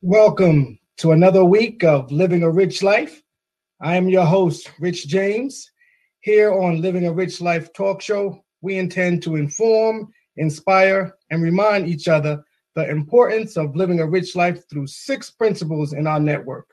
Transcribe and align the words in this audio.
Welcome 0.00 0.78
to 0.98 1.10
another 1.10 1.44
week 1.44 1.82
of 1.82 2.12
Living 2.12 2.44
a 2.44 2.50
Rich 2.50 2.84
Life. 2.84 3.24
I 3.80 3.94
am 3.94 4.08
your 4.08 4.24
host, 4.24 4.72
Rich 4.80 5.06
James. 5.06 5.70
Here 6.18 6.52
on 6.52 6.80
Living 6.80 7.06
a 7.06 7.12
Rich 7.12 7.40
Life 7.40 7.72
talk 7.72 8.02
show, 8.02 8.42
we 8.60 8.76
intend 8.76 9.22
to 9.22 9.36
inform, 9.36 10.12
inspire, 10.36 11.14
and 11.30 11.44
remind 11.44 11.86
each 11.86 12.08
other 12.08 12.42
the 12.74 12.90
importance 12.90 13.56
of 13.56 13.76
living 13.76 14.00
a 14.00 14.06
rich 14.06 14.34
life 14.34 14.68
through 14.68 14.88
six 14.88 15.30
principles 15.30 15.92
in 15.92 16.08
our 16.08 16.18
network. 16.18 16.66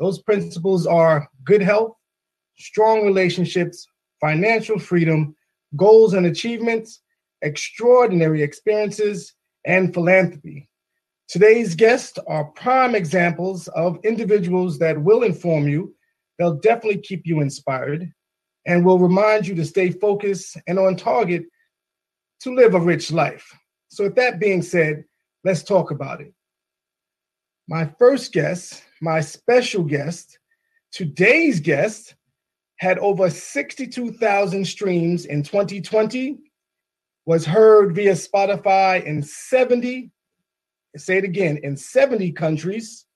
Those 0.00 0.22
principles 0.22 0.88
are 0.88 1.28
good 1.44 1.62
health, 1.62 1.96
strong 2.58 3.06
relationships, 3.06 3.86
financial 4.20 4.80
freedom, 4.80 5.36
goals 5.76 6.14
and 6.14 6.26
achievements, 6.26 7.00
extraordinary 7.42 8.42
experiences, 8.42 9.34
and 9.66 9.94
philanthropy. 9.94 10.68
Today's 11.28 11.76
guests 11.76 12.18
are 12.26 12.46
prime 12.46 12.96
examples 12.96 13.68
of 13.68 14.00
individuals 14.02 14.80
that 14.80 15.00
will 15.00 15.22
inform 15.22 15.68
you, 15.68 15.94
they'll 16.40 16.56
definitely 16.56 17.00
keep 17.00 17.26
you 17.26 17.40
inspired, 17.40 18.10
and 18.66 18.84
will 18.84 18.98
remind 18.98 19.46
you 19.46 19.54
to 19.54 19.64
stay 19.64 19.90
focused 19.90 20.56
and 20.66 20.78
on 20.78 20.96
target 20.96 21.44
to 22.40 22.54
live 22.54 22.74
a 22.74 22.80
rich 22.80 23.12
life. 23.12 23.54
So, 23.90 24.04
with 24.04 24.16
that 24.16 24.40
being 24.40 24.62
said, 24.62 25.04
let's 25.44 25.62
talk 25.62 25.90
about 25.90 26.22
it. 26.22 26.32
My 27.68 27.84
first 27.98 28.32
guest, 28.32 28.82
my 29.00 29.20
special 29.20 29.84
guest, 29.84 30.38
today's 30.90 31.60
guest 31.60 32.14
had 32.78 32.98
over 32.98 33.28
62,000 33.28 34.64
streams 34.64 35.26
in 35.26 35.42
2020, 35.42 36.38
was 37.26 37.44
heard 37.44 37.94
via 37.94 38.14
Spotify 38.14 39.04
in 39.04 39.22
70 39.22 40.10
say 40.96 41.18
it 41.18 41.24
again, 41.24 41.58
in 41.62 41.76
70 41.76 42.32
countries. 42.32 43.06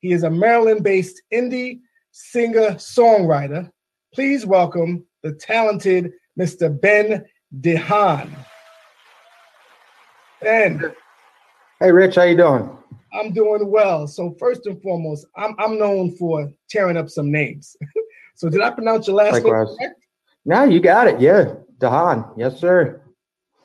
He 0.00 0.12
is 0.12 0.22
a 0.22 0.30
Maryland 0.30 0.84
based 0.84 1.22
indie 1.32 1.80
singer 2.14 2.76
songwriter. 2.76 3.68
Please 4.14 4.46
welcome 4.46 5.04
the 5.24 5.32
talented 5.32 6.12
Mr. 6.38 6.80
Ben 6.80 7.24
DeHaan. 7.60 8.30
Ben. 10.40 10.94
Hey, 11.80 11.90
Rich, 11.90 12.14
how 12.14 12.22
you 12.22 12.36
doing? 12.36 12.70
I'm 13.12 13.32
doing 13.32 13.68
well. 13.68 14.06
So 14.06 14.36
first 14.38 14.64
and 14.66 14.80
foremost, 14.80 15.26
I'm 15.36 15.56
I'm 15.58 15.76
known 15.76 16.16
for 16.16 16.52
tearing 16.70 16.96
up 16.96 17.10
some 17.10 17.32
names. 17.32 17.76
so 18.36 18.48
did 18.48 18.60
I 18.60 18.70
pronounce 18.70 19.08
your 19.08 19.16
last 19.16 19.32
Likewise. 19.32 19.68
name 19.68 19.76
correct? 19.78 20.04
No, 20.44 20.64
you 20.64 20.78
got 20.78 21.08
it. 21.08 21.20
Yeah, 21.20 21.54
DeHaan. 21.78 22.32
Yes, 22.36 22.60
sir. 22.60 23.02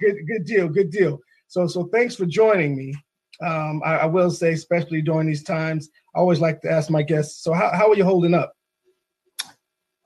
Good, 0.01 0.15
good 0.27 0.45
deal. 0.45 0.69
Good 0.69 0.89
deal. 0.89 1.19
So 1.47 1.67
so 1.67 1.83
thanks 1.93 2.15
for 2.15 2.25
joining 2.25 2.75
me. 2.75 2.95
Um, 3.41 3.81
I, 3.85 3.99
I, 3.99 4.05
will 4.05 4.31
say, 4.31 4.51
especially 4.51 5.01
during 5.01 5.27
these 5.27 5.43
times, 5.43 5.89
I 6.15 6.19
always 6.19 6.41
like 6.41 6.61
to 6.61 6.71
ask 6.71 6.89
my 6.89 7.01
guests. 7.01 7.41
So, 7.41 7.53
how, 7.53 7.71
how 7.73 7.89
are 7.89 7.95
you 7.95 8.03
holding 8.03 8.33
up? 8.33 8.53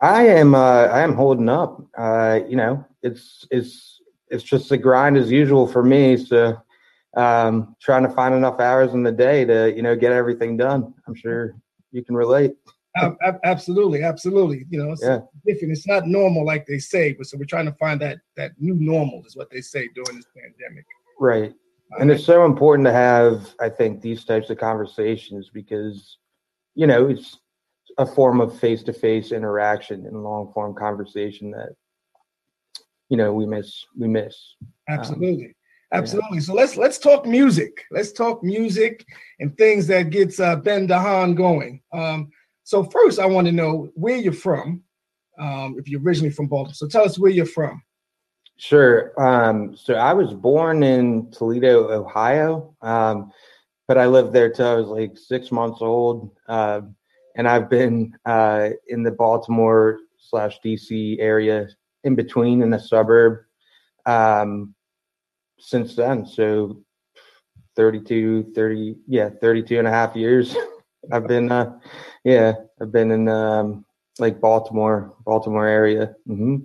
I 0.01 0.27
am. 0.27 0.53
Uh, 0.53 0.85
I 0.85 1.01
am 1.01 1.13
holding 1.13 1.49
up. 1.49 1.81
Uh, 1.97 2.41
you 2.47 2.55
know, 2.55 2.85
it's 3.01 3.47
it's 3.49 4.01
it's 4.29 4.43
just 4.43 4.71
a 4.71 4.77
grind 4.77 5.17
as 5.17 5.31
usual 5.31 5.67
for 5.67 5.81
me. 5.81 6.17
So, 6.17 6.57
um, 7.17 7.75
trying 7.81 8.03
to 8.03 8.09
find 8.09 8.35
enough 8.35 8.59
hours 8.59 8.93
in 8.93 9.01
the 9.01 9.11
day 9.11 9.45
to 9.45 9.73
you 9.75 9.81
know 9.81 9.95
get 9.95 10.11
everything 10.11 10.55
done. 10.55 10.93
I'm 11.07 11.15
sure 11.15 11.55
you 11.91 12.03
can 12.03 12.15
relate. 12.15 12.53
absolutely, 13.43 14.03
absolutely. 14.03 14.65
You 14.69 14.83
know, 14.83 14.91
it's 14.91 15.03
yeah. 15.03 15.21
different. 15.47 15.71
It's 15.71 15.87
not 15.87 16.05
normal 16.05 16.45
like 16.45 16.67
they 16.67 16.77
say, 16.77 17.13
but 17.13 17.25
so 17.25 17.37
we're 17.37 17.45
trying 17.45 17.65
to 17.65 17.73
find 17.73 17.99
that 18.01 18.19
that 18.37 18.51
new 18.59 18.75
normal 18.75 19.23
is 19.25 19.35
what 19.35 19.49
they 19.49 19.61
say 19.61 19.89
during 19.95 20.17
this 20.17 20.27
pandemic. 20.35 20.85
Right 21.19 21.53
and 21.99 22.11
it's 22.11 22.25
so 22.25 22.45
important 22.45 22.85
to 22.85 22.93
have 22.93 23.53
i 23.59 23.69
think 23.69 24.01
these 24.01 24.25
types 24.25 24.49
of 24.49 24.57
conversations 24.57 25.49
because 25.53 26.17
you 26.75 26.87
know 26.87 27.07
it's 27.07 27.39
a 27.97 28.05
form 28.05 28.41
of 28.41 28.57
face-to-face 28.59 29.31
interaction 29.31 30.05
and 30.05 30.23
long 30.23 30.51
form 30.53 30.73
conversation 30.73 31.51
that 31.51 31.69
you 33.09 33.17
know 33.17 33.33
we 33.33 33.45
miss 33.45 33.85
we 33.97 34.07
miss. 34.07 34.55
Absolutely. 34.89 35.45
um, 35.45 35.53
absolutely. 35.93 36.39
So 36.39 36.53
let's 36.53 36.77
let's 36.77 36.97
talk 36.97 37.25
music. 37.25 37.85
Let's 37.91 38.11
talk 38.11 38.43
music 38.43 39.05
and 39.39 39.55
things 39.57 39.87
that 39.87 40.09
gets 40.09 40.39
uh, 40.39 40.55
ben 40.55 40.87
dehaan 40.87 41.35
going. 41.35 41.81
Um, 41.93 42.29
so 42.65 42.83
first 42.83 43.19
i 43.19 43.25
want 43.25 43.45
to 43.45 43.51
know 43.51 43.89
where 43.93 44.15
you're 44.15 44.33
from 44.33 44.81
um, 45.39 45.75
if 45.77 45.87
you're 45.87 46.01
originally 46.01 46.31
from 46.31 46.47
baltimore. 46.47 46.73
So 46.73 46.87
tell 46.87 47.05
us 47.05 47.19
where 47.19 47.31
you're 47.31 47.45
from 47.45 47.81
Sure. 48.57 49.19
Um, 49.21 49.75
so 49.75 49.95
I 49.95 50.13
was 50.13 50.33
born 50.33 50.83
in 50.83 51.31
Toledo, 51.31 51.91
Ohio, 51.91 52.75
um, 52.81 53.31
but 53.87 53.97
I 53.97 54.05
lived 54.05 54.31
there 54.33 54.49
till 54.51 54.67
I 54.67 54.75
was 54.75 54.87
like 54.87 55.17
six 55.17 55.51
months 55.51 55.81
old. 55.81 56.31
Uh, 56.47 56.81
and 57.35 57.47
I've 57.47 57.69
been 57.69 58.15
uh, 58.25 58.69
in 58.87 59.03
the 59.03 59.11
Baltimore 59.11 59.99
slash 60.17 60.59
DC 60.63 61.17
area 61.19 61.67
in 62.03 62.15
between 62.15 62.61
in 62.61 62.69
the 62.69 62.79
suburb 62.79 63.39
um, 64.05 64.75
since 65.59 65.95
then. 65.95 66.25
So 66.25 66.83
32, 67.75 68.53
30, 68.55 68.95
yeah, 69.07 69.29
32 69.41 69.79
and 69.79 69.87
a 69.87 69.91
half 69.91 70.15
years. 70.15 70.55
I've 71.11 71.27
been, 71.27 71.51
uh, 71.51 71.79
yeah, 72.23 72.53
I've 72.81 72.91
been 72.91 73.11
in 73.11 73.27
um, 73.27 73.83
like 74.19 74.39
Baltimore, 74.39 75.13
Baltimore 75.25 75.67
area. 75.67 76.15
Mm-hmm. 76.29 76.57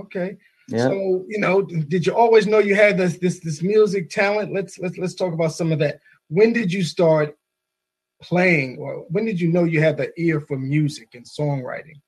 Okay. 0.00 0.36
Yeah. 0.68 0.88
So, 0.88 1.24
you 1.28 1.38
know, 1.38 1.62
did 1.62 2.06
you 2.06 2.14
always 2.14 2.46
know 2.46 2.58
you 2.58 2.74
had 2.74 2.98
this 2.98 3.18
this 3.18 3.38
this 3.40 3.62
music 3.62 4.10
talent? 4.10 4.52
Let's 4.52 4.78
let's 4.78 4.98
let's 4.98 5.14
talk 5.14 5.32
about 5.32 5.52
some 5.52 5.70
of 5.72 5.78
that. 5.78 6.00
When 6.28 6.52
did 6.52 6.72
you 6.72 6.82
start 6.82 7.36
playing 8.20 8.78
or 8.78 9.04
when 9.10 9.24
did 9.24 9.40
you 9.40 9.52
know 9.52 9.64
you 9.64 9.80
had 9.80 9.96
the 9.96 10.10
ear 10.20 10.40
for 10.40 10.56
music 10.56 11.14
and 11.14 11.24
songwriting? 11.24 12.00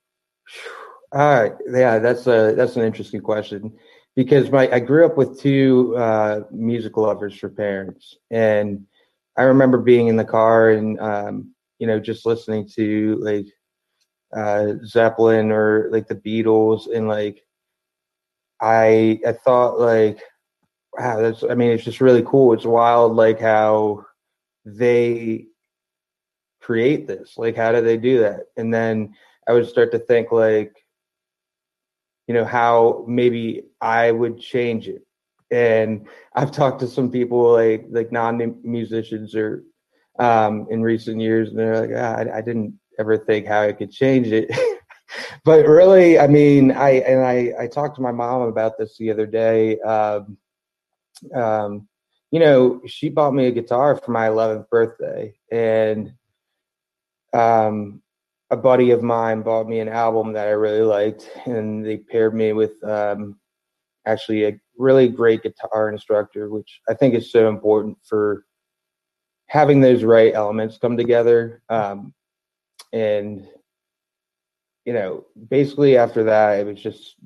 Uh 1.13 1.51
yeah, 1.71 1.99
that's 1.99 2.27
a 2.27 2.55
that's 2.57 2.77
an 2.77 2.83
interesting 2.83 3.21
question 3.21 3.73
because 4.17 4.51
my 4.51 4.69
I 4.73 4.81
grew 4.81 5.07
up 5.07 5.17
with 5.17 5.41
two 5.41 5.95
uh 5.97 6.41
music 6.51 6.97
lovers 6.97 7.39
for 7.39 7.49
parents 7.49 8.17
and 8.31 8.87
I 9.37 9.43
remember 9.43 9.79
being 9.79 10.09
in 10.09 10.17
the 10.17 10.25
car 10.25 10.71
and 10.71 10.99
um 10.99 11.55
you 11.79 11.87
know 11.87 12.01
just 12.01 12.27
listening 12.27 12.69
to 12.77 13.17
like 13.21 13.47
uh 14.37 14.75
Zeppelin 14.85 15.53
or 15.53 15.89
like 15.93 16.09
the 16.09 16.15
Beatles 16.15 16.93
and 16.95 17.07
like 17.07 17.45
I 18.61 19.21
I 19.27 19.33
thought 19.33 19.79
like 19.79 20.21
wow 20.99 21.21
that's 21.21 21.45
I 21.45 21.55
mean 21.55 21.71
it's 21.71 21.85
just 21.85 22.01
really 22.01 22.23
cool. 22.27 22.53
It's 22.53 22.65
wild 22.65 23.15
like 23.15 23.41
how 23.41 24.05
they 24.65 25.47
create 26.61 27.07
this. 27.07 27.35
Like 27.37 27.57
how 27.57 27.73
do 27.73 27.81
they 27.81 27.97
do 27.97 28.21
that? 28.21 28.47
And 28.57 28.73
then 28.73 29.15
I 29.49 29.53
would 29.53 29.69
start 29.69 29.93
to 29.93 29.99
think 29.99 30.33
like 30.33 30.77
you 32.27 32.35
know 32.35 32.45
how 32.45 33.05
maybe 33.09 33.65
I 33.81 34.11
would 34.13 34.39
change 34.39 34.87
it. 34.89 35.03
And 35.51 36.07
I've 36.35 36.53
talked 36.53 36.81
to 36.81 36.87
some 36.87 37.11
people 37.11 37.53
like 37.53 37.87
like 37.89 38.13
non 38.13 38.61
musicians 38.63 39.35
or 39.35 39.65
um, 40.19 40.67
in 40.71 40.83
recent 40.83 41.21
years, 41.21 41.49
and 41.49 41.59
they're 41.59 41.81
like, 41.81 41.91
ah, 41.97 42.17
I, 42.17 42.39
I 42.39 42.41
didn't 42.43 42.79
ever 42.99 43.17
think 43.17 43.47
how 43.47 43.63
I 43.63 43.73
could 43.73 43.91
change 43.91 44.29
it. 44.29 44.51
but 45.45 45.67
really, 45.67 46.19
I 46.19 46.27
mean, 46.27 46.73
I 46.73 46.91
and 46.91 47.25
I 47.25 47.53
I 47.61 47.67
talked 47.67 47.97
to 47.97 48.03
my 48.03 48.13
mom 48.13 48.43
about 48.43 48.79
this 48.79 48.97
the 48.99 49.11
other 49.11 49.27
day. 49.27 49.79
Um, 49.81 50.37
um, 51.35 51.89
you 52.31 52.41
know, 52.41 52.81
she 52.87 53.09
bought 53.09 53.35
me 53.35 53.47
a 53.47 53.53
guitar 53.53 53.97
for 53.97 54.11
my 54.11 54.29
11th 54.29 54.69
birthday, 54.69 55.35
and 55.51 56.13
um, 57.33 58.03
a 58.51 58.57
buddy 58.57 58.91
of 58.91 59.03
mine 59.03 59.43
bought 59.43 59.69
me 59.69 59.81
an 59.81 59.89
album 59.89 60.33
that 60.35 60.47
I 60.47 60.53
really 60.53 60.83
liked, 60.83 61.31
and 61.47 61.85
they 61.85 61.99
paired 61.99 62.35
me 62.35 62.53
with 62.53 62.83
um, 62.85 63.39
actually 64.07 64.45
a 64.45 64.61
really 64.77 65.09
great 65.09 65.43
guitar 65.43 65.91
instructor, 65.91 66.49
which 66.49 66.81
I 66.89 66.95
think 66.95 67.15
is 67.15 67.33
so 67.33 67.49
important 67.49 67.99
for 68.05 68.45
having 69.47 69.81
those 69.81 70.05
right 70.05 70.35
elements 70.35 70.79
come 70.79 70.97
together. 70.97 71.63
Um, 71.69 72.15
and 72.93 73.47
you 74.89 74.95
know, 74.95 75.27
basically 75.51 75.99
after 75.99 76.25
that, 76.25 76.61
it 76.61 76.65
was 76.65 76.81
just 76.81 77.17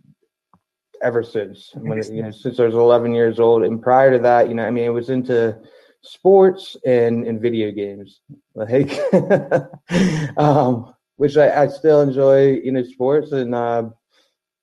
ever 1.00 1.23
since. 1.23 1.70
When 1.76 2.03
you 2.12 2.25
know 2.25 2.32
since 2.32 2.59
I 2.59 2.64
was 2.64 2.75
11 2.75 3.14
years 3.14 3.38
old, 3.38 3.62
and 3.62 3.81
prior 3.81 4.11
to 4.11 4.19
that, 4.19 4.49
you 4.49 4.55
know, 4.55 4.64
I 4.64 4.73
mean, 4.73 4.82
it 4.82 4.88
was 4.88 5.11
into 5.11 5.56
sports 6.00 6.76
and 6.85 7.25
and 7.25 7.41
video 7.41 7.70
games, 7.70 8.20
like, 8.56 8.99
um, 10.37 10.93
which 11.19 11.37
I, 11.37 11.62
I 11.62 11.69
still 11.69 12.00
enjoy, 12.00 12.55
you 12.64 12.73
know, 12.73 12.82
sports 12.82 13.31
and 13.31 13.55
uh, 13.55 13.85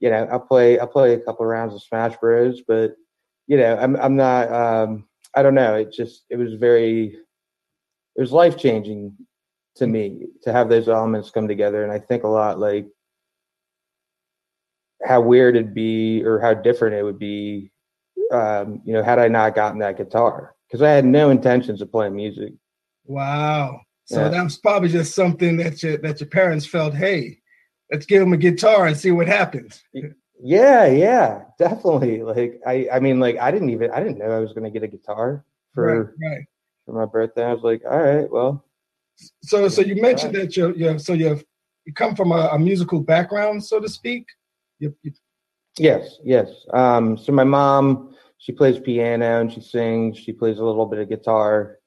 you 0.01 0.10
know, 0.10 0.28
I 0.30 0.38
play 0.38 0.78
I 0.78 0.86
play 0.86 1.13
a 1.13 1.22
couple 1.22 1.46
of 1.46 1.51
rounds 1.51 1.74
of 1.74 1.81
Smash 1.81 2.18
Bros, 2.18 2.63
but 2.68 2.98
you 3.48 3.56
know, 3.56 3.78
I'm 3.78 3.96
I'm 3.96 4.18
not 4.18 4.51
um 4.51 5.07
I 5.34 5.42
don't 5.42 5.56
know, 5.56 5.75
it 5.75 5.94
just 5.94 6.25
it 6.30 6.36
was 6.36 6.56
very 6.56 7.16
it 8.18 8.19
was 8.19 8.34
life 8.34 8.57
changing 8.57 9.16
to 9.79 9.87
me 9.87 10.27
to 10.43 10.51
have 10.51 10.69
those 10.69 10.87
elements 10.87 11.31
come 11.31 11.47
together 11.47 11.83
and 11.83 11.91
I 11.91 11.99
think 11.99 12.23
a 12.23 12.27
lot 12.27 12.59
like 12.59 12.87
how 15.03 15.21
weird 15.21 15.55
it'd 15.55 15.73
be 15.73 16.23
or 16.23 16.39
how 16.39 16.53
different 16.53 16.95
it 16.95 17.03
would 17.03 17.19
be 17.19 17.71
um, 18.31 18.81
you 18.85 18.93
know, 18.93 19.03
had 19.03 19.19
I 19.19 19.27
not 19.27 19.55
gotten 19.55 19.79
that 19.79 19.97
guitar. 19.97 20.55
Because 20.67 20.81
I 20.83 20.91
had 20.91 21.05
no 21.05 21.31
intentions 21.31 21.81
of 21.81 21.91
playing 21.91 22.15
music. 22.15 22.53
Wow. 23.05 23.81
So 24.05 24.21
yeah. 24.21 24.29
that 24.29 24.43
was 24.43 24.57
probably 24.57 24.89
just 24.89 25.15
something 25.15 25.57
that 25.57 25.81
your 25.81 25.97
that 25.97 26.19
your 26.19 26.29
parents 26.29 26.65
felt, 26.65 26.93
hey, 26.93 27.39
let's 27.91 28.05
give 28.05 28.21
him 28.21 28.33
a 28.33 28.37
guitar 28.37 28.85
and 28.85 28.97
see 28.97 29.11
what 29.11 29.27
happens. 29.27 29.83
Yeah, 30.41 30.85
yeah, 30.85 31.43
definitely. 31.57 32.21
Like 32.21 32.61
I, 32.65 32.87
I 32.93 32.99
mean, 32.99 33.19
like 33.19 33.37
I 33.37 33.49
didn't 33.51 33.71
even 33.71 33.91
I 33.91 33.99
didn't 33.99 34.19
know 34.19 34.31
I 34.31 34.39
was 34.39 34.53
gonna 34.53 34.69
get 34.69 34.83
a 34.83 34.87
guitar 34.87 35.43
for 35.73 36.03
right, 36.03 36.29
right. 36.31 36.45
for 36.85 36.93
my 36.93 37.05
birthday. 37.05 37.45
I 37.45 37.53
was 37.53 37.63
like, 37.63 37.81
all 37.89 37.99
right, 37.99 38.29
well. 38.29 38.63
So, 39.44 39.68
so 39.68 39.81
you 39.81 40.01
mentioned 40.01 40.36
that 40.36 40.56
you 40.56 40.74
you 40.75 41.00
so 41.00 41.13
you 41.13 41.42
you 41.86 41.94
come 41.94 42.16
from 42.16 42.31
a, 42.31 42.50
a 42.54 42.60
musical 42.60 43.00
background, 43.00 43.63
so 43.63 43.80
to 43.80 43.89
speak. 43.89 44.25
You, 44.80 44.95
you... 45.01 45.12
Yes, 45.77 46.19
yes. 46.24 46.50
Um, 46.74 47.18
so 47.18 47.31
my 47.31 47.44
mom, 47.44 48.16
she 48.38 48.51
plays 48.51 48.80
piano 48.80 49.42
and 49.42 49.51
she 49.51 49.62
sings. 49.62 50.18
She 50.18 50.31
plays 50.31 50.60
a 50.60 50.63
little 50.63 50.86
bit 50.86 51.00
of 51.00 51.10
guitar. 51.10 51.80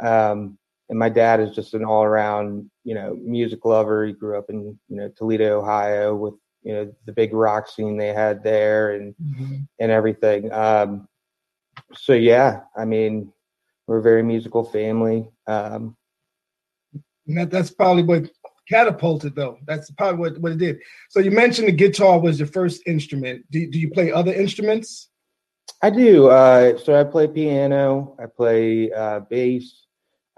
Um, 0.00 0.58
and 0.88 0.98
my 0.98 1.08
dad 1.08 1.40
is 1.40 1.54
just 1.54 1.74
an 1.74 1.84
all 1.84 2.04
around, 2.04 2.70
you 2.84 2.94
know, 2.94 3.18
music 3.20 3.64
lover. 3.64 4.06
He 4.06 4.12
grew 4.12 4.38
up 4.38 4.48
in, 4.48 4.78
you 4.88 4.96
know, 4.96 5.08
Toledo, 5.16 5.60
Ohio 5.60 6.14
with, 6.14 6.34
you 6.62 6.72
know, 6.72 6.94
the 7.04 7.12
big 7.12 7.34
rock 7.34 7.68
scene 7.68 7.96
they 7.96 8.12
had 8.14 8.42
there 8.42 8.92
and, 8.92 9.14
mm-hmm. 9.22 9.56
and 9.80 9.90
everything. 9.90 10.50
Um, 10.52 11.08
so 11.94 12.14
yeah, 12.14 12.60
I 12.76 12.84
mean, 12.84 13.32
we're 13.86 13.98
a 13.98 14.02
very 14.02 14.22
musical 14.22 14.64
family. 14.64 15.28
Um, 15.46 15.96
that, 17.36 17.50
that's 17.50 17.70
probably 17.70 18.02
what 18.02 18.30
catapulted 18.68 19.34
though. 19.34 19.58
That's 19.66 19.90
probably 19.92 20.18
what, 20.18 20.38
what 20.40 20.52
it 20.52 20.58
did. 20.58 20.78
So 21.10 21.20
you 21.20 21.30
mentioned 21.30 21.68
the 21.68 21.72
guitar 21.72 22.18
was 22.18 22.38
your 22.38 22.48
first 22.48 22.82
instrument. 22.86 23.44
Do, 23.50 23.68
do 23.70 23.78
you 23.78 23.90
play 23.90 24.12
other 24.12 24.32
instruments? 24.32 25.08
I 25.82 25.90
do. 25.90 26.28
Uh, 26.28 26.76
so 26.78 26.98
I 26.98 27.04
play 27.04 27.28
piano, 27.28 28.16
I 28.18 28.26
play 28.26 28.90
uh, 28.90 29.20
bass, 29.20 29.86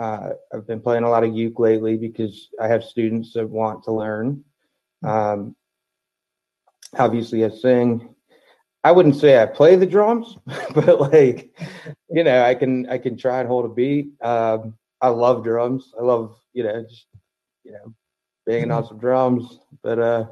uh, 0.00 0.30
I've 0.52 0.66
been 0.66 0.80
playing 0.80 1.04
a 1.04 1.10
lot 1.10 1.24
of 1.24 1.36
uke 1.36 1.58
lately 1.58 1.98
because 1.98 2.48
I 2.58 2.68
have 2.68 2.82
students 2.82 3.34
that 3.34 3.46
want 3.46 3.84
to 3.84 3.92
learn. 3.92 4.42
Um, 5.04 5.54
obviously, 6.98 7.44
I 7.44 7.50
sing. 7.50 8.14
I 8.82 8.92
wouldn't 8.92 9.16
say 9.16 9.40
I 9.40 9.44
play 9.44 9.76
the 9.76 9.84
drums, 9.84 10.38
but 10.74 11.12
like, 11.12 11.54
you 12.08 12.24
know, 12.24 12.42
I 12.42 12.54
can 12.54 12.88
I 12.88 12.96
can 12.96 13.18
try 13.18 13.40
and 13.40 13.48
hold 13.48 13.66
a 13.66 13.68
beat. 13.68 14.12
Um, 14.22 14.74
I 15.00 15.08
love 15.08 15.44
drums. 15.44 15.92
I 15.98 16.02
love 16.02 16.36
you 16.52 16.64
know 16.64 16.82
just 16.82 17.06
you 17.64 17.72
know 17.72 17.94
banging 18.46 18.70
on 18.70 18.86
some 18.86 18.98
drums. 18.98 19.58
But 19.82 19.98
uh, 19.98 20.26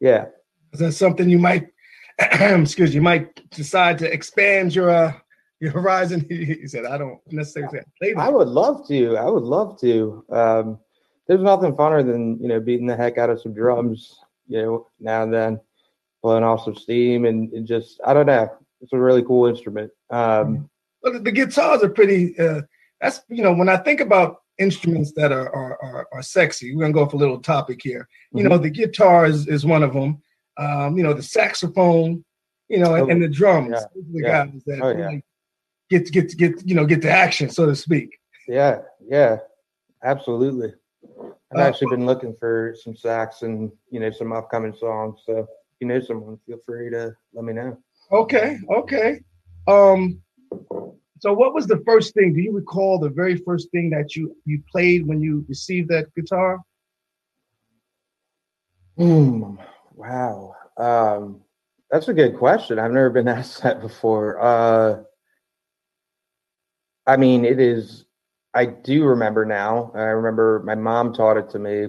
yeah, 0.00 0.26
is 0.72 0.80
that 0.80 0.92
something 0.92 1.28
you 1.28 1.38
might 1.38 1.68
excuse 2.18 2.94
you 2.94 3.02
might 3.02 3.48
decide 3.50 3.98
to 3.98 4.12
expand 4.12 4.74
your 4.74 4.90
uh, 4.90 5.12
your 5.60 5.72
horizon? 5.72 6.26
He 6.28 6.66
said, 6.66 6.84
I 6.84 6.98
don't 6.98 7.20
necessarily 7.30 7.80
say 8.02 8.14
I 8.14 8.28
would 8.28 8.48
love 8.48 8.86
to. 8.88 9.16
I 9.16 9.26
would 9.26 9.44
love 9.44 9.80
to. 9.80 10.24
Um, 10.30 10.78
there's 11.26 11.42
nothing 11.42 11.74
funner 11.74 12.04
than 12.04 12.40
you 12.40 12.48
know 12.48 12.60
beating 12.60 12.86
the 12.86 12.96
heck 12.96 13.18
out 13.18 13.30
of 13.30 13.40
some 13.40 13.54
drums, 13.54 14.18
you 14.48 14.62
know, 14.62 14.86
now 14.98 15.22
and 15.22 15.32
then, 15.32 15.60
blowing 16.22 16.44
off 16.44 16.64
some 16.64 16.76
steam, 16.76 17.24
and, 17.24 17.52
and 17.52 17.66
just 17.66 18.00
I 18.04 18.14
don't 18.14 18.26
know. 18.26 18.50
It's 18.80 18.92
a 18.92 18.98
really 18.98 19.22
cool 19.22 19.46
instrument. 19.46 19.90
Um, 20.10 20.70
well, 21.02 21.12
the, 21.12 21.20
the 21.20 21.32
guitars 21.32 21.82
are 21.82 21.88
pretty. 21.88 22.38
Uh, 22.38 22.62
that's 23.00 23.20
you 23.28 23.42
know 23.42 23.52
when 23.52 23.68
I 23.68 23.76
think 23.76 24.00
about 24.00 24.42
instruments 24.58 25.12
that 25.12 25.32
are 25.32 25.54
are, 25.54 25.82
are, 25.82 26.08
are 26.12 26.22
sexy. 26.22 26.74
We're 26.74 26.82
gonna 26.82 26.92
go 26.92 27.02
off 27.02 27.14
a 27.14 27.16
little 27.16 27.40
topic 27.40 27.80
here. 27.82 28.08
You 28.32 28.40
mm-hmm. 28.40 28.48
know, 28.48 28.58
the 28.58 28.70
guitar 28.70 29.26
is, 29.26 29.46
is 29.48 29.64
one 29.64 29.82
of 29.82 29.94
them. 29.94 30.20
Um, 30.56 30.96
you 30.96 31.04
know, 31.04 31.14
the 31.14 31.22
saxophone, 31.22 32.24
you 32.68 32.78
know, 32.78 32.94
and, 32.94 33.10
and 33.10 33.22
the 33.22 33.28
drums. 33.28 33.70
Yeah. 33.72 33.84
The 33.94 34.20
yeah. 34.20 34.46
guys 34.46 34.62
that 34.66 34.80
oh, 34.82 34.92
really 34.92 35.24
get 35.90 36.06
to 36.06 36.12
get 36.12 36.28
to 36.30 36.36
get 36.36 36.66
you 36.66 36.74
know 36.74 36.84
get 36.84 37.02
to 37.02 37.10
action, 37.10 37.48
so 37.48 37.66
to 37.66 37.76
speak. 37.76 38.18
Yeah, 38.46 38.80
yeah, 39.06 39.38
absolutely. 40.04 40.74
I've 41.52 41.58
uh, 41.58 41.62
actually 41.62 41.96
been 41.96 42.06
looking 42.06 42.34
for 42.38 42.74
some 42.82 42.96
sax 42.96 43.42
and 43.42 43.70
you 43.90 44.00
know 44.00 44.10
some 44.10 44.32
upcoming 44.32 44.74
songs. 44.74 45.20
So 45.24 45.38
if 45.38 45.46
you 45.80 45.86
know 45.86 46.00
someone, 46.00 46.38
feel 46.46 46.58
free 46.66 46.90
to 46.90 47.14
let 47.32 47.44
me 47.44 47.52
know. 47.52 47.78
Okay, 48.10 48.58
okay. 48.70 49.20
Um, 49.66 50.22
so 51.20 51.32
what 51.32 51.54
was 51.54 51.66
the 51.66 51.82
first 51.86 52.14
thing? 52.14 52.34
Do 52.34 52.40
you 52.40 52.52
recall 52.52 52.98
the 52.98 53.08
very 53.08 53.36
first 53.36 53.70
thing 53.70 53.90
that 53.90 54.16
you 54.16 54.36
you 54.44 54.62
played 54.70 55.06
when 55.06 55.20
you 55.20 55.44
received 55.48 55.88
that 55.88 56.14
guitar? 56.14 56.60
Hmm. 58.96 59.56
Wow. 59.94 60.54
Um, 60.76 61.40
that's 61.90 62.08
a 62.08 62.14
good 62.14 62.36
question. 62.36 62.78
I've 62.78 62.92
never 62.92 63.10
been 63.10 63.28
asked 63.38 63.62
that 63.62 63.80
before. 63.80 64.40
Uh, 64.40 65.02
I 67.06 67.16
mean, 67.16 67.44
it 67.44 67.60
is. 67.60 68.04
I 68.54 68.66
do 68.66 69.04
remember 69.04 69.44
now. 69.44 69.92
I 69.94 70.02
remember 70.02 70.62
my 70.64 70.74
mom 70.74 71.12
taught 71.12 71.36
it 71.36 71.50
to 71.50 71.58
me. 71.58 71.88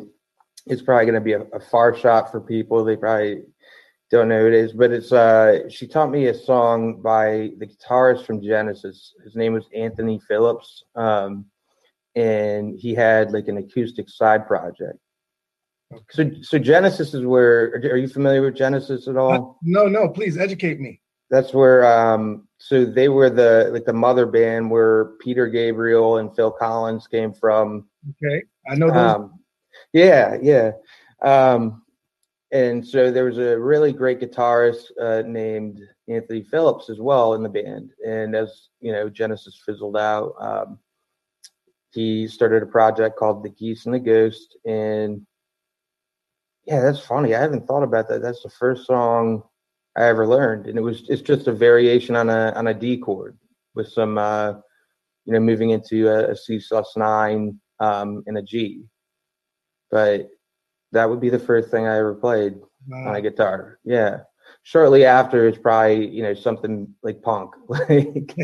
It's 0.66 0.82
probably 0.82 1.06
going 1.06 1.16
to 1.16 1.22
be 1.22 1.34
a, 1.34 1.42
a, 1.56 1.60
far 1.60 1.96
shot 1.96 2.32
for 2.32 2.40
people. 2.40 2.84
They 2.84 2.96
probably 2.96 3.44
don't 4.10 4.28
know 4.28 4.42
who 4.42 4.48
it 4.48 4.54
is, 4.54 4.74
but 4.74 4.92
it's. 4.92 5.12
uh 5.12 5.70
She 5.70 5.88
taught 5.88 6.12
me 6.12 6.28
a 6.28 6.34
song 6.34 7.02
by 7.02 7.52
the 7.58 7.68
guitarist 7.68 8.26
from 8.26 8.42
Genesis. 8.42 9.14
His 9.24 9.36
name 9.36 9.54
was 9.54 9.66
Anthony 9.76 10.20
Phillips, 10.28 10.84
um, 10.96 11.46
and 12.16 12.80
he 12.80 12.96
had 12.96 13.32
like 13.32 13.48
an 13.48 13.58
acoustic 13.58 14.10
side 14.10 14.48
project. 14.48 14.98
Okay. 15.94 16.04
So, 16.12 16.32
so 16.42 16.60
Genesis 16.60 17.14
is 17.14 17.26
where. 17.26 17.76
Are 17.76 17.98
you 17.98 18.08
familiar 18.08 18.42
with 18.42 18.56
Genesis 18.56 19.08
at 19.08 19.18
all? 19.18 19.32
Uh, 19.32 19.54
no, 19.64 19.88
no. 19.88 20.10
Please 20.10 20.38
educate 20.38 20.80
me. 20.80 21.02
That's 21.30 21.54
where 21.54 21.86
um 21.86 22.48
so 22.58 22.86
they 22.86 23.08
were 23.08 23.30
the 23.30 23.70
like 23.72 23.86
the 23.86 23.94
mother 23.94 24.26
band 24.26 24.72
where 24.72 25.06
Peter 25.22 25.48
Gabriel 25.48 26.18
and 26.18 26.36
Phil 26.36 26.52
Collins 26.52 27.08
came 27.08 27.34
from. 27.34 27.88
Okay. 28.24 28.44
I 28.70 28.76
know 28.76 28.88
those. 28.88 29.16
Um, 29.16 29.40
yeah, 29.94 30.38
yeah. 30.42 30.72
Um 31.22 31.84
and 32.52 32.86
so 32.86 33.12
there 33.12 33.26
was 33.26 33.38
a 33.38 33.60
really 33.60 33.94
great 33.94 34.20
guitarist 34.20 34.86
uh, 35.00 35.22
named 35.26 35.82
Anthony 36.08 36.42
Phillips 36.42 36.90
as 36.90 37.00
well 37.00 37.36
in 37.36 37.44
the 37.44 37.50
band. 37.50 37.92
And 38.06 38.36
as 38.36 38.70
you 38.80 38.92
know, 38.92 39.10
Genesis 39.10 39.62
fizzled 39.66 39.98
out. 39.98 40.34
Um, 40.40 40.80
he 41.92 42.28
started 42.28 42.64
a 42.64 42.68
project 42.68 43.18
called 43.18 43.44
The 43.44 43.50
Geese 43.50 43.86
and 43.86 43.94
the 43.94 44.00
Ghost. 44.00 44.58
And 44.66 45.26
yeah, 46.66 46.82
that's 46.82 47.00
funny. 47.00 47.36
I 47.36 47.42
haven't 47.42 47.68
thought 47.68 47.84
about 47.84 48.10
that. 48.10 48.22
That's 48.22 48.44
the 48.44 48.50
first 48.50 48.86
song 48.86 49.44
I 49.96 50.06
ever 50.06 50.28
learned, 50.28 50.68
and 50.68 50.78
it 50.78 50.82
was 50.82 51.04
it's 51.10 51.22
just 51.22 51.48
a 51.48 51.52
variation 51.52 52.16
on 52.16 52.30
a 52.30 52.54
on 52.56 52.68
a 52.68 52.74
D 52.74 52.98
chord 52.98 53.38
with 53.74 53.90
some 53.90 54.18
uh, 54.18 54.54
you 55.26 55.34
know 55.34 55.40
moving 55.40 55.72
into 55.72 56.08
a, 56.08 56.32
a 56.32 56.36
C 56.36 56.60
sus 56.60 56.96
nine 56.96 57.60
um, 57.80 58.24
and 58.28 58.38
a 58.38 58.44
G. 58.44 58.84
But 59.90 60.30
that 60.92 61.10
would 61.10 61.20
be 61.20 61.30
the 61.30 61.40
first 61.40 61.70
thing 61.70 61.88
I 61.88 61.98
ever 61.98 62.16
played 62.16 62.56
wow. 62.88 63.10
on 63.10 63.16
a 63.16 63.22
guitar. 63.22 63.80
Yeah. 63.84 64.22
Shortly 64.64 65.06
after, 65.06 65.48
it's 65.48 65.58
probably 65.58 66.08
you 66.08 66.22
know 66.22 66.34
something 66.34 66.94
like 67.02 67.22
punk, 67.22 67.56
like 67.68 68.36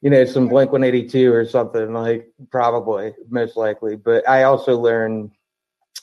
you 0.00 0.10
know 0.10 0.24
some 0.24 0.48
Blink 0.52 0.72
One 0.72 0.84
Eighty 0.84 1.06
Two 1.06 1.32
or 1.32 1.44
something 1.44 1.92
like 1.92 2.30
probably 2.50 3.14
most 3.28 3.56
likely. 3.56 3.96
But 3.96 4.26
I 4.28 4.44
also 4.44 4.78
learned. 4.78 5.32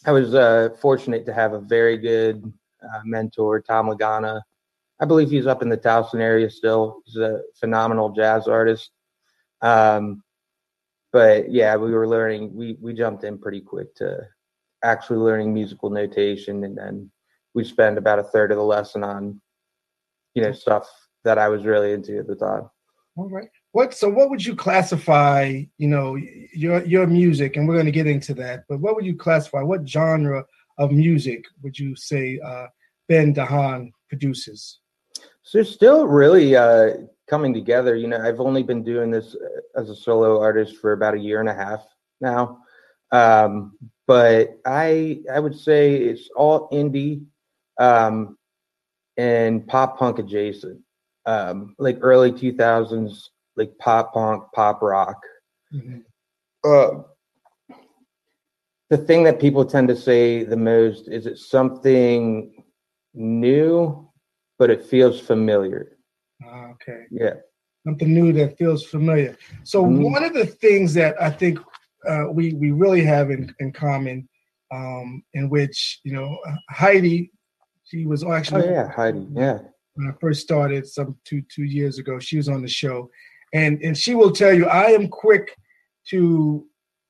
I 0.06 0.12
was 0.12 0.36
uh, 0.36 0.70
fortunate 0.82 1.26
to 1.26 1.34
have 1.34 1.54
a 1.54 1.60
very 1.60 1.98
good 1.98 2.52
uh, 2.84 3.02
mentor, 3.06 3.62
Tom 3.62 3.88
Lagana. 3.88 4.42
I 5.00 5.06
believe 5.06 5.30
he's 5.30 5.48
up 5.48 5.62
in 5.62 5.70
the 5.70 5.78
Towson 5.78 6.20
area 6.20 6.50
still. 6.50 7.02
He's 7.06 7.18
a 7.18 7.42
phenomenal 7.60 8.10
jazz 8.10 8.48
artist. 8.48 8.92
Um, 9.62 10.24
but 11.12 11.52
yeah, 11.52 11.76
we 11.76 11.92
were 11.92 12.08
learning. 12.08 12.54
We 12.56 12.78
we 12.82 12.94
jumped 12.94 13.24
in 13.24 13.38
pretty 13.38 13.62
quick 13.62 13.96
to 13.96 14.28
actually 14.84 15.20
learning 15.20 15.54
musical 15.54 15.90
notation, 15.90 16.64
and 16.64 16.78
then 16.78 17.12
we 17.54 17.64
spend 17.64 17.98
about 17.98 18.20
a 18.20 18.24
third 18.24 18.52
of 18.52 18.58
the 18.58 18.64
lesson 18.64 19.04
on, 19.04 19.42
you 20.34 20.42
know, 20.42 20.52
stuff 20.52 20.88
that 21.24 21.38
I 21.38 21.50
was 21.50 21.66
really 21.66 21.94
into 21.94 22.18
at 22.20 22.28
the 22.28 22.36
time. 22.36 22.70
All 23.16 23.30
right. 23.30 23.50
What 23.72 23.94
so 23.94 24.10
what 24.10 24.30
would 24.30 24.46
you 24.46 24.56
classify, 24.56 25.64
you 25.78 25.88
know, 25.88 26.16
your 26.54 26.86
your 26.86 27.08
music 27.08 27.58
and 27.58 27.68
we're 27.68 27.74
going 27.74 27.88
to 27.88 27.92
get 27.92 28.08
into 28.08 28.34
that, 28.36 28.64
but 28.70 28.80
what 28.80 28.96
would 28.96 29.06
you 29.06 29.16
classify 29.16 29.62
what 29.62 29.88
genre 29.88 30.46
of 30.78 30.92
music 30.92 31.44
would 31.64 31.78
you 31.78 31.96
say 31.96 32.40
uh, 32.46 32.68
Ben 33.10 33.34
DeHaan 33.34 33.92
produces? 34.08 34.80
So 35.42 35.64
still 35.64 36.08
really 36.08 36.56
uh, 36.56 36.92
coming 37.28 37.54
together. 37.54 37.96
You 37.96 38.08
know, 38.08 38.22
I've 38.22 38.40
only 38.40 38.62
been 38.64 38.84
doing 38.84 39.10
this 39.10 39.36
uh, 39.36 39.80
as 39.80 39.90
a 39.90 39.96
solo 39.96 40.40
artist 40.40 40.78
for 40.78 40.94
about 40.94 41.16
a 41.16 41.20
year 41.20 41.40
and 41.40 41.50
a 41.50 41.54
half 41.54 41.84
now, 42.22 42.60
um, 43.12 43.78
but 44.08 44.60
I 44.66 45.22
I 45.32 45.40
would 45.40 45.58
say 45.58 45.96
it's 45.96 46.30
all 46.36 46.70
indie. 46.70 47.26
Um, 47.80 48.38
and 49.18 49.68
pop 49.68 49.98
punk 49.98 50.20
adjacent, 50.20 50.80
um, 51.26 51.76
like 51.80 51.98
early 52.02 52.32
2000s, 52.32 53.30
like 53.56 53.78
pop 53.80 54.14
punk, 54.14 54.44
pop 54.54 54.82
rock. 54.82 55.22
Mm-hmm. 55.74 56.00
Uh, 56.64 57.04
the 58.90 58.98
thing 58.98 59.24
that 59.24 59.40
people 59.40 59.66
tend 59.66 59.88
to 59.90 59.96
say 59.96 60.44
the 60.44 60.56
most 60.56 61.10
is 61.10 61.26
it 61.26 61.38
something 61.38 62.64
new, 63.14 64.10
but 64.60 64.70
it 64.70 64.86
feels 64.86 65.20
familiar. 65.20 65.98
Ah, 66.44 66.70
okay. 66.72 67.06
Yeah. 67.12 67.34
Something 67.86 68.14
new 68.14 68.32
that 68.34 68.58
feels 68.58 68.86
familiar. 68.86 69.36
So 69.64 69.84
mm-hmm. 69.84 70.04
one 70.04 70.24
of 70.24 70.34
the 70.34 70.46
things 70.46 70.94
that 70.94 71.22
I 71.22 71.30
think 71.30 71.60
uh, 72.08 72.26
we 72.32 72.54
we 72.54 72.72
really 72.72 73.04
have 73.04 73.32
in, 73.32 73.54
in 73.60 73.72
common, 73.72 74.28
um, 74.72 75.24
in 75.34 75.50
which 75.50 76.00
you 76.04 76.14
know 76.14 76.38
Heidi, 76.70 77.32
she 77.84 78.06
was 78.06 78.24
actually 78.24 78.68
oh 78.68 78.72
yeah 78.72 78.92
Heidi 78.92 79.28
yeah 79.34 79.60
when 79.98 80.08
I 80.08 80.14
first 80.22 80.42
started 80.42 80.88
some 80.88 81.18
two 81.26 81.42
two 81.54 81.64
years 81.64 81.98
ago, 81.98 82.20
she 82.20 82.38
was 82.38 82.48
on 82.48 82.62
the 82.62 82.68
show, 82.68 83.10
and 83.54 83.82
and 83.82 83.98
she 83.98 84.14
will 84.14 84.32
tell 84.32 84.54
you 84.54 84.68
I 84.68 84.92
am 84.92 85.08
quick 85.08 85.56
to 86.10 86.66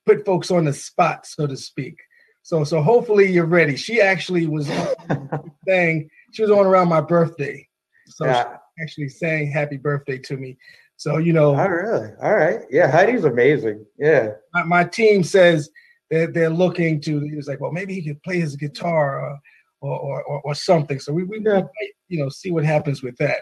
put 0.06 0.26
folks 0.26 0.50
on 0.50 0.66
the 0.66 0.74
spot, 0.74 1.26
so 1.26 1.46
to 1.46 1.58
speak. 1.58 1.98
So 2.44 2.64
so 2.64 2.82
hopefully 2.82 3.32
you're 3.32 3.46
ready. 3.46 3.76
She 3.76 4.02
actually 4.02 4.48
was 4.48 4.72
saying 5.68 6.10
she 6.32 6.42
was 6.42 6.52
on 6.52 6.66
around 6.66 6.88
my 6.88 7.02
birthday, 7.02 7.68
so 8.08 8.26
yeah. 8.26 8.58
actually 8.82 9.10
saying 9.10 9.52
happy 9.52 9.78
birthday 9.78 10.18
to 10.20 10.38
me. 10.38 10.58
So 10.98 11.20
you 11.20 11.32
know, 11.32 11.56
oh 11.56 11.68
really? 11.68 12.10
All 12.22 12.36
right, 12.36 12.62
yeah, 12.72 12.92
Heidi's 12.92 13.24
amazing. 13.24 13.86
Yeah, 14.00 14.32
my, 14.54 14.64
my 14.64 14.84
team 14.84 15.24
says 15.24 15.70
that 16.10 16.34
they're 16.34 16.50
looking 16.50 17.00
to. 17.02 17.20
He 17.20 17.36
was 17.36 17.48
like, 17.48 17.62
well, 17.62 17.72
maybe 17.72 17.94
he 17.94 18.02
could 18.02 18.22
play 18.24 18.40
his 18.40 18.56
guitar 18.56 19.22
or 19.22 19.40
or 19.82 20.24
or, 20.24 20.42
or 20.42 20.56
something. 20.56 21.00
So 21.00 21.14
we 21.14 21.24
we 21.24 21.40
yeah. 21.40 21.62
might, 21.62 21.92
you 22.08 22.20
know 22.20 22.30
see 22.30 22.52
what 22.52 22.66
happens 22.66 23.04
with 23.04 23.16
that. 23.18 23.42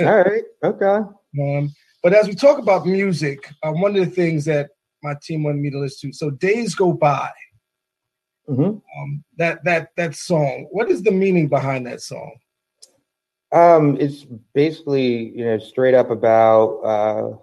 All 0.00 0.16
right, 0.16 0.44
okay. 0.64 1.08
Um, 1.36 1.74
but 2.00 2.14
as 2.14 2.28
we 2.28 2.34
talk 2.36 2.60
about 2.60 2.86
music, 2.86 3.50
uh, 3.64 3.72
one 3.72 3.96
of 3.96 4.04
the 4.04 4.08
things 4.08 4.44
that 4.44 4.70
my 5.02 5.16
team 5.20 5.42
wanted 5.42 5.60
me 5.60 5.68
to 5.70 5.80
listen 5.80 6.12
to, 6.12 6.16
so 6.16 6.30
days 6.30 6.76
go 6.76 6.92
by. 6.92 7.28
Mm-hmm. 8.48 8.62
Um, 8.62 9.24
that 9.36 9.64
that 9.64 9.88
that 9.96 10.14
song. 10.14 10.68
What 10.70 10.90
is 10.90 11.02
the 11.02 11.10
meaning 11.10 11.48
behind 11.48 11.88
that 11.88 12.02
song? 12.02 12.36
Um, 13.54 13.96
it's 14.00 14.26
basically, 14.52 15.30
you 15.30 15.44
know, 15.44 15.58
straight 15.60 15.94
up 15.94 16.10
about, 16.10 16.80
uh, 16.80 17.36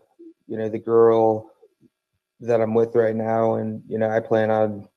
you 0.45 0.57
know, 0.57 0.67
the 0.67 0.77
girl 0.77 1.49
that 2.41 2.59
I'm 2.59 2.73
with 2.73 2.93
right 2.95 3.15
now, 3.15 3.55
and 3.55 3.81
you 3.87 3.97
know, 3.97 4.09
I 4.09 4.19
plan 4.19 4.51
on 4.51 4.89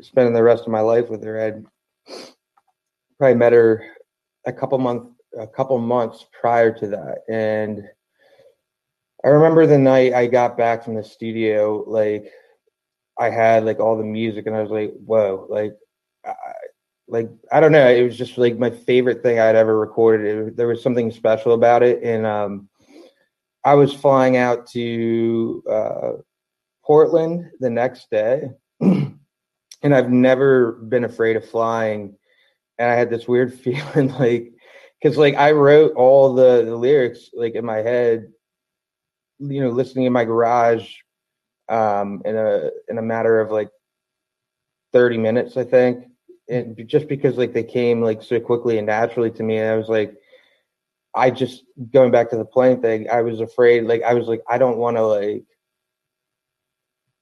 spending 0.00 0.34
the 0.34 0.42
rest 0.42 0.64
of 0.64 0.72
my 0.72 0.80
life 0.80 1.08
with 1.08 1.22
her. 1.22 1.40
I 1.40 2.12
probably 3.18 3.36
met 3.36 3.52
her 3.52 3.84
a 4.46 4.52
couple 4.52 4.78
months, 4.78 5.14
a 5.38 5.46
couple 5.46 5.78
months 5.78 6.26
prior 6.40 6.76
to 6.78 6.88
that, 6.88 7.18
and 7.28 7.88
I 9.24 9.28
remember 9.28 9.64
the 9.64 9.78
night 9.78 10.12
I 10.12 10.26
got 10.26 10.58
back 10.58 10.82
from 10.82 10.96
the 10.96 11.04
studio, 11.04 11.84
like 11.86 12.32
I 13.16 13.30
had 13.30 13.64
like 13.64 13.78
all 13.78 13.96
the 13.96 14.02
music, 14.02 14.46
and 14.46 14.56
I 14.56 14.62
was 14.62 14.72
like, 14.72 14.92
"Whoa!" 15.06 15.46
Like 15.48 15.76
like 17.10 17.28
I 17.50 17.58
don't 17.60 17.72
know, 17.72 17.88
it 17.88 18.02
was 18.02 18.16
just 18.16 18.38
like 18.38 18.56
my 18.56 18.70
favorite 18.70 19.22
thing 19.22 19.40
I'd 19.40 19.56
ever 19.56 19.78
recorded. 19.78 20.48
It, 20.48 20.56
there 20.56 20.68
was 20.68 20.82
something 20.82 21.10
special 21.10 21.52
about 21.52 21.82
it, 21.82 22.02
and 22.02 22.24
um, 22.24 22.68
I 23.64 23.74
was 23.74 23.92
flying 23.92 24.36
out 24.36 24.68
to 24.68 25.62
uh, 25.68 26.12
Portland 26.84 27.50
the 27.58 27.68
next 27.68 28.10
day, 28.10 28.50
and 28.80 29.18
I've 29.82 30.10
never 30.10 30.72
been 30.72 31.04
afraid 31.04 31.36
of 31.36 31.48
flying. 31.48 32.16
And 32.78 32.88
I 32.88 32.94
had 32.94 33.10
this 33.10 33.28
weird 33.28 33.52
feeling 33.60 34.12
like, 34.14 34.52
because 35.02 35.18
like 35.18 35.34
I 35.34 35.50
wrote 35.50 35.94
all 35.96 36.34
the, 36.34 36.64
the 36.64 36.76
lyrics 36.76 37.30
like 37.34 37.54
in 37.54 37.64
my 37.64 37.78
head, 37.78 38.28
you 39.40 39.62
know, 39.62 39.70
listening 39.70 40.04
in 40.06 40.12
my 40.12 40.24
garage, 40.24 40.88
um, 41.68 42.22
in 42.24 42.36
a 42.36 42.70
in 42.88 42.98
a 42.98 43.02
matter 43.02 43.40
of 43.40 43.50
like 43.50 43.70
thirty 44.92 45.18
minutes, 45.18 45.56
I 45.56 45.64
think 45.64 46.04
and 46.50 46.88
just 46.88 47.08
because 47.08 47.36
like 47.36 47.52
they 47.52 47.62
came 47.62 48.02
like 48.02 48.22
so 48.22 48.40
quickly 48.40 48.78
and 48.78 48.86
naturally 48.86 49.30
to 49.32 49.42
me, 49.42 49.60
I 49.60 49.76
was 49.76 49.88
like, 49.88 50.14
I 51.14 51.30
just 51.30 51.64
going 51.92 52.10
back 52.10 52.30
to 52.30 52.36
the 52.36 52.44
plane 52.44 52.80
thing. 52.80 53.08
I 53.10 53.22
was 53.22 53.40
afraid, 53.40 53.84
like 53.84 54.02
I 54.02 54.14
was 54.14 54.28
like, 54.28 54.42
I 54.48 54.58
don't 54.58 54.78
want 54.78 54.96
to 54.96 55.02
like, 55.02 55.44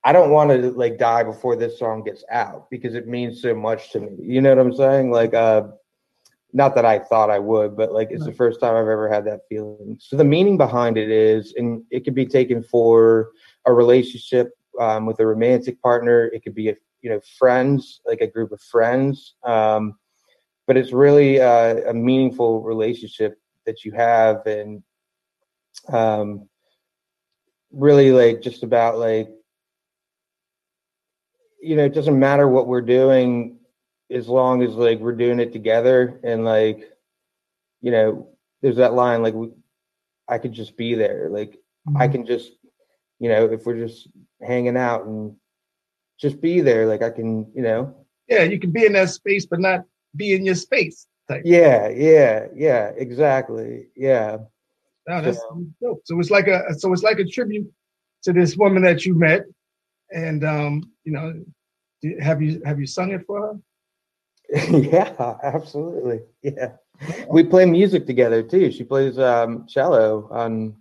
I 0.05 0.13
don't 0.13 0.31
want 0.31 0.51
to 0.51 0.71
like 0.73 0.99
die 0.99 1.23
before 1.23 1.57
this 1.57 1.79
song 1.79 2.03
gets 2.05 2.25
out 2.31 2.71
because 2.71 2.95
it 2.95 3.07
means 3.07 3.43
so 3.43 3.55
much 3.55 3.93
to 3.93 4.01
me. 4.01 4.17
You 4.21 4.41
know 4.41 4.55
what 4.55 4.65
I'm 4.65 4.75
saying? 4.75 5.11
Like, 5.11 5.35
uh, 5.35 5.65
not 6.53 6.75
that 6.75 6.87
I 6.87 6.99
thought 6.99 7.31
I 7.31 7.39
would, 7.39 7.77
but 7.77 7.93
like 7.93 8.09
it's 8.11 8.25
the 8.25 8.33
first 8.33 8.61
time 8.61 8.75
I've 8.75 8.89
ever 8.89 9.09
had 9.13 9.27
that 9.27 9.41
feeling. 9.51 9.99
So 10.01 10.17
the 10.17 10.25
meaning 10.25 10.57
behind 10.57 10.97
it 10.97 11.11
is, 11.11 11.53
and 11.59 11.83
it 11.91 12.05
could 12.05 12.15
be 12.15 12.25
taken 12.25 12.63
for 12.63 13.31
a 13.67 13.73
relationship 13.73 14.53
um, 14.81 15.05
with 15.05 15.21
a 15.21 15.27
romantic 15.27 15.81
partner. 15.83 16.27
It 16.27 16.43
could 16.43 16.55
be 16.55 16.71
a 16.71 16.77
you 17.03 17.11
know 17.11 17.21
friends 17.39 18.01
like 18.07 18.21
a 18.21 18.27
group 18.27 18.53
of 18.53 18.61
friends 18.61 19.35
um, 19.45 19.95
but 20.67 20.77
it's 20.77 20.93
really 20.93 21.41
uh, 21.41 21.77
a 21.89 21.95
meaningful 21.95 22.63
relationship 22.63 23.39
that 23.67 23.85
you 23.85 23.93
have 23.93 24.47
and 24.47 24.83
um, 25.93 26.49
really 27.73 28.11
like 28.11 28.41
just 28.41 28.63
about 28.63 28.99
like 28.99 29.29
you 31.61 31.77
know 31.77 31.85
it 31.85 31.95
doesn't 31.95 32.19
matter 32.19 32.49
what 32.49 32.67
we're 32.67 32.81
doing 32.81 33.59
as 34.11 34.29
long 34.29 34.63
as 34.63 34.75
like 34.75 34.99
we're 35.01 35.13
doing 35.13 35.41
it 35.41 35.53
together 35.53 36.21
and 36.25 36.45
like 36.45 36.91
you 37.81 37.91
know 37.91 38.29
there's 38.63 38.77
that 38.77 38.95
line 38.95 39.23
like 39.23 39.35
we, 39.35 39.51
i 40.29 40.39
could 40.39 40.53
just 40.53 40.77
be 40.77 40.95
there 40.95 41.29
like 41.31 41.51
mm-hmm. 41.87 41.97
i 41.99 42.09
can 42.09 42.25
just 42.25 42.53
you 43.19 43.29
know 43.29 43.45
if 43.47 43.67
we're 43.67 43.79
just 43.79 44.09
hanging 44.41 44.77
out 44.77 45.05
and 45.05 45.35
just 46.21 46.41
be 46.41 46.61
there. 46.61 46.87
Like 46.87 47.03
I 47.03 47.11
can, 47.11 47.51
you 47.55 47.63
know. 47.63 47.95
Yeah, 48.29 48.43
you 48.43 48.59
can 48.59 48.71
be 48.71 48.85
in 48.85 48.93
that 48.93 49.11
space, 49.11 49.47
but 49.47 49.61
not 49.61 49.85
be 50.17 50.35
in 50.35 50.45
your 50.45 50.55
space. 50.55 51.07
Type. 51.29 51.43
Yeah, 51.45 51.89
yeah, 51.89 52.47
yeah, 52.55 52.91
exactly. 52.97 53.89
Yeah. 53.95 54.39
No, 55.07 55.21
that's 55.21 55.39
so, 55.39 55.65
dope. 55.81 56.03
So 56.05 56.19
it's 56.19 56.31
like 56.31 56.49
a 56.49 56.75
so 56.79 56.93
it's 56.93 57.03
like 57.03 57.19
a 57.19 57.25
tribute 57.25 57.71
to 58.23 58.33
this 58.33 58.57
woman 58.57 58.83
that 58.83 59.05
you 59.05 59.15
met, 59.15 59.45
and 60.11 60.45
um, 60.45 60.91
you 61.05 61.13
know, 61.13 61.35
have 62.21 62.41
you 62.43 62.63
have 62.65 62.81
you 62.81 62.87
sung 62.87 63.13
it 63.13 63.27
for 63.27 63.41
her? 63.41 63.61
yeah, 64.71 65.37
absolutely. 65.43 66.21
Yeah, 66.43 66.73
we 67.31 67.45
play 67.45 67.67
music 67.67 68.07
together 68.07 68.43
too. 68.43 68.71
She 68.71 68.85
plays 68.85 69.19
um, 69.19 69.67
cello 69.67 70.29
on 70.31 70.77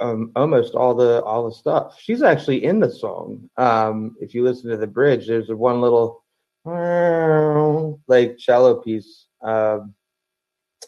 um, 0.00 0.32
almost 0.36 0.74
all 0.74 0.94
the 0.94 1.22
all 1.22 1.48
the 1.48 1.54
stuff. 1.54 1.98
She's 2.00 2.22
actually 2.22 2.64
in 2.64 2.80
the 2.80 2.90
song. 2.90 3.48
Um, 3.56 4.16
if 4.20 4.34
you 4.34 4.42
listen 4.42 4.70
to 4.70 4.76
the 4.76 4.86
bridge, 4.86 5.26
there's 5.26 5.48
one 5.48 5.80
little 5.80 6.22
like 8.08 8.38
cello 8.38 8.76
piece, 8.76 9.26
um, 9.42 9.94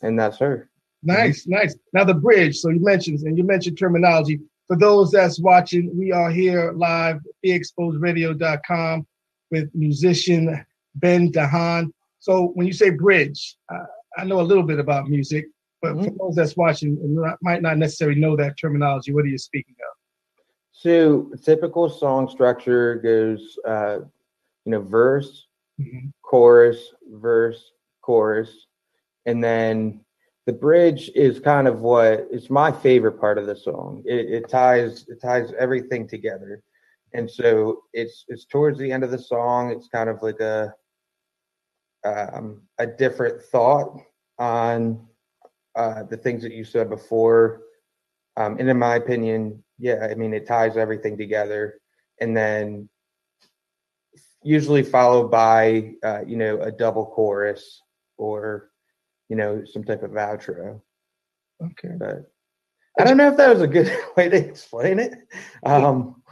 and 0.03 0.19
that's 0.19 0.39
her. 0.39 0.69
Nice, 1.03 1.47
nice. 1.47 1.77
Now 1.93 2.05
the 2.05 2.15
bridge. 2.15 2.59
So 2.59 2.71
you 2.71 2.81
mentioned 2.81 3.21
and 3.21 3.39
you 3.39 3.45
mentioned 3.45 3.79
terminology. 3.79 4.41
For 4.67 4.77
those 4.77 5.11
that's 5.13 5.41
watching, 5.41 5.97
we 5.97 6.13
are 6.13 6.31
here 6.31 6.73
live, 6.73 7.21
beexposedradio.com 7.45 9.07
with 9.51 9.71
musician 9.75 10.65
Ben 10.97 11.33
DeHaan. 11.33 11.91
So 12.19 12.49
when 12.55 12.67
you 12.67 12.73
say 12.73 12.91
bridge, 12.91 13.57
uh, 13.73 13.85
I 14.19 14.25
know 14.25 14.41
a 14.41 14.43
little 14.43 14.65
bit 14.65 14.79
about 14.79 15.09
music. 15.09 15.47
But 15.81 15.95
mm-hmm. 15.95 16.05
for 16.05 16.29
those 16.29 16.37
that's 16.37 16.57
watching 16.57 16.99
and 17.03 17.19
might 17.43 17.63
not 17.63 17.79
necessarily 17.79 18.21
know 18.21 18.37
that 18.37 18.59
terminology, 18.59 19.13
what 19.13 19.25
are 19.25 19.29
you 19.29 19.39
speaking 19.39 19.77
of? 19.81 19.99
So 20.73 21.31
typical 21.43 21.89
song 21.89 22.29
structure 22.29 22.97
goes, 22.97 23.59
uh, 23.67 23.99
you 24.65 24.73
know, 24.73 24.81
verse, 24.81 25.47
mm-hmm. 25.81 26.09
chorus, 26.23 26.95
verse, 27.11 27.73
chorus, 28.01 28.67
and 29.27 29.43
then 29.43 30.01
the 30.47 30.53
bridge 30.53 31.11
is 31.15 31.41
kind 31.41 31.69
of 31.69 31.81
what 31.81 32.27
it's 32.31 32.49
my 32.49 32.73
favorite 32.73 33.21
part 33.21 33.39
of 33.39 33.47
the 33.47 33.57
song. 33.57 34.03
It, 34.07 34.31
it 34.31 34.49
ties 34.49 35.05
it 35.09 35.21
ties 35.21 35.53
everything 35.59 36.09
together, 36.09 36.63
and 37.13 37.31
so 37.31 37.83
it's 37.93 38.25
it's 38.29 38.45
towards 38.45 38.79
the 38.79 38.91
end 38.91 39.05
of 39.05 39.11
the 39.11 39.19
song. 39.19 39.71
It's 39.71 39.89
kind 39.89 40.09
of 40.09 40.23
like 40.23 40.41
a 40.41 40.73
um, 42.05 42.63
a 42.79 42.87
different 42.87 43.43
thought 43.43 43.99
on 44.39 45.08
uh, 45.79 46.03
the 46.03 46.17
things 46.17 46.43
that 46.43 46.53
you 46.53 46.65
said 46.65 46.91
before. 46.91 47.63
Um, 48.37 48.57
and 48.59 48.69
in 48.69 48.79
my 48.79 48.97
opinion, 48.97 49.63
yeah, 49.79 50.09
I 50.11 50.15
mean, 50.15 50.35
it 50.35 50.47
ties 50.47 50.77
everything 50.77 51.17
together. 51.17 51.81
And 52.21 52.37
then 52.37 52.89
usually 54.43 54.83
followed 54.83 55.31
by, 55.31 55.95
uh, 56.03 56.23
you 56.27 56.37
know, 56.37 56.61
a 56.61 56.73
double 56.73 57.07
chorus 57.07 57.81
or, 58.17 58.71
you 59.29 59.37
know, 59.37 59.63
some 59.65 59.85
type 59.85 60.03
of 60.03 60.11
outro. 60.13 60.81
Okay. 61.63 61.95
But 61.97 62.31
I 62.99 63.05
don't 63.05 63.17
know 63.17 63.29
if 63.29 63.37
that 63.37 63.51
was 63.51 63.63
a 63.63 63.69
good 63.69 63.97
way 64.17 64.29
to 64.29 64.37
explain 64.37 64.99
it. 64.99 65.15
Um, 65.65 66.23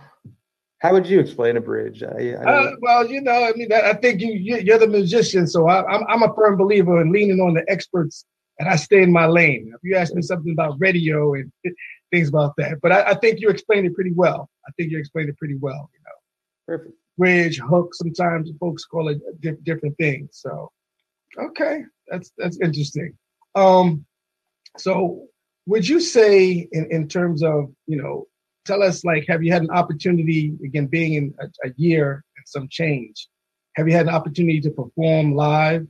how 0.80 0.92
would 0.92 1.06
you 1.06 1.20
explain 1.20 1.56
a 1.56 1.60
bridge? 1.60 2.02
I, 2.02 2.32
I 2.32 2.44
uh, 2.44 2.70
well, 2.80 3.08
you 3.08 3.20
know, 3.20 3.44
I 3.44 3.52
mean, 3.52 3.72
I 3.72 3.94
think 3.94 4.20
you 4.20 4.32
you're 4.32 4.78
the 4.78 4.86
musician, 4.86 5.46
so 5.46 5.68
I, 5.68 5.84
I'm 5.86 6.04
I'm 6.06 6.22
a 6.22 6.34
firm 6.34 6.56
believer 6.58 7.00
in 7.00 7.10
leaning 7.10 7.40
on 7.40 7.54
the 7.54 7.64
experts 7.66 8.26
and 8.58 8.68
I 8.68 8.76
stay 8.76 9.02
in 9.02 9.12
my 9.12 9.26
lane. 9.26 9.72
If 9.75 9.80
you 9.82 9.96
ask 9.96 10.14
me 10.14 10.22
something 10.22 10.52
about 10.52 10.76
radio 10.78 11.34
and 11.34 11.52
things 12.12 12.28
about 12.28 12.54
that, 12.58 12.80
but 12.82 12.92
I, 12.92 13.10
I 13.10 13.14
think 13.14 13.40
you 13.40 13.48
explained 13.48 13.86
it 13.86 13.94
pretty 13.94 14.12
well. 14.12 14.48
I 14.66 14.72
think 14.72 14.90
you 14.90 14.98
explained 14.98 15.28
it 15.28 15.38
pretty 15.38 15.56
well. 15.56 15.90
You 15.92 16.00
know, 16.04 16.76
Perfect. 16.76 16.94
bridge, 17.18 17.58
hook. 17.58 17.94
Sometimes 17.94 18.50
folks 18.58 18.84
call 18.84 19.08
it 19.08 19.64
different 19.64 19.96
things. 19.98 20.30
So, 20.32 20.70
okay, 21.38 21.84
that's 22.08 22.32
that's 22.38 22.58
interesting. 22.60 23.16
Um, 23.54 24.04
so 24.78 25.26
would 25.66 25.86
you 25.86 26.00
say 26.00 26.68
in, 26.72 26.88
in 26.90 27.08
terms 27.08 27.42
of 27.42 27.70
you 27.86 28.00
know 28.00 28.26
tell 28.64 28.82
us 28.82 29.04
like 29.04 29.26
have 29.28 29.42
you 29.42 29.52
had 29.52 29.62
an 29.62 29.70
opportunity 29.70 30.54
again 30.64 30.86
being 30.86 31.14
in 31.14 31.34
a, 31.40 31.68
a, 31.68 31.72
year 31.76 32.25
and 32.36 32.46
some 32.46 32.68
change 32.68 33.28
have 33.76 33.88
you 33.88 33.94
had 33.94 34.06
an 34.06 34.14
opportunity 34.14 34.60
to 34.60 34.70
perform 34.70 35.34
live 35.34 35.86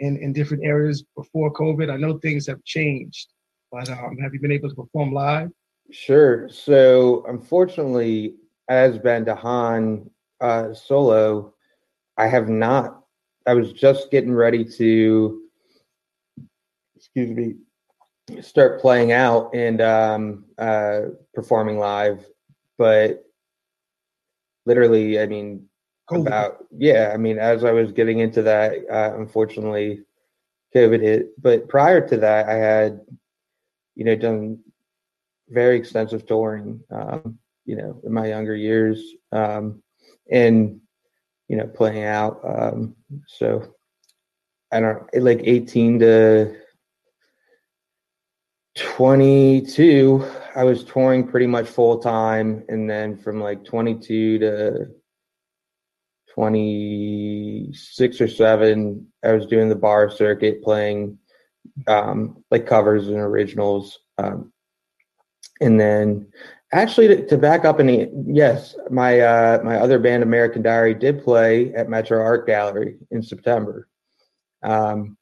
in, 0.00 0.16
in 0.18 0.32
different 0.32 0.64
areas 0.64 1.04
before 1.16 1.52
covid. 1.52 1.92
I 1.92 1.96
know 1.96 2.18
things 2.18 2.46
have 2.46 2.62
changed 2.64 3.28
but 3.70 3.88
um, 3.90 4.16
have 4.18 4.32
you 4.32 4.40
been 4.40 4.52
able 4.52 4.70
to 4.70 4.74
perform 4.74 5.12
live? 5.12 5.50
Sure. 5.90 6.48
So 6.48 7.24
unfortunately 7.28 8.36
as 8.68 8.98
Ben 8.98 9.24
DeHaan 9.24 10.10
uh, 10.40 10.72
solo 10.72 11.54
i 12.16 12.26
have 12.26 12.48
not. 12.48 13.02
I 13.46 13.54
was 13.54 13.72
just 13.72 14.10
getting 14.10 14.32
ready 14.32 14.64
to 14.64 15.42
excuse 16.96 17.30
me 17.30 17.54
start 18.42 18.80
playing 18.80 19.12
out 19.12 19.54
and 19.54 19.80
um, 19.80 20.44
uh, 20.58 21.00
performing 21.32 21.78
live. 21.78 22.26
But 22.76 23.24
literally, 24.66 25.18
I 25.18 25.26
mean, 25.26 25.67
COVID. 26.10 26.26
about 26.26 26.66
yeah, 26.70 27.10
I 27.12 27.16
mean, 27.16 27.38
as 27.38 27.64
I 27.64 27.72
was 27.72 27.92
getting 27.92 28.20
into 28.20 28.42
that, 28.42 28.72
uh, 28.90 29.12
unfortunately, 29.16 30.04
COVID 30.74 31.00
hit. 31.00 31.40
But 31.40 31.68
prior 31.68 32.06
to 32.08 32.16
that, 32.18 32.48
I 32.48 32.54
had, 32.54 33.00
you 33.94 34.04
know, 34.04 34.16
done 34.16 34.60
very 35.48 35.76
extensive 35.76 36.26
touring. 36.26 36.80
Um, 36.90 37.38
you 37.64 37.76
know, 37.76 38.00
in 38.04 38.12
my 38.12 38.26
younger 38.26 38.56
years, 38.56 39.02
um, 39.32 39.82
and 40.30 40.80
you 41.48 41.56
know, 41.56 41.66
playing 41.66 42.04
out. 42.04 42.40
Um, 42.44 42.96
so 43.26 43.74
I 44.72 44.80
don't 44.80 45.14
know 45.14 45.20
like 45.22 45.40
eighteen 45.44 45.98
to 46.00 46.56
22 48.78 50.24
i 50.54 50.62
was 50.62 50.84
touring 50.84 51.26
pretty 51.26 51.48
much 51.48 51.66
full 51.66 51.98
time 51.98 52.62
and 52.68 52.88
then 52.88 53.16
from 53.16 53.40
like 53.40 53.64
22 53.64 54.38
to 54.38 54.86
26 56.38 58.20
or 58.20 58.28
7 58.28 59.06
i 59.24 59.32
was 59.32 59.46
doing 59.46 59.68
the 59.68 59.74
bar 59.74 60.08
circuit 60.08 60.62
playing 60.62 61.18
um, 61.88 62.44
like 62.50 62.66
covers 62.66 63.08
and 63.08 63.16
originals 63.16 63.98
um, 64.18 64.52
and 65.60 65.80
then 65.80 66.26
actually 66.72 67.08
to, 67.08 67.26
to 67.26 67.36
back 67.36 67.64
up 67.64 67.80
and 67.80 68.34
yes 68.36 68.76
my 68.88 69.18
uh, 69.18 69.60
my 69.64 69.78
other 69.78 69.98
band 69.98 70.22
american 70.22 70.62
diary 70.62 70.94
did 70.94 71.24
play 71.24 71.74
at 71.74 71.88
metro 71.88 72.22
art 72.22 72.46
gallery 72.46 72.98
in 73.10 73.20
september 73.20 73.88
um, 74.62 75.16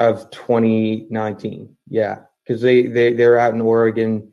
of 0.00 0.28
2019 0.30 1.76
yeah 1.88 2.18
because 2.44 2.60
they 2.60 2.82
they 2.82 3.12
they're 3.12 3.38
out 3.38 3.54
in 3.54 3.60
Oregon. 3.60 4.32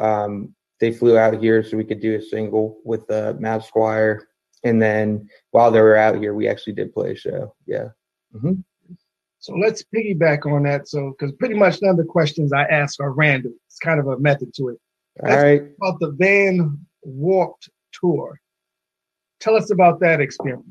Um, 0.00 0.54
they 0.80 0.92
flew 0.92 1.16
out 1.16 1.40
here 1.40 1.62
so 1.62 1.76
we 1.76 1.84
could 1.84 2.00
do 2.00 2.16
a 2.16 2.22
single 2.22 2.78
with 2.84 3.08
uh, 3.10 3.34
Matt 3.38 3.64
Squire, 3.64 4.28
and 4.64 4.80
then 4.80 5.28
while 5.50 5.70
they 5.70 5.80
were 5.80 5.96
out 5.96 6.18
here, 6.18 6.34
we 6.34 6.48
actually 6.48 6.74
did 6.74 6.92
play 6.92 7.12
a 7.12 7.16
show. 7.16 7.54
Yeah. 7.66 7.88
Mm-hmm. 8.34 8.60
So 9.38 9.54
let's 9.54 9.84
piggyback 9.94 10.46
on 10.46 10.62
that. 10.64 10.88
So 10.88 11.14
because 11.18 11.34
pretty 11.34 11.56
much 11.56 11.82
none 11.82 11.92
of 11.92 11.96
the 11.96 12.04
questions 12.04 12.52
I 12.52 12.62
ask 12.64 13.00
are 13.00 13.12
random. 13.12 13.58
It's 13.66 13.78
kind 13.78 13.98
of 13.98 14.06
a 14.06 14.18
method 14.18 14.54
to 14.54 14.68
it. 14.68 14.78
All 15.22 15.36
right. 15.36 15.62
About 15.80 15.98
the 16.00 16.12
Van 16.12 16.78
Warped 17.02 17.68
tour. 17.92 18.40
Tell 19.40 19.56
us 19.56 19.72
about 19.72 19.98
that 20.00 20.20
experience. 20.20 20.64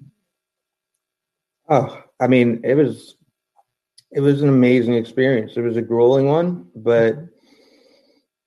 Oh, 1.69 2.01
I 2.19 2.27
mean, 2.27 2.61
it 2.63 2.75
was 2.75 3.17
it 4.11 4.21
was 4.21 4.41
an 4.41 4.49
amazing 4.49 4.93
experience. 4.93 5.57
It 5.57 5.61
was 5.61 5.77
a 5.77 5.81
grueling 5.81 6.27
one, 6.27 6.67
but 6.75 7.17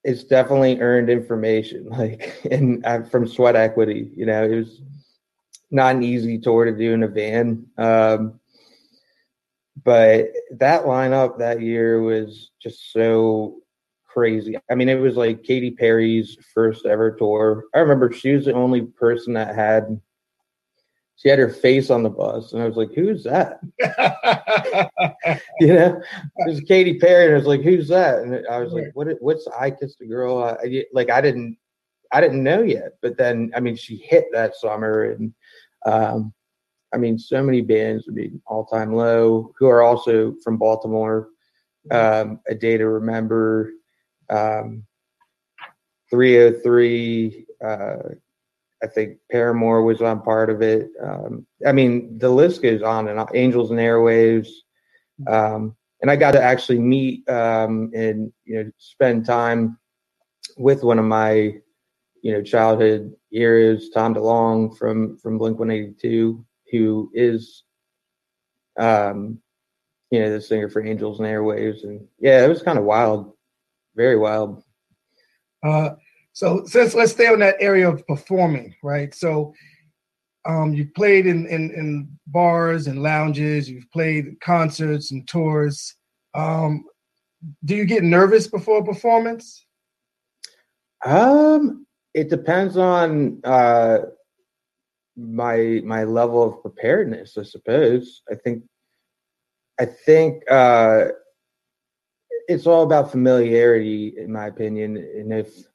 it's 0.05 0.25
definitely 0.25 0.81
earned 0.81 1.11
information. 1.11 1.89
Like, 1.91 2.35
and 2.51 2.85
I'm 2.87 3.07
from 3.07 3.27
Sweat 3.27 3.57
Equity, 3.57 4.11
you 4.17 4.27
know, 4.27 4.45
it 4.45 4.55
was 4.55 4.81
not 5.71 5.97
an 5.97 6.03
easy 6.03 6.39
tour 6.39 6.65
to 6.65 6.77
do 6.77 6.93
in 6.93 7.03
a 7.03 7.09
van. 7.09 7.67
Um, 7.79 8.41
but 9.83 10.29
that 10.53 10.85
lineup 10.85 11.39
that 11.39 11.61
year 11.61 12.01
was 12.01 12.51
just 12.63 12.93
so 12.93 13.57
crazy. 14.07 14.57
I 14.71 14.75
mean, 14.75 14.89
it 14.89 15.01
was 15.01 15.17
like 15.17 15.43
Katy 15.43 15.73
Perry's 15.73 16.37
first 16.55 16.87
ever 16.87 17.11
tour. 17.11 17.65
I 17.75 17.81
remember 17.81 18.13
she 18.13 18.33
was 18.33 18.45
the 18.45 18.55
only 18.55 18.83
person 18.83 19.35
that 19.35 19.55
had 19.55 20.01
she 21.17 21.29
had 21.29 21.39
her 21.39 21.49
face 21.49 21.91
on 21.91 22.03
the 22.03 22.11
bus, 22.11 22.53
and 22.53 22.63
I 22.63 22.67
was 22.67 22.77
like, 22.77 22.93
"Who's 22.93 23.25
that?" 23.25 23.61
you 25.61 25.73
know, 25.73 26.01
it 26.37 26.49
was 26.49 26.61
Katy 26.61 26.99
Perry, 26.99 27.27
and 27.27 27.35
I 27.35 27.39
was 27.39 27.47
like, 27.47 27.63
"Who's 27.63 27.89
that?" 27.89 28.19
And 28.21 28.47
I 28.49 28.59
was 28.59 28.73
like, 28.73 28.91
"What? 28.95 29.09
What's 29.21 29.47
I 29.49 29.71
kissed 29.71 30.01
a 30.01 30.07
girl?" 30.07 30.43
I, 30.43 30.85
like 30.93 31.11
I 31.11 31.21
didn't, 31.21 31.57
I 32.11 32.21
didn't 32.21 32.43
know 32.43 32.63
yet. 32.63 32.95
But 33.01 33.17
then, 33.17 33.53
I 33.55 33.61
mean, 33.61 33.77
she 33.77 33.97
hit 33.97 34.27
that 34.33 34.57
summer, 34.57 35.13
and 35.13 35.33
um, 35.85 36.33
I 36.93 36.97
mean, 36.97 37.19
so 37.19 37.43
many 37.43 37.61
bands. 37.61 38.07
would 38.07 38.15
be 38.15 38.33
All 38.47 38.67
Time 38.67 38.95
Low, 38.95 39.53
who 39.59 39.67
are 39.67 39.83
also 39.83 40.35
from 40.43 40.57
Baltimore. 40.57 41.29
Um, 41.91 42.41
a 42.49 42.55
Day 42.55 42.79
to 42.79 42.89
Remember, 42.89 43.71
um, 44.31 44.85
3OH!3. 46.11 47.45
Uh, 47.63 48.15
I 48.83 48.87
think 48.87 49.19
Paramore 49.31 49.83
was 49.83 50.01
on 50.01 50.23
part 50.23 50.49
of 50.49 50.63
it. 50.63 50.89
Um, 51.03 51.47
I 51.67 51.73
mean, 51.73 52.19
the 52.19 52.31
list 52.31 52.63
goes 52.63 52.83
on 52.83 53.09
and 53.09 53.19
on. 53.19 53.29
Angels 53.35 53.71
and 53.71 53.81
Airwaves. 53.81 54.49
Um, 55.27 55.77
and 56.01 56.11
I 56.11 56.17
got 56.17 56.33
to 56.33 56.43
actually 56.43 56.79
meet 56.79 57.29
um, 57.29 57.91
and 57.95 58.33
you 58.45 58.63
know 58.63 58.71
spend 58.79 59.25
time 59.25 59.79
with 60.59 60.83
one 60.83 60.99
of 60.99 61.05
my 61.07 61.55
you 62.23 62.33
know 62.33 62.43
childhood 62.43 63.15
heroes, 63.35 63.91
Tom 63.91 64.15
DeLonge 64.15 64.79
from 64.79 65.19
from 65.19 65.39
Blink 65.39 65.59
One 65.59 65.71
Eighty 65.71 65.93
Two, 66.01 66.45
who 66.71 67.11
is 67.13 67.65
um, 68.79 69.39
you 70.11 70.21
know 70.21 70.31
the 70.31 70.41
singer 70.41 70.69
for 70.69 70.85
Angels 70.85 71.19
and 71.19 71.29
Airwaves, 71.29 71.83
and 71.83 72.07
yeah, 72.19 72.45
it 72.45 72.49
was 72.49 72.63
kind 72.63 72.79
of 72.79 72.85
wild, 72.85 73.33
very 73.97 74.17
wild. 74.17 74.63
Uh, 75.63 75.91
so 76.33 76.65
since 76.67 76.95
let's 76.95 77.13
stay 77.13 77.27
on 77.27 77.41
that 77.41 77.57
area 77.61 77.89
of 77.91 78.07
performing, 78.07 78.75
right? 78.83 79.15
So 79.15 79.55
um, 80.47 80.75
you've 80.75 80.95
played 80.95 81.27
in, 81.27 81.47
in, 81.47 81.71
in 81.71 82.19
bars 82.27 82.87
and 82.87 83.03
lounges. 83.03 83.69
You've 83.69 83.91
played 83.91 84.39
concerts 84.41 85.11
and 85.11 85.27
tours. 85.27 85.95
Um, 86.35 86.85
do 87.65 87.75
you 87.75 87.85
get 87.85 88.03
nervous 88.03 88.47
before 88.47 88.81
a 88.81 88.85
performance? 88.85 89.65
Um, 91.05 91.87
it 92.15 92.31
depends 92.31 92.77
on 92.77 93.41
uh, 93.45 93.99
my 95.17 95.83
my 95.85 96.05
level 96.05 96.43
of 96.43 96.63
preparedness. 96.63 97.37
I 97.37 97.43
suppose. 97.43 98.23
I 98.31 98.37
think. 98.37 98.65
I 99.81 99.87
think 99.87 100.49
uh, 100.49 101.07
it's 102.47 102.65
all 102.65 102.85
about 102.85 103.11
familiarity, 103.11 104.15
in 104.17 104.31
my 104.33 104.47
opinion. 104.47 104.97
And 104.97 105.33
if 105.33 105.67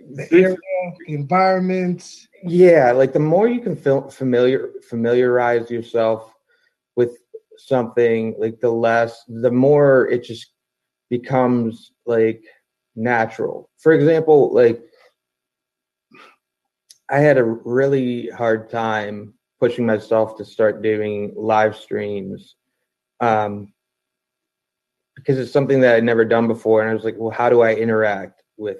the 0.00 0.28
area, 0.32 0.56
the 1.06 1.14
environment. 1.14 2.26
Yeah, 2.42 2.92
like 2.92 3.12
the 3.12 3.20
more 3.20 3.48
you 3.48 3.60
can 3.60 3.76
familiar 3.76 4.70
familiarize 4.88 5.70
yourself 5.70 6.34
with 6.96 7.18
something, 7.56 8.34
like 8.38 8.60
the 8.60 8.70
less, 8.70 9.22
the 9.28 9.50
more 9.50 10.08
it 10.08 10.24
just 10.24 10.52
becomes 11.08 11.92
like 12.06 12.42
natural. 12.96 13.70
For 13.78 13.92
example, 13.92 14.54
like 14.54 14.82
I 17.10 17.18
had 17.18 17.38
a 17.38 17.44
really 17.44 18.28
hard 18.28 18.70
time 18.70 19.34
pushing 19.58 19.84
myself 19.84 20.36
to 20.36 20.44
start 20.44 20.82
doing 20.82 21.32
live 21.36 21.76
streams 21.76 22.56
um, 23.20 23.72
because 25.16 25.38
it's 25.38 25.52
something 25.52 25.80
that 25.80 25.96
I'd 25.96 26.04
never 26.04 26.24
done 26.24 26.46
before, 26.48 26.80
and 26.80 26.90
I 26.90 26.94
was 26.94 27.04
like, 27.04 27.16
well, 27.18 27.30
how 27.30 27.50
do 27.50 27.60
I 27.60 27.74
interact 27.74 28.42
with 28.56 28.78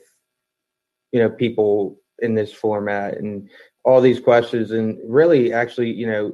you 1.12 1.20
know 1.20 1.30
people 1.30 1.98
in 2.20 2.34
this 2.34 2.52
format 2.52 3.18
and 3.18 3.48
all 3.84 4.00
these 4.00 4.20
questions 4.20 4.70
and 4.70 4.98
really 5.04 5.52
actually 5.52 5.90
you 5.90 6.06
know 6.06 6.32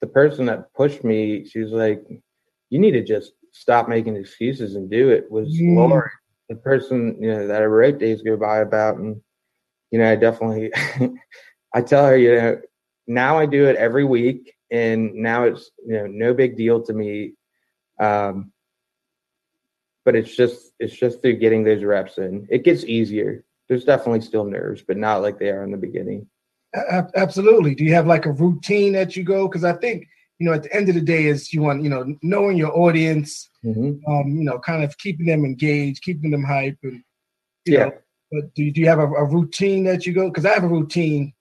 the 0.00 0.06
person 0.06 0.46
that 0.46 0.72
pushed 0.74 1.04
me 1.04 1.44
she 1.44 1.58
was 1.58 1.72
like 1.72 2.02
you 2.70 2.78
need 2.78 2.92
to 2.92 3.02
just 3.02 3.32
stop 3.52 3.88
making 3.88 4.16
excuses 4.16 4.76
and 4.76 4.90
do 4.90 5.10
it 5.10 5.30
was 5.30 5.48
mm. 5.48 5.74
lauren 5.74 6.10
the 6.48 6.56
person 6.56 7.16
you 7.20 7.32
know 7.32 7.46
that 7.46 7.62
i 7.62 7.64
wrote 7.64 7.98
days 7.98 8.22
go 8.22 8.36
by 8.36 8.58
about 8.58 8.96
and 8.96 9.20
you 9.90 9.98
know 9.98 10.10
i 10.10 10.16
definitely 10.16 10.72
i 11.74 11.80
tell 11.82 12.06
her 12.06 12.16
you 12.16 12.34
know 12.34 12.58
now 13.08 13.38
I 13.38 13.46
do 13.46 13.64
it 13.64 13.76
every 13.76 14.04
week, 14.04 14.54
and 14.70 15.14
now 15.14 15.44
it's 15.44 15.70
you 15.84 15.94
know 15.94 16.06
no 16.06 16.34
big 16.34 16.56
deal 16.56 16.80
to 16.82 16.92
me. 16.92 17.32
Um, 17.98 18.52
but 20.04 20.14
it's 20.14 20.36
just 20.36 20.72
it's 20.78 20.94
just 20.94 21.20
through 21.20 21.38
getting 21.38 21.64
those 21.64 21.82
reps 21.82 22.18
in. 22.18 22.46
It 22.50 22.64
gets 22.64 22.84
easier. 22.84 23.44
There's 23.68 23.84
definitely 23.84 24.20
still 24.20 24.44
nerves, 24.44 24.84
but 24.86 24.96
not 24.96 25.22
like 25.22 25.38
they 25.38 25.48
are 25.48 25.64
in 25.64 25.72
the 25.72 25.76
beginning. 25.76 26.28
Absolutely. 27.16 27.74
Do 27.74 27.84
you 27.84 27.94
have 27.94 28.06
like 28.06 28.26
a 28.26 28.32
routine 28.32 28.92
that 28.92 29.16
you 29.16 29.24
go? 29.24 29.48
Because 29.48 29.64
I 29.64 29.72
think 29.72 30.06
you 30.38 30.46
know 30.46 30.52
at 30.52 30.62
the 30.62 30.74
end 30.74 30.88
of 30.88 30.94
the 30.94 31.00
day 31.00 31.26
is 31.26 31.52
you 31.52 31.62
want 31.62 31.82
you 31.82 31.90
know 31.90 32.14
knowing 32.22 32.56
your 32.56 32.76
audience, 32.76 33.48
mm-hmm. 33.64 34.10
um, 34.10 34.36
you 34.36 34.44
know, 34.44 34.58
kind 34.58 34.84
of 34.84 34.96
keeping 34.98 35.26
them 35.26 35.44
engaged, 35.44 36.02
keeping 36.02 36.30
them 36.30 36.44
hype, 36.44 36.78
and 36.82 37.02
yeah. 37.66 37.86
Know, 37.86 37.92
but 38.30 38.54
do 38.54 38.62
you, 38.62 38.72
do 38.72 38.80
you 38.82 38.88
have 38.88 38.98
a, 38.98 39.06
a 39.06 39.24
routine 39.24 39.84
that 39.84 40.04
you 40.04 40.12
go? 40.12 40.28
Because 40.28 40.44
I 40.44 40.52
have 40.52 40.64
a 40.64 40.68
routine 40.68 41.32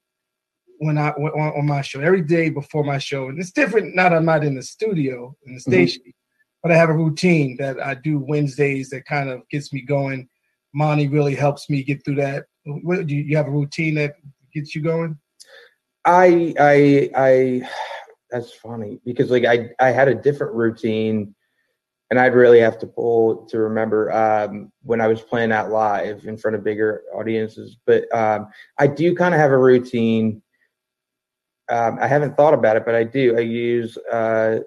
when 0.79 0.97
I 0.97 1.09
on, 1.09 1.59
on, 1.59 1.65
my 1.65 1.81
show 1.81 1.99
every 1.99 2.21
day 2.21 2.49
before 2.49 2.83
my 2.83 2.97
show, 2.97 3.29
and 3.29 3.39
it's 3.39 3.51
different. 3.51 3.95
Not 3.95 4.13
I'm 4.13 4.25
not 4.25 4.43
in 4.43 4.55
the 4.55 4.63
studio 4.63 5.35
in 5.45 5.53
the 5.53 5.59
mm-hmm. 5.59 5.71
station, 5.71 6.01
mm-hmm. 6.01 6.11
but 6.63 6.71
I 6.71 6.75
have 6.75 6.89
a 6.89 6.93
routine 6.93 7.57
that 7.57 7.79
I 7.79 7.95
do 7.95 8.19
Wednesdays 8.19 8.89
that 8.89 9.05
kind 9.05 9.29
of 9.29 9.47
gets 9.49 9.73
me 9.73 9.81
going. 9.81 10.29
Monty 10.73 11.07
really 11.07 11.35
helps 11.35 11.69
me 11.69 11.83
get 11.83 12.03
through 12.03 12.15
that. 12.15 12.45
What, 12.65 13.07
do 13.07 13.15
you, 13.15 13.23
you 13.23 13.37
have 13.37 13.47
a 13.47 13.51
routine 13.51 13.95
that 13.95 14.15
gets 14.53 14.75
you 14.75 14.81
going? 14.81 15.17
I 16.05 16.53
I 16.59 17.09
I 17.15 17.69
that's 18.29 18.53
funny 18.53 18.99
because 19.05 19.31
like 19.31 19.45
I 19.45 19.69
I 19.79 19.91
had 19.91 20.07
a 20.07 20.15
different 20.15 20.53
routine 20.53 21.35
and 22.09 22.19
I'd 22.19 22.33
really 22.33 22.59
have 22.59 22.79
to 22.79 22.87
pull 22.87 23.45
to 23.47 23.59
remember 23.59 24.11
um, 24.11 24.71
when 24.83 25.01
I 25.01 25.07
was 25.07 25.21
playing 25.21 25.51
out 25.51 25.71
live 25.71 26.25
in 26.25 26.37
front 26.37 26.55
of 26.55 26.63
bigger 26.63 27.03
audiences. 27.13 27.77
But 27.85 28.13
um, 28.15 28.47
I 28.77 28.87
do 28.87 29.13
kind 29.13 29.33
of 29.33 29.41
have 29.41 29.51
a 29.51 29.57
routine. 29.57 30.41
Um, 31.69 31.97
I 31.99 32.07
haven't 32.07 32.37
thought 32.37 32.53
about 32.53 32.77
it, 32.77 32.85
but 32.85 32.95
I 32.95 33.03
do. 33.03 33.35
I 33.37 33.41
use 33.41 33.97
uh, 34.11 34.59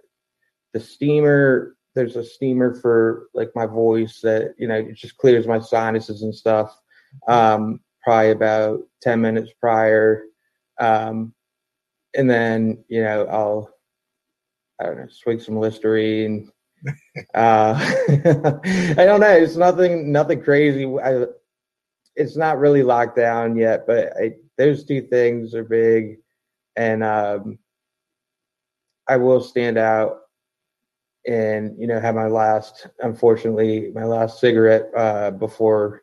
the 0.75 0.81
steamer. 0.81 1.77
There's 1.95 2.17
a 2.17 2.25
steamer 2.25 2.75
for 2.75 3.29
like 3.33 3.51
my 3.55 3.67
voice 3.67 4.21
that 4.23 4.55
you 4.59 4.69
know 4.69 4.77
it 4.77 4.95
just 4.95 5.17
clears 5.17 5.47
my 5.47 5.61
sinuses 5.61 6.23
and 6.23 6.35
stuff. 6.35 6.79
Um, 7.27 7.81
probably 8.03 8.33
about 8.33 8.81
ten 9.01 9.21
minutes 9.23 9.51
prior, 9.59 10.25
um, 10.79 11.33
and 12.15 12.29
then 12.29 12.85
you 12.89 13.03
know 13.03 13.27
I'll 13.27 13.71
I 14.81 14.87
don't 14.87 14.99
know 14.99 15.09
swig 15.09 15.41
some 15.41 15.57
Listerine 15.57 16.51
uh, 17.35 17.75
I 18.09 18.95
don't 19.05 19.21
know. 19.21 19.37
It's 19.37 19.57
nothing, 19.57 20.13
nothing 20.13 20.43
crazy. 20.43 20.87
I, 20.87 21.27
it's 22.17 22.37
not 22.37 22.59
really 22.59 22.83
locked 22.83 23.17
down 23.17 23.57
yet, 23.57 23.87
but 23.87 24.13
I, 24.21 24.33
those 24.59 24.85
two 24.85 25.03
things 25.03 25.55
are 25.55 25.65
big, 25.65 26.19
and 26.77 27.03
um, 27.03 27.59
I 29.09 29.17
will 29.17 29.41
stand 29.41 29.79
out 29.79 30.19
and 31.27 31.79
you 31.79 31.87
know 31.87 32.01
have 32.01 32.15
my 32.15 32.27
last, 32.27 32.87
unfortunately, 33.01 33.91
my 33.95 34.05
last 34.05 34.41
cigarette 34.41 34.91
uh, 34.97 35.31
before 35.31 36.03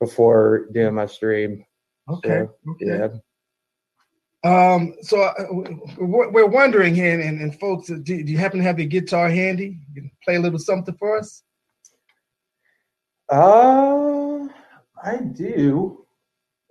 before 0.00 0.66
doing 0.72 0.94
my 0.94 1.06
stream. 1.06 1.64
Okay. 2.08 2.28
So, 2.28 2.72
okay. 2.72 2.86
Yeah. 2.86 3.08
Um, 4.44 4.96
so 5.02 5.22
uh, 5.22 5.34
we're 5.98 6.46
wondering 6.46 6.94
here, 6.94 7.20
and, 7.20 7.40
and 7.40 7.58
folks, 7.60 7.86
do, 7.86 7.98
do, 8.00 8.14
you 8.14 8.38
happen 8.38 8.58
to 8.58 8.64
have 8.64 8.78
your 8.78 8.88
guitar 8.88 9.28
handy? 9.28 9.78
You 9.94 10.02
can 10.02 10.10
play 10.24 10.34
a 10.34 10.40
little 10.40 10.58
something 10.58 10.96
for 10.96 11.16
us. 11.16 11.44
Uh, 13.28 14.48
I 15.02 15.16
do. 15.32 16.04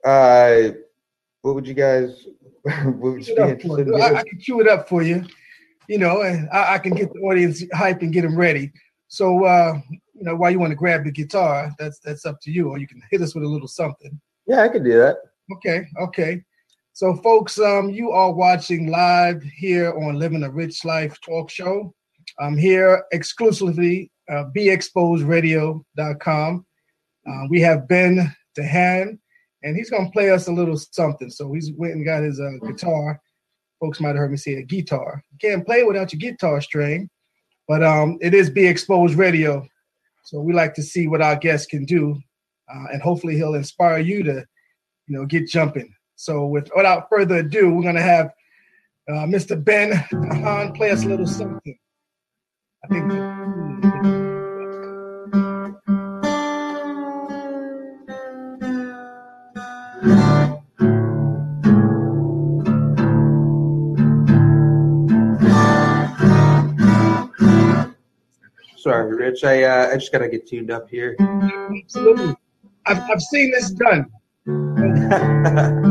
Uh, 0.04 0.72
what 1.42 1.56
would 1.56 1.68
you 1.68 1.74
guys? 1.74 2.28
What 2.84 3.14
would 3.14 3.28
you 3.28 3.36
be 3.36 3.42
interested 3.42 3.88
in? 3.88 4.02
I, 4.02 4.18
I, 4.18 4.24
can 4.24 4.38
cue 4.38 4.62
it 4.62 4.68
up 4.68 4.88
for 4.88 5.02
you. 5.02 5.26
You 5.88 5.98
know, 5.98 6.22
and 6.22 6.48
I, 6.52 6.76
I, 6.76 6.78
can 6.78 6.94
get 6.94 7.12
the 7.12 7.20
audience 7.22 7.64
hype 7.74 8.04
and 8.04 8.14
get 8.14 8.22
them 8.22 8.38
ready. 8.38 8.72
So, 9.08 9.46
uh, 9.46 9.80
you 9.90 10.24
know, 10.24 10.36
why 10.36 10.52
you 10.52 10.60
want 10.60 10.70
to 10.70 10.76
grab 10.76 11.04
the 11.04 11.12
guitar, 11.12 11.74
that's 11.80 11.98
that's 12.00 12.26
up 12.26 12.40
to 12.42 12.52
you, 12.52 12.70
or 12.70 12.78
you 12.78 12.88
can 12.88 13.02
hit 13.10 13.22
us 13.22 13.34
with 13.34 13.44
a 13.44 13.48
little 13.48 13.68
something. 13.68 14.22
Yeah, 14.46 14.62
I 14.62 14.70
can 14.70 14.84
do 14.84 14.96
that. 15.00 15.18
Okay, 15.54 15.88
okay. 16.00 16.44
So, 16.94 17.16
folks, 17.16 17.58
um, 17.58 17.90
you 17.90 18.12
are 18.12 18.34
watching 18.34 18.88
live 18.88 19.42
here 19.44 19.94
on 19.94 20.20
Living 20.20 20.44
a 20.44 20.52
Rich 20.52 20.84
Life 20.84 21.18
talk 21.22 21.50
show. 21.50 21.94
I'm 22.38 22.58
here 22.58 23.06
exclusively 23.14 24.12
uh, 24.30 24.48
beexposedradio.com. 24.56 26.66
Uh, 27.28 27.44
we 27.50 27.62
have 27.62 27.88
Ben 27.88 28.36
DeHaan, 28.60 29.18
and 29.64 29.78
he's 29.78 29.90
going 29.90 30.08
to 30.08 30.12
play 30.12 30.32
us 30.32 30.48
a 30.48 30.52
little 30.52 30.76
something. 30.76 31.30
So 31.30 31.54
he's 31.54 31.72
went 31.72 31.94
and 31.94 32.04
got 32.04 32.24
his 32.24 32.42
uh, 32.42 32.58
guitar. 32.68 33.22
Folks 33.80 34.02
might 34.02 34.10
have 34.10 34.18
heard 34.18 34.32
me 34.32 34.38
say 34.38 34.56
a 34.56 34.62
guitar. 34.62 35.24
You 35.32 35.38
can't 35.50 35.66
play 35.66 35.84
without 35.84 36.12
your 36.12 36.20
guitar 36.20 36.60
string, 36.60 37.10
but 37.70 37.82
um, 37.84 38.18
it 38.20 38.34
is 38.34 38.50
Be 38.50 38.68
Exposed 38.68 39.16
Radio. 39.16 39.66
So 40.26 40.42
we 40.42 40.52
like 40.52 40.74
to 40.74 40.84
see 40.84 41.08
what 41.08 41.22
our 41.22 41.38
guest 41.38 41.70
can 41.70 41.86
do, 41.86 42.20
uh, 42.70 42.88
and 42.92 43.02
hopefully 43.02 43.38
he'll 43.38 43.56
inspire 43.56 44.00
you 44.00 44.24
to, 44.24 44.46
you 45.08 45.18
know, 45.18 45.26
get 45.26 45.48
jumping. 45.48 45.96
So, 46.22 46.46
with, 46.46 46.70
without 46.76 47.10
further 47.10 47.38
ado, 47.38 47.74
we're 47.74 47.82
going 47.82 47.96
to 47.96 48.02
have 48.04 48.28
uh, 49.10 49.26
Mr. 49.26 49.62
Ben 49.62 49.90
DeHaan 49.90 50.76
play 50.76 50.92
us 50.92 51.04
a 51.04 51.08
little 51.08 51.26
something. 51.26 51.76
I 52.84 52.88
think. 52.90 53.12
Sorry, 68.78 69.16
Rich. 69.16 69.44
I 69.44 69.64
uh, 69.64 69.88
I 69.88 69.96
just 69.96 70.12
gotta 70.12 70.30
get 70.30 70.46
tuned 70.48 70.70
up 70.70 70.88
here. 70.88 71.16
Absolutely. 71.20 72.36
I've, 72.86 73.02
I've 73.10 73.22
seen 73.22 73.50
this 73.50 73.72
done. 73.72 74.06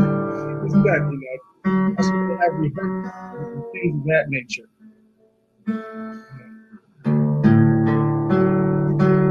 that, 0.73 1.09
you 1.11 1.19
know, 1.19 1.37
what 1.63 2.39
have 2.41 2.53
rehearsed, 2.59 3.71
things 3.73 3.99
of 3.99 4.05
that 4.05 4.29
nature. 4.29 4.67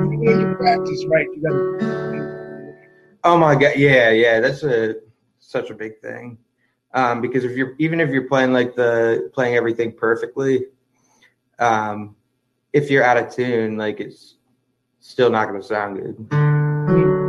You 0.07 0.19
Even 0.23 0.41
you 0.41 0.55
practice 0.57 1.05
right, 1.07 1.27
you 1.35 1.43
gotta. 1.43 1.81
Oh 3.25 3.37
my 3.37 3.55
god! 3.55 3.77
Yeah, 3.77 4.11
yeah, 4.11 4.41
that's 4.41 4.63
a 4.63 4.97
such 5.39 5.71
a 5.71 5.75
big 5.75 5.99
thing. 6.01 6.39
Um, 6.95 7.21
because 7.21 7.45
if 7.45 7.57
you're 7.57 7.75
even 7.79 8.01
if 8.01 8.11
you're 8.11 8.29
playing 8.29 8.53
like 8.53 8.75
the 8.75 9.31
playing 9.35 9.57
everything 9.57 9.93
perfectly, 9.93 10.67
um, 11.59 12.17
if 12.73 12.91
you're 12.91 13.05
out 13.05 13.17
of 13.17 13.35
tune, 13.35 13.77
like 13.77 14.01
it's 14.01 14.37
still 15.01 15.31
not 15.31 15.49
going 15.49 15.61
to 15.61 15.67
sound 15.67 15.97
good. 15.97 17.20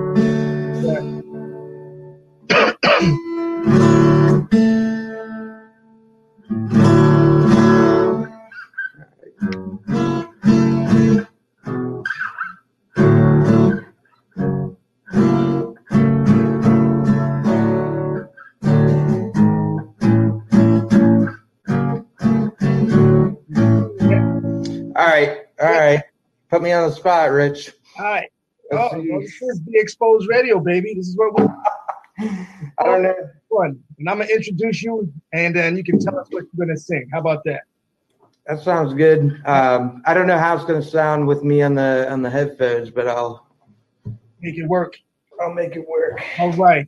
Put 26.62 26.66
me 26.66 26.74
on 26.74 26.88
the 26.88 26.96
spot, 26.96 27.32
Rich. 27.32 27.72
All 27.98 28.06
right. 28.06 28.30
Oh, 28.72 28.90
well, 28.94 29.20
this 29.20 29.42
is 29.42 29.64
the 29.64 29.80
exposed 29.80 30.30
radio, 30.30 30.60
baby. 30.60 30.94
This 30.94 31.08
is 31.08 31.18
what 31.18 31.40
we. 31.40 31.48
I 32.78 32.84
don't 32.84 33.02
know. 33.02 33.16
Fun. 33.50 33.80
And 33.98 34.08
I'm 34.08 34.20
gonna 34.20 34.30
introduce 34.30 34.84
you, 34.84 35.12
and 35.34 35.56
then 35.56 35.76
you 35.76 35.84
can 35.84 35.98
tell 35.98 36.20
us 36.20 36.28
what 36.30 36.44
you're 36.54 36.68
gonna 36.68 36.78
sing. 36.78 37.10
How 37.12 37.18
about 37.18 37.44
that? 37.46 37.62
That 38.46 38.60
sounds 38.60 38.94
good. 38.94 39.42
Um, 39.44 40.04
I 40.06 40.14
don't 40.14 40.28
know 40.28 40.38
how 40.38 40.56
it's 40.56 40.64
gonna 40.64 40.84
sound 40.84 41.26
with 41.26 41.44
me 41.44 41.64
on 41.64 41.74
the 41.74 42.08
on 42.12 42.22
the 42.22 42.30
headphones, 42.30 42.92
but 42.92 43.08
I'll 43.08 43.48
make 44.40 44.60
it 44.60 44.68
work. 44.68 44.94
I'll 45.42 45.56
make 45.56 45.76
it 45.76 45.88
work. 45.90 46.22
All 46.38 46.52
right, 46.52 46.88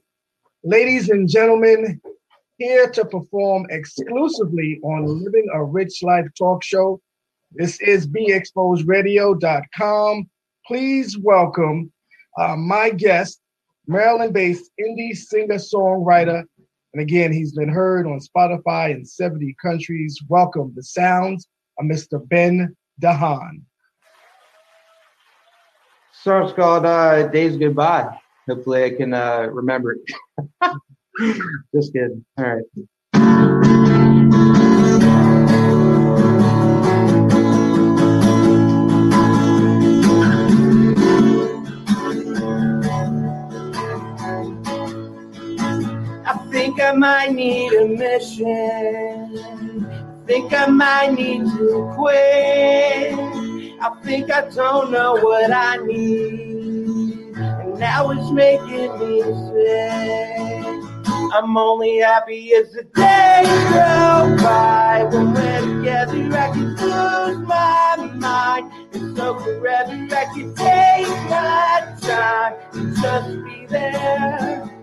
ladies 0.64 1.10
and 1.10 1.28
gentlemen, 1.28 2.00
here 2.60 2.92
to 2.92 3.06
perform 3.06 3.66
exclusively 3.72 4.80
on 4.84 5.08
Living 5.24 5.50
a 5.52 5.64
Rich 5.64 6.04
Life 6.04 6.28
talk 6.38 6.64
show 6.64 7.02
this 7.56 7.80
is 7.82 8.08
BeExposedRadio.com. 8.08 10.30
Please 10.66 11.18
welcome 11.18 11.92
uh, 12.38 12.56
my 12.56 12.89
guest, 12.89 13.42
Maryland 13.88 14.34
based 14.34 14.72
indie 14.80 15.16
singer 15.16 15.56
songwriter. 15.56 16.44
And 16.94 17.02
again, 17.02 17.32
he's 17.32 17.54
been 17.54 17.70
heard 17.70 18.08
on 18.08 18.20
Spotify 18.20 18.92
in 18.92 19.06
70 19.06 19.56
countries. 19.62 20.20
Welcome 20.28 20.74
the 20.76 20.84
sounds 20.84 21.48
of 21.80 21.86
Mr. 21.86 22.28
Ben 22.30 22.76
DeHaan. 23.02 23.62
Song's 26.24 26.54
called 26.54 26.86
uh, 26.86 27.28
Days 27.28 27.58
Go 27.58 27.74
By. 27.74 28.18
Hopefully, 28.48 28.86
I 28.86 28.92
can 28.92 29.13
uh, 29.13 29.48
remember 29.52 29.94
it. 29.94 30.00
Just 31.76 31.94
kidding. 31.94 32.24
All 32.38 32.46
right. 32.46 32.63
Think 50.26 50.54
I 50.54 50.68
might 50.68 51.12
need 51.13 51.46
to 51.46 51.92
quit. 51.96 53.13
I 53.82 53.94
think 54.06 54.32
I 54.32 54.50
don't 54.50 54.89
know 54.89 55.16
what 55.16 55.52
I 55.52 55.78
need. 55.78 57.36
And 57.36 57.78
now 57.78 58.10
it's 58.12 58.32
making 58.32 58.98
me 59.00 59.22
sick. 59.22 60.44
I'm 61.36 61.58
only 61.58 61.98
happy 61.98 62.54
as 62.54 62.72
the 62.72 62.84
days 62.84 63.48
go 63.74 64.38
by. 64.42 65.06
When 65.12 65.34
we're 65.34 65.62
together, 65.62 66.38
I 66.38 66.52
can 66.54 66.76
lose 66.78 67.38
my 67.46 68.12
mind. 68.16 68.72
And 68.94 69.18
so 69.18 69.38
forever, 69.39 69.92
I 69.92 70.26
can 70.34 70.56
take 70.56 71.08
my 71.30 71.98
time 72.00 72.54
just 73.02 73.44
be 73.44 73.66
there. 73.66 74.83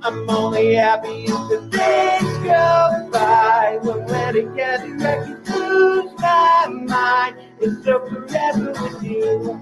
I'm 0.00 0.30
only 0.30 0.74
happy 0.74 1.24
if 1.24 1.48
the 1.48 1.68
days 1.70 2.38
go 2.44 3.08
by. 3.12 3.78
When 3.82 4.04
we're 4.06 4.32
together, 4.32 4.96
I 5.00 5.24
can 5.24 5.42
lose 5.44 6.12
my 6.20 6.68
mind. 6.68 7.36
It's 7.60 7.84
so 7.84 8.06
forever 8.06 8.72
with 8.80 9.02
you. 9.02 9.60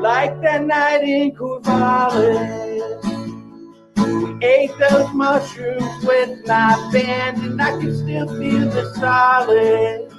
Like 0.00 0.40
that 0.40 0.64
night 0.64 1.02
in 1.02 1.32
Corvallis. 1.32 3.04
We 3.96 4.46
ate 4.46 4.70
those 4.78 5.12
mushrooms 5.12 6.04
with 6.04 6.46
my 6.46 6.90
band, 6.92 7.42
and 7.42 7.60
I 7.60 7.70
can 7.72 7.94
still 7.94 8.28
feel 8.38 8.70
the 8.70 8.94
solid. 8.94 10.13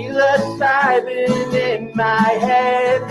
Feel 0.00 0.14
the 0.14 0.56
siren 0.56 1.54
in 1.54 1.92
my 1.94 2.30
head, 2.40 3.02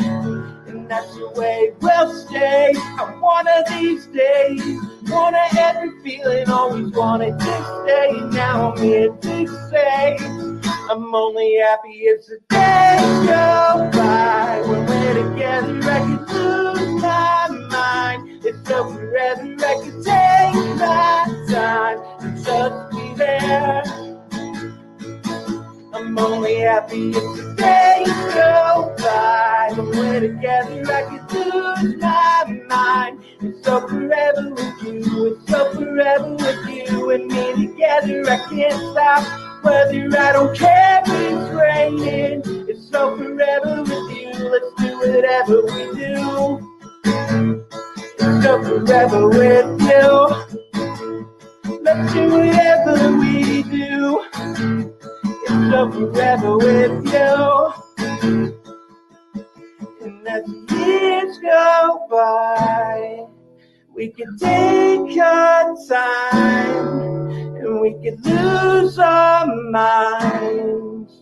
and 0.66 0.90
that's 0.90 1.14
the 1.14 1.30
way 1.36 1.72
we'll 1.82 2.12
stay. 2.26 2.74
I 2.76 3.16
one 3.20 3.48
of 3.48 3.70
these 3.70 4.08
days, 4.08 4.64
wanna 5.08 5.46
every 5.56 5.92
feeling, 6.02 6.50
always 6.50 6.92
wanted 6.94 7.38
to 7.38 7.84
stay. 7.84 8.20
Now 8.32 8.72
I'm 8.72 8.82
here 8.82 9.10
to 9.10 9.70
say, 9.70 10.18
I'm 10.90 11.14
only 11.14 11.58
happy 11.58 12.08
as 12.08 12.26
the 12.26 12.40
days 12.50 13.28
go 13.28 13.90
by. 13.94 14.64
When 14.66 14.88
we're 14.88 15.30
together, 15.30 15.80
I 15.84 16.00
can 16.00 16.26
lose 16.26 17.04
my 17.04 17.68
mind. 17.70 18.44
It's 18.44 18.68
so 18.68 18.92
forever, 18.96 19.56
I 19.60 19.74
can 19.84 20.04
take 20.04 20.80
my 20.80 21.46
time 21.52 22.00
and 22.22 22.44
just 22.44 22.92
be 22.92 23.14
there. 23.14 24.09
I'm 26.00 26.18
only 26.18 26.56
happy 26.56 27.10
if 27.10 27.14
the 27.14 27.56
days 27.58 28.08
go 28.34 28.96
by. 29.00 29.74
When 29.76 29.90
we're 29.90 30.22
together, 30.22 30.82
I 30.90 31.02
can 31.04 31.28
lose 31.28 32.02
my 32.02 32.62
mind. 32.70 33.20
It's 33.42 33.66
so 33.66 33.86
forever 33.86 34.50
with 34.50 34.84
you, 34.84 35.26
it's 35.26 35.52
so 35.52 35.74
forever 35.74 36.32
with 36.36 36.70
you 36.70 37.10
and 37.12 37.28
me 37.28 37.68
together. 37.68 38.24
I 38.30 38.38
can't 38.48 38.74
stop. 38.94 39.26
Whether 39.62 40.18
I 40.18 40.32
don't 40.32 40.58
care 40.58 41.02
if 41.06 41.10
it's 41.10 41.54
raining, 41.54 42.44
it's 42.70 42.90
so 42.90 43.18
forever 43.18 43.82
with 43.84 44.18
you. 44.18 44.32
Let's 44.50 44.72
do 44.82 45.00
whatever 45.00 45.62
we 45.64 45.84
do. 46.00 46.78
It's 48.20 48.44
so 48.44 48.64
forever 48.64 49.28
with 49.28 49.82
you. 49.82 50.14
Let's 51.82 52.14
do 52.14 52.30
whatever 52.32 53.18
we 53.18 53.44
do. 53.44 53.49
So 55.80 55.90
forever 55.90 56.58
with 56.58 57.06
you. 57.06 57.74
And 60.02 60.28
as 60.28 60.44
the 60.44 60.76
years 60.76 61.38
go 61.38 62.06
by, 62.12 63.26
we 63.96 64.10
can 64.10 64.38
take 64.38 65.18
our 65.22 65.78
time 65.88 67.30
and 67.56 67.80
we 67.80 67.94
could 68.04 68.26
lose 68.26 69.00
our 69.00 69.46
minds. 69.72 71.14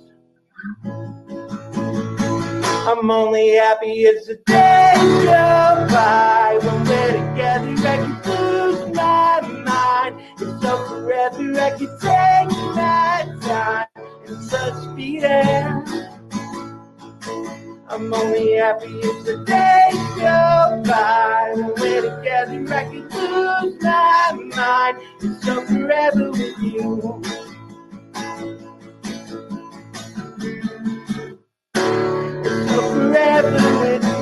I'm 2.88 3.12
only 3.12 3.58
happy 3.58 4.08
as 4.08 4.26
the 4.26 4.38
days 4.48 5.24
go 5.24 5.88
by. 5.92 6.58
When 6.64 6.84
we're 6.84 7.12
together, 7.12 7.76
I 7.88 7.98
can 7.98 8.22
lose 8.26 8.96
my 8.96 9.40
mind. 9.42 10.20
It's 10.40 10.62
so 10.64 10.84
forever, 10.88 11.62
I 11.62 11.70
can 11.78 12.00
take 12.00 12.50
my 12.74 13.38
time 13.42 14.07
and 14.28 14.50
just 14.50 14.96
be. 14.96 15.24
I'm 17.90 18.14
only 18.14 18.54
happy 18.54 18.88
if 18.88 19.26
the 19.26 19.44
days 19.46 20.16
go 20.18 20.84
by. 20.86 21.54
When 21.56 21.74
we're 21.80 22.02
together, 22.02 22.74
I 22.74 22.84
can 22.84 23.10
lose 23.10 23.82
my 23.82 24.34
mind. 24.56 24.98
It's 25.22 25.46
so 25.46 25.66
forever 25.66 26.32
with 26.32 26.60
you. 26.60 27.22
So 32.68 32.82
forever 32.94 33.52
with 33.80 34.04
you. 34.04 34.17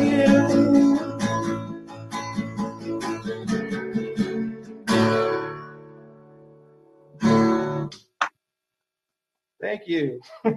Thank 9.76 9.88
you. 9.88 10.22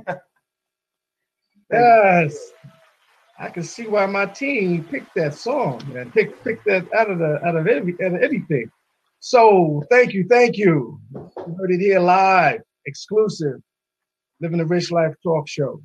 Yes. 1.71 2.53
I 3.39 3.51
can 3.51 3.63
see 3.63 3.87
why 3.87 4.07
my 4.07 4.25
team 4.25 4.85
picked 4.85 5.15
that 5.17 5.35
song 5.35 5.83
and 5.95 6.13
picked 6.15 6.43
picked 6.43 6.65
that 6.65 6.87
out 6.95 7.11
of 7.11 7.19
the 7.19 7.39
out 7.45 7.57
of 7.57 7.67
every 7.67 7.95
out 8.03 8.15
of 8.15 8.23
anything. 8.23 8.71
So 9.21 9.83
thank 9.91 10.15
you, 10.15 10.27
thank 10.29 10.57
you. 10.57 10.99
You 11.13 11.57
heard 11.59 11.71
it 11.71 11.79
here 11.81 12.01
live, 12.01 12.63
exclusive, 12.87 13.61
living 14.41 14.59
the 14.59 14.65
rich 14.67 14.91
life 14.91 15.15
talk 15.23 15.47
show. 15.47 15.83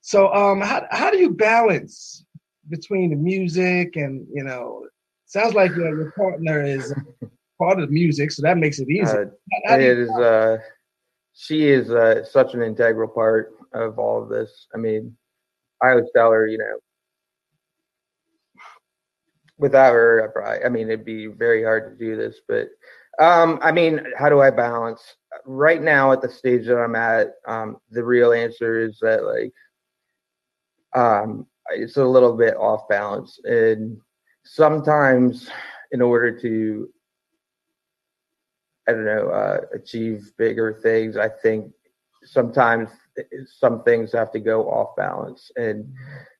So 0.00 0.32
um 0.32 0.60
how 0.60 0.86
how 0.90 1.10
do 1.10 1.18
you 1.18 1.30
balance 1.30 2.24
between 2.68 3.10
the 3.10 3.16
music 3.16 3.96
and 3.96 4.24
you 4.32 4.44
know 4.44 4.86
sounds 5.26 5.54
like 5.54 5.74
your, 5.74 5.94
your 5.96 6.12
partner 6.12 6.62
is 6.62 6.94
part 7.58 7.80
of 7.80 7.88
the 7.88 7.92
music, 7.92 8.30
so 8.30 8.42
that 8.42 8.56
makes 8.56 8.78
it 8.78 8.88
easy. 8.88 9.02
Uh, 9.02 9.24
How 9.66 9.76
do 9.76 9.82
it 9.82 9.98
is 9.98 10.10
uh 10.10 10.58
she 11.40 11.68
is 11.68 11.90
uh 11.90 12.24
such 12.24 12.54
an 12.54 12.62
integral 12.62 13.08
part 13.08 13.52
of 13.72 13.98
all 13.98 14.20
of 14.20 14.28
this. 14.28 14.66
I 14.74 14.78
mean 14.78 15.16
i 15.80 15.94
would 15.94 16.06
tell 16.14 16.32
her 16.32 16.46
you 16.48 16.58
know 16.58 16.76
without 19.58 19.92
her 19.92 20.24
I, 20.24 20.32
probably, 20.32 20.64
I 20.64 20.68
mean 20.68 20.88
it'd 20.88 21.04
be 21.04 21.28
very 21.28 21.62
hard 21.62 21.96
to 21.96 22.04
do 22.04 22.16
this 22.16 22.40
but 22.48 22.68
um 23.24 23.60
i 23.62 23.70
mean 23.70 24.04
how 24.18 24.28
do 24.28 24.40
i 24.40 24.50
balance? 24.50 25.16
Right 25.46 25.80
now 25.80 26.10
at 26.12 26.20
the 26.20 26.28
stage 26.28 26.66
that 26.66 26.78
i'm 26.78 26.96
at 26.96 27.34
um 27.46 27.76
the 27.90 28.04
real 28.04 28.32
answer 28.32 28.80
is 28.80 28.98
that 29.00 29.24
like 29.24 29.52
um 30.96 31.46
it's 31.70 31.96
a 31.98 32.04
little 32.04 32.36
bit 32.36 32.56
off 32.56 32.88
balance. 32.88 33.38
And 33.44 34.00
sometimes 34.44 35.50
in 35.92 36.00
order 36.00 36.38
to 36.40 36.88
I 38.88 38.92
don't 38.92 39.04
know, 39.04 39.28
uh, 39.28 39.60
achieve 39.74 40.32
bigger 40.38 40.80
things. 40.82 41.16
I 41.16 41.28
think 41.28 41.72
sometimes 42.24 42.88
some 43.46 43.82
things 43.84 44.12
have 44.12 44.32
to 44.32 44.40
go 44.40 44.68
off 44.70 44.96
balance, 44.96 45.50
and 45.56 45.92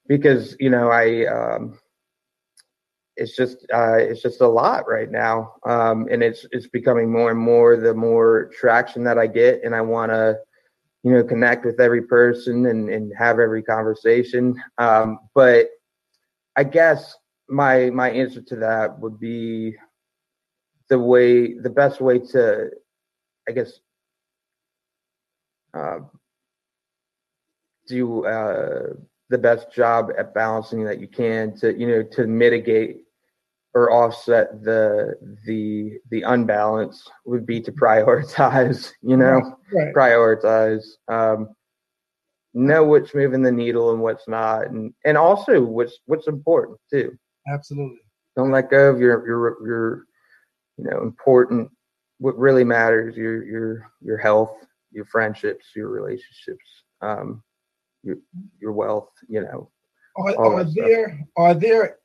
because 0.07 0.57
you 0.59 0.71
know, 0.71 0.91
I 0.91 1.27
um, 1.27 1.79
it's 3.17 3.37
just 3.37 3.67
uh, 3.75 3.97
it's 3.97 4.23
just 4.23 4.41
a 4.41 4.49
lot 4.49 4.89
right 4.89 5.11
now, 5.11 5.55
um, 5.67 6.07
and 6.11 6.23
it's 6.23 6.47
it's 6.53 6.69
becoming 6.69 7.11
more 7.11 7.31
and 7.31 7.39
more 7.39 7.77
the 7.77 7.95
more 7.95 8.51
traction 8.59 9.05
that 9.05 9.19
I 9.19 9.27
get, 9.27 9.63
and 9.65 9.75
I 9.75 9.81
want 9.83 10.13
to 10.13 10.39
you 11.03 11.13
know 11.13 11.25
connect 11.25 11.65
with 11.67 11.81
every 11.81 12.03
person 12.03 12.67
and 12.67 12.89
and 12.89 13.13
have 13.19 13.41
every 13.41 13.63
conversation. 13.63 14.55
Um, 14.79 15.19
but 15.35 15.67
I 16.57 16.65
guess 16.65 17.17
my 17.49 17.91
my 17.91 18.11
answer 18.11 18.41
to 18.43 18.57
that 18.57 18.99
would 19.01 19.19
be 19.19 19.77
the 20.89 20.99
way 20.99 21.55
the 21.55 21.71
best 21.71 22.01
way 22.01 22.19
to 22.19 22.71
i 23.49 23.53
guess 23.53 23.81
uh, 25.75 25.99
do 27.87 28.25
uh, 28.25 28.95
the 29.31 29.39
best 29.39 29.73
job 29.73 30.11
at 30.19 30.35
balancing 30.35 30.85
that 30.85 31.01
you 31.01 31.07
can 31.07 31.57
to 31.57 31.79
you 31.79 31.87
know 31.87 32.03
to 32.03 32.27
mitigate 32.27 33.03
or 33.75 33.93
offset 33.93 34.63
the 34.63 35.15
the 35.47 35.99
the 36.11 36.23
unbalance 36.23 37.09
would 37.25 37.47
be 37.47 37.61
to 37.61 37.73
prioritize 37.73 38.93
you 39.03 39.17
know 39.17 39.57
right. 39.73 39.95
prioritize 39.95 40.85
um 41.09 41.49
know 42.55 42.83
what's 42.83 43.15
moving 43.15 43.43
the 43.43 43.53
needle 43.53 43.93
and 43.93 44.01
what's 44.01 44.27
not 44.27 44.67
and 44.69 44.93
and 45.05 45.17
also 45.17 45.61
what's 45.61 45.99
what's 46.07 46.27
important 46.27 46.79
too 46.91 47.17
Absolutely. 47.53 47.99
don't 48.37 48.51
let 48.51 48.71
go 48.71 48.91
of 48.91 49.01
your 49.01 49.27
your 49.27 49.67
your 49.67 50.05
you 50.79 50.85
know 50.85 51.03
important 51.03 51.71
what 52.19 52.39
really 52.39 52.65
matters 52.65 53.17
your 53.17 53.45
your 53.45 53.91
your 54.01 54.17
health 54.17 54.55
your 54.91 55.05
friendships 55.05 55.67
your 55.77 55.89
relationships 55.89 56.65
um 57.03 57.43
your 58.03 58.17
your 58.61 58.73
wealth 58.73 59.11
you 59.29 59.41
know 59.43 59.71
Are, 60.17 60.39
are 60.39 60.63
stuff. 60.63 60.75
there 60.75 61.27
are 61.37 61.55
there 61.55 61.99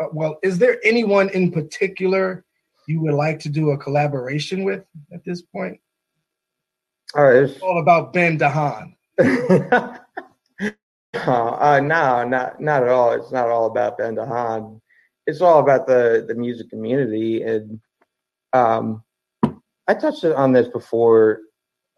uh, 0.00 0.06
well, 0.12 0.38
is 0.42 0.58
there 0.58 0.78
anyone 0.84 1.28
in 1.30 1.50
particular 1.50 2.44
you 2.86 3.00
would 3.00 3.14
like 3.14 3.38
to 3.40 3.48
do 3.48 3.70
a 3.70 3.78
collaboration 3.78 4.64
with 4.64 4.84
at 5.12 5.24
this 5.24 5.42
point? 5.42 5.80
All 7.14 7.24
right. 7.24 7.44
It's 7.44 7.60
all 7.60 7.80
about 7.80 8.12
Ben 8.12 8.38
DeHaan. 8.38 8.94
uh, 9.18 9.98
uh, 11.14 11.80
no, 11.82 12.24
not 12.24 12.60
not 12.60 12.82
at 12.82 12.88
all. 12.88 13.12
It's 13.12 13.32
not 13.32 13.48
all 13.48 13.66
about 13.66 13.98
Ben 13.98 14.16
DeHaan. 14.16 14.80
It's 15.26 15.40
all 15.40 15.60
about 15.60 15.86
the 15.86 16.24
the 16.28 16.34
music 16.34 16.68
community, 16.68 17.42
and 17.42 17.80
um, 18.56 19.02
I 19.88 19.94
touched 19.94 20.24
on 20.24 20.52
this 20.52 20.68
before 20.68 21.40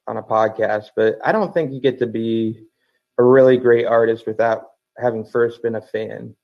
on 0.07 0.17
a 0.17 0.23
podcast, 0.23 0.87
but 0.97 1.19
I 1.25 1.33
don't 1.33 1.53
think 1.53 1.73
you 1.73 1.81
get 1.81 1.99
to 2.01 2.07
be 2.07 2.65
a 3.19 3.25
really 3.25 3.57
great 3.57 3.87
artist 3.87 4.27
without 4.27 4.65
having 4.97 5.25
first 5.25 5.63
been 5.63 5.77
a 5.77 5.83
fan. 5.83 6.35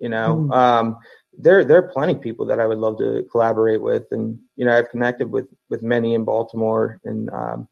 You 0.00 0.08
know, 0.08 0.48
mm. 0.50 0.54
um, 0.54 0.98
there 1.36 1.64
there 1.64 1.78
are 1.78 1.92
plenty 1.92 2.14
of 2.14 2.20
people 2.20 2.46
that 2.46 2.60
I 2.60 2.66
would 2.66 2.78
love 2.78 2.98
to 2.98 3.26
collaborate 3.30 3.80
with, 3.80 4.04
and 4.10 4.38
you 4.56 4.64
know, 4.64 4.76
I've 4.76 4.90
connected 4.90 5.30
with 5.30 5.46
with 5.70 5.82
many 5.82 6.14
in 6.14 6.24
Baltimore, 6.24 7.00
and 7.04 7.30
um, 7.30 7.68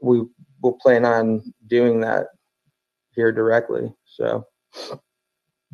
we 0.00 0.22
will 0.62 0.74
plan 0.74 1.04
on 1.04 1.52
doing 1.66 2.00
that 2.00 2.28
here 3.14 3.32
directly. 3.32 3.92
So, 4.04 4.46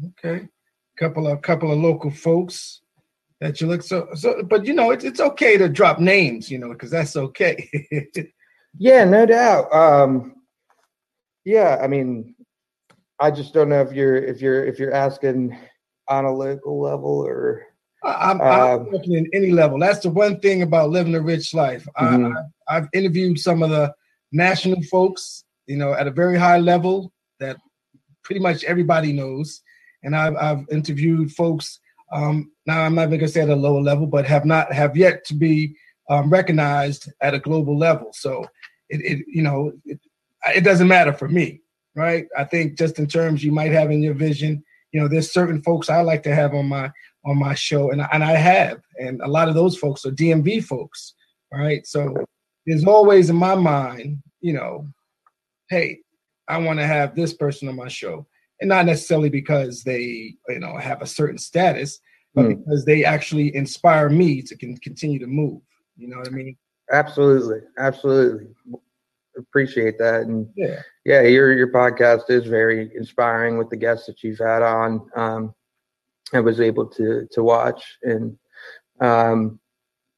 okay, 0.09 0.49
couple 0.97 1.27
of 1.27 1.43
couple 1.43 1.73
of 1.73 1.79
local 1.79 2.11
folks 2.11 2.81
that 3.41 3.61
you 3.61 3.67
look 3.67 3.83
so 3.83 4.09
so, 4.15 4.43
but 4.43 4.65
you 4.65 4.75
know, 4.75 4.91
it's 4.91 5.05
it's 5.05 5.21
okay 5.21 5.57
to 5.57 5.69
drop 5.69 5.99
names, 5.99 6.51
you 6.51 6.59
know, 6.59 6.71
because 6.73 6.91
that's 6.91 7.17
okay. 7.17 7.69
yeah, 8.79 9.05
no 9.05 9.27
doubt. 9.27 9.73
Um, 9.73 10.35
yeah, 11.45 11.79
I 11.81 11.87
mean, 11.87 12.35
I 13.21 13.31
just 13.31 13.55
don't 13.55 13.69
know 13.69 13.83
if 13.83 13.93
you're 13.93 14.17
if 14.17 14.41
you're 14.41 14.65
if 14.65 14.79
you're 14.79 14.95
asking 14.95 15.57
on 16.09 16.25
a 16.25 16.33
local 16.33 16.81
level 16.81 17.27
or 17.27 17.67
I'm, 18.05 18.41
I'm 18.41 18.81
um, 18.81 18.93
working 18.93 19.15
in 19.15 19.29
any 19.33 19.51
level. 19.51 19.79
That's 19.79 20.01
the 20.01 20.11
one 20.11 20.39
thing 20.41 20.63
about 20.63 20.91
living 20.91 21.15
a 21.15 21.21
rich 21.21 21.55
life. 21.55 21.87
Mm-hmm. 21.99 22.37
I, 22.69 22.77
I've 22.77 22.89
interviewed 22.93 23.39
some 23.39 23.63
of 23.63 23.71
the 23.71 23.93
national 24.33 24.83
folks, 24.85 25.45
you 25.67 25.77
know, 25.77 25.93
at 25.93 26.07
a 26.07 26.11
very 26.11 26.39
high 26.39 26.59
level 26.59 27.13
that 27.41 27.57
pretty 28.23 28.41
much 28.41 28.65
everybody 28.65 29.13
knows, 29.13 29.63
and 30.03 30.15
I've, 30.15 30.37
I've 30.37 30.65
interviewed 30.71 31.33
folks. 31.33 31.81
Um, 32.13 32.53
now 32.67 32.83
I'm 32.83 32.95
not 32.95 33.09
even 33.09 33.21
gonna 33.21 33.29
say 33.29 33.43
at 33.43 33.49
a 33.49 33.57
lower 33.57 33.81
level, 33.81 34.07
but 34.07 34.27
have 34.27 34.45
not 34.45 34.73
have 34.73 34.97
yet 34.97 35.25
to 35.27 35.35
be 35.35 35.77
um, 36.09 36.31
recognized 36.31 37.11
at 37.21 37.35
a 37.35 37.39
global 37.39 37.77
level. 37.77 38.11
So 38.13 38.47
it, 38.89 39.01
it 39.01 39.25
you 39.29 39.43
know, 39.43 39.73
it, 39.85 40.01
it 40.55 40.65
doesn't 40.65 40.89
matter 40.89 41.13
for 41.13 41.29
me 41.29 41.61
right? 41.97 42.27
I 42.37 42.45
think 42.45 42.79
just 42.79 42.99
in 43.01 43.09
terms 43.09 43.43
you 43.43 43.51
might 43.51 43.73
have 43.73 43.91
in 43.91 44.03
your 44.03 44.15
vision, 44.15 44.63
you 44.93 45.01
know, 45.01 45.09
there's 45.09 45.33
certain 45.33 45.63
folks 45.63 45.91
I 45.91 46.03
like 46.03 46.23
to 46.25 46.35
have 46.35 46.55
on 46.55 46.69
my 46.69 46.93
on 47.25 47.39
my 47.39 47.55
show, 47.55 47.91
and 47.91 48.07
and 48.13 48.23
I 48.23 48.37
have, 48.37 48.81
and 49.01 49.21
a 49.23 49.27
lot 49.27 49.49
of 49.49 49.57
those 49.57 49.77
folks 49.77 50.05
are 50.07 50.13
DMV 50.13 50.63
folks, 50.63 51.15
right? 51.53 51.85
So 51.85 52.15
there's 52.67 52.85
always 52.85 53.31
in 53.31 53.37
my 53.37 53.57
mind, 53.57 54.23
you 54.41 54.53
know, 54.53 54.87
hey, 55.69 55.99
I 56.47 56.59
want 56.59 56.79
to 56.79 56.87
have 56.87 57.17
this 57.17 57.33
person 57.33 57.69
on 57.69 57.75
my 57.75 57.89
show, 57.89 58.27
and 58.61 58.69
not 58.69 58.87
necessarily 58.87 59.29
because 59.29 59.83
they, 59.83 60.35
you 60.49 60.59
know, 60.59 60.77
have 60.79 61.03
a 61.03 61.07
certain 61.07 61.39
status, 61.39 62.01
but 62.35 62.47
mm. 62.47 62.59
because 62.59 62.85
they 62.85 63.05
actually 63.05 63.55
inspire 63.55 64.09
me 64.09 64.43
to 64.43 64.57
can 64.57 64.77
continue 64.79 65.19
to 65.19 65.27
move. 65.27 65.61
You 65.97 66.09
know 66.09 66.19
what 66.19 66.29
I 66.29 66.31
mean? 66.31 66.57
Absolutely, 66.93 67.61
absolutely 67.79 68.49
appreciate 69.37 69.99
that. 69.99 70.23
And 70.23 70.49
yeah, 70.57 70.83
yeah, 71.05 71.23
your 71.23 71.53
your 71.53 71.71
podcast 71.71 72.31
is 72.31 72.47
very 72.47 72.91
inspiring 72.95 73.59
with 73.59 73.71
the 73.71 73.77
guests 73.77 74.07
that 74.07 74.23
you've 74.23 74.39
had 74.39 74.63
on. 74.63 75.09
Um, 75.15 75.55
I 76.33 76.41
was 76.41 76.61
able 76.61 76.87
to 76.87 77.27
to 77.31 77.43
watch 77.43 77.99
and 78.03 78.37
um, 79.01 79.61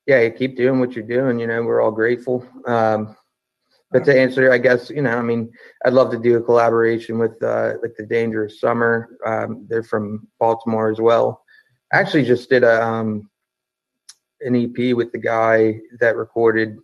yeah, 0.07 0.29
keep 0.31 0.57
doing 0.57 0.81
what 0.81 0.93
you're 0.93 1.05
doing. 1.05 1.39
You 1.39 1.47
know, 1.47 1.63
we're 1.63 1.83
all 1.83 1.91
grateful. 1.91 2.47
Um, 2.67 3.17
but 3.91 4.05
to 4.05 4.19
answer, 4.19 4.53
I 4.53 4.59
guess 4.59 4.91
you 4.91 5.03
know, 5.03 5.17
I 5.17 5.23
mean, 5.23 5.51
I'd 5.85 5.95
love 5.95 6.11
to 6.11 6.19
do 6.19 6.37
a 6.37 6.43
collaboration 6.43 7.19
with 7.19 7.43
uh, 7.43 7.75
like 7.83 7.95
the 7.97 8.07
Dangerous 8.07 8.61
Summer. 8.61 9.17
Um, 9.25 9.67
they're 9.69 9.83
from 9.83 10.27
Baltimore 10.39 10.91
as 10.91 11.01
well. 11.01 11.43
I 11.93 12.01
actually 12.01 12.25
just 12.25 12.51
did 12.51 12.65
a 12.65 12.85
um, 12.85 13.31
an 14.41 14.55
EP 14.55 14.95
with 14.95 15.13
the 15.13 15.19
guy 15.19 15.81
that 16.01 16.17
recorded 16.17 16.77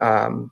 um, 0.00 0.50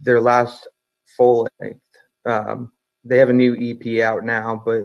their 0.00 0.20
last 0.20 0.68
full 1.16 1.48
length. 1.60 1.80
Um, 2.26 2.72
they 3.04 3.18
have 3.18 3.30
a 3.30 3.34
new 3.34 3.56
EP 3.58 4.02
out 4.02 4.24
now, 4.24 4.62
but 4.64 4.84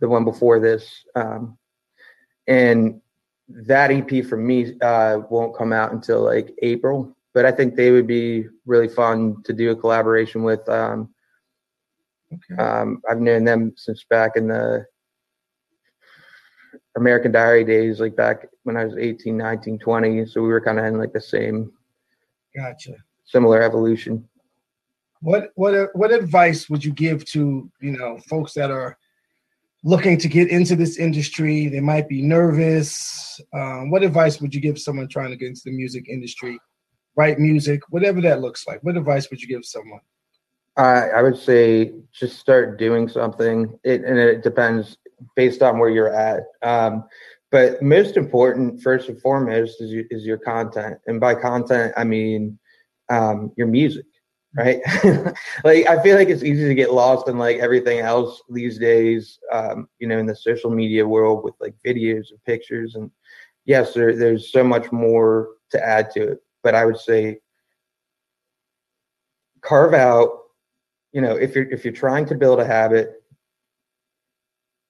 the 0.00 0.08
one 0.08 0.24
before 0.24 0.58
this, 0.58 1.04
um, 1.14 1.56
and 2.46 3.00
that 3.48 3.90
EP 3.90 4.24
for 4.24 4.36
me 4.36 4.78
uh, 4.80 5.18
won't 5.30 5.56
come 5.56 5.72
out 5.72 5.92
until 5.92 6.22
like 6.22 6.54
April. 6.62 7.15
But 7.36 7.44
I 7.44 7.52
think 7.52 7.76
they 7.76 7.90
would 7.90 8.06
be 8.06 8.46
really 8.64 8.88
fun 8.88 9.42
to 9.42 9.52
do 9.52 9.70
a 9.70 9.76
collaboration 9.76 10.42
with. 10.42 10.66
Um, 10.70 11.10
okay. 12.32 12.62
Um, 12.62 13.02
I've 13.06 13.20
known 13.20 13.44
them 13.44 13.74
since 13.76 14.04
back 14.08 14.36
in 14.36 14.48
the 14.48 14.86
American 16.96 17.32
Diary 17.32 17.62
days, 17.62 18.00
like 18.00 18.16
back 18.16 18.48
when 18.62 18.78
I 18.78 18.86
was 18.86 18.96
18, 18.96 19.36
19, 19.36 19.78
20. 19.78 20.24
So 20.24 20.40
we 20.40 20.48
were 20.48 20.62
kind 20.62 20.78
of 20.78 20.86
in 20.86 20.96
like 20.96 21.12
the 21.12 21.20
same, 21.20 21.70
gotcha, 22.56 22.94
similar 23.26 23.60
evolution. 23.60 24.26
What 25.20 25.50
what 25.56 25.94
what 25.94 26.12
advice 26.12 26.70
would 26.70 26.82
you 26.82 26.94
give 26.94 27.26
to 27.32 27.70
you 27.82 27.98
know 27.98 28.16
folks 28.30 28.54
that 28.54 28.70
are 28.70 28.96
looking 29.84 30.16
to 30.20 30.28
get 30.28 30.48
into 30.48 30.74
this 30.74 30.96
industry? 30.96 31.68
They 31.68 31.80
might 31.80 32.08
be 32.08 32.22
nervous. 32.22 33.38
Um, 33.52 33.90
what 33.90 34.02
advice 34.02 34.40
would 34.40 34.54
you 34.54 34.62
give 34.62 34.78
someone 34.78 35.06
trying 35.08 35.32
to 35.32 35.36
get 35.36 35.48
into 35.48 35.64
the 35.66 35.72
music 35.72 36.08
industry, 36.08 36.58
write 37.16 37.38
music, 37.38 37.82
whatever 37.90 38.20
that 38.22 38.40
looks 38.40 38.66
like? 38.66 38.82
What 38.82 38.96
advice 38.96 39.30
would 39.30 39.40
you 39.40 39.48
give 39.48 39.64
someone? 39.64 40.00
I 40.76 41.08
I 41.08 41.22
would 41.22 41.38
say 41.38 41.92
just 42.12 42.38
start 42.38 42.78
doing 42.78 43.08
something. 43.08 43.78
It, 43.84 44.04
and 44.04 44.18
it 44.18 44.42
depends 44.42 44.98
based 45.34 45.62
on 45.62 45.78
where 45.78 45.90
you're 45.90 46.14
at. 46.14 46.44
Um, 46.62 47.04
but 47.50 47.80
most 47.80 48.16
important, 48.16 48.82
first 48.82 49.08
and 49.08 49.20
foremost, 49.20 49.80
is 49.80 49.90
your, 49.90 50.04
is 50.10 50.26
your 50.26 50.36
content. 50.36 50.98
And 51.06 51.20
by 51.20 51.34
content, 51.34 51.94
I 51.96 52.04
mean 52.04 52.58
um, 53.08 53.52
your 53.56 53.68
music 53.68 54.04
right? 54.56 54.80
like 55.64 55.86
I 55.88 56.02
feel 56.02 56.16
like 56.16 56.28
it's 56.28 56.42
easy 56.42 56.66
to 56.66 56.74
get 56.74 56.92
lost 56.92 57.28
in 57.28 57.38
like 57.38 57.58
everything 57.58 58.00
else 58.00 58.42
these 58.48 58.78
days, 58.78 59.38
um, 59.52 59.88
you 59.98 60.08
know, 60.08 60.18
in 60.18 60.26
the 60.26 60.34
social 60.34 60.70
media 60.70 61.06
world 61.06 61.44
with 61.44 61.54
like 61.60 61.74
videos 61.86 62.30
and 62.30 62.42
pictures. 62.44 62.94
And 62.94 63.10
yes, 63.64 63.94
there, 63.94 64.16
there's 64.16 64.50
so 64.50 64.64
much 64.64 64.90
more 64.90 65.50
to 65.70 65.84
add 65.84 66.10
to 66.12 66.32
it. 66.32 66.38
But 66.66 66.74
I 66.74 66.84
would 66.84 66.98
say 66.98 67.38
carve 69.60 69.94
out, 69.94 70.30
you 71.12 71.20
know, 71.20 71.36
if 71.36 71.54
you're 71.54 71.70
if 71.70 71.84
you're 71.84 71.94
trying 71.94 72.26
to 72.26 72.34
build 72.34 72.58
a 72.58 72.66
habit, 72.66 73.22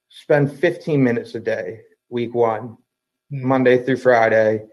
spend 0.09 0.51
15 0.51 1.03
minutes 1.03 1.35
a 1.35 1.39
day, 1.39 1.81
week 2.09 2.33
one, 2.33 2.77
mm-hmm. 3.31 3.47
Monday 3.47 3.83
through 3.83 3.97
Friday, 3.97 4.65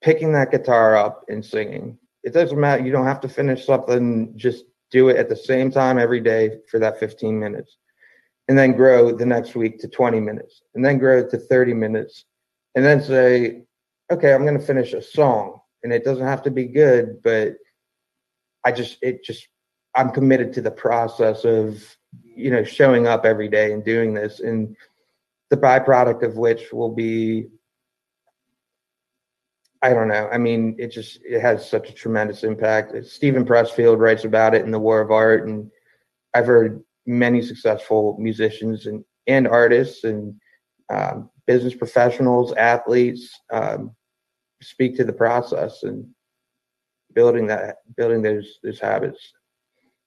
picking 0.00 0.32
that 0.34 0.52
guitar 0.52 0.96
up 0.96 1.24
and 1.28 1.44
singing 1.44 1.98
it 2.22 2.32
doesn't 2.32 2.58
matter. 2.58 2.84
You 2.84 2.92
don't 2.92 3.06
have 3.06 3.20
to 3.22 3.28
finish 3.28 3.66
something. 3.66 4.32
Just 4.36 4.64
do 4.90 5.08
it 5.08 5.16
at 5.16 5.28
the 5.28 5.36
same 5.36 5.70
time 5.70 5.98
every 5.98 6.20
day 6.20 6.58
for 6.70 6.78
that 6.78 7.00
15 7.00 7.38
minutes. 7.38 7.78
And 8.48 8.56
then 8.56 8.72
grow 8.72 9.12
the 9.12 9.26
next 9.26 9.54
week 9.54 9.80
to 9.80 9.88
20 9.88 10.20
minutes. 10.20 10.62
And 10.74 10.84
then 10.84 10.98
grow 10.98 11.28
to 11.28 11.38
30 11.38 11.74
minutes. 11.74 12.24
And 12.74 12.84
then 12.84 13.02
say, 13.02 13.64
okay, 14.10 14.32
I'm 14.32 14.44
going 14.44 14.58
to 14.58 14.64
finish 14.64 14.92
a 14.92 15.02
song. 15.02 15.60
And 15.82 15.92
it 15.92 16.04
doesn't 16.04 16.26
have 16.26 16.42
to 16.42 16.50
be 16.50 16.66
good, 16.66 17.22
but 17.22 17.54
I 18.64 18.72
just, 18.72 18.98
it 19.02 19.24
just, 19.24 19.48
I'm 19.94 20.10
committed 20.10 20.52
to 20.54 20.60
the 20.60 20.70
process 20.70 21.44
of, 21.44 21.96
you 22.24 22.50
know, 22.50 22.64
showing 22.64 23.06
up 23.06 23.24
every 23.24 23.48
day 23.48 23.72
and 23.72 23.84
doing 23.84 24.14
this. 24.14 24.40
And 24.40 24.76
the 25.50 25.56
byproduct 25.56 26.22
of 26.22 26.36
which 26.36 26.72
will 26.72 26.94
be 26.94 27.48
I 29.82 29.92
don't 29.92 30.06
know. 30.06 30.28
I 30.32 30.38
mean, 30.38 30.76
it 30.78 30.92
just 30.92 31.18
it 31.24 31.40
has 31.40 31.68
such 31.68 31.90
a 31.90 31.92
tremendous 31.92 32.44
impact. 32.44 33.04
Steven 33.04 33.44
Pressfield 33.44 33.98
writes 33.98 34.24
about 34.24 34.54
it 34.54 34.64
in 34.64 34.70
The 34.70 34.78
War 34.78 35.00
of 35.00 35.10
Art, 35.10 35.48
and 35.48 35.68
I've 36.34 36.46
heard 36.46 36.84
many 37.04 37.42
successful 37.42 38.16
musicians 38.18 38.86
and 38.86 39.04
and 39.26 39.48
artists 39.48 40.04
and 40.04 40.34
um, 40.88 41.30
business 41.46 41.74
professionals, 41.74 42.52
athletes 42.52 43.28
um, 43.52 43.94
speak 44.62 44.96
to 44.96 45.04
the 45.04 45.12
process 45.12 45.82
and 45.82 46.06
building 47.14 47.46
that 47.46 47.76
building 47.96 48.22
those 48.22 48.58
those 48.62 48.80
habits. 48.80 49.32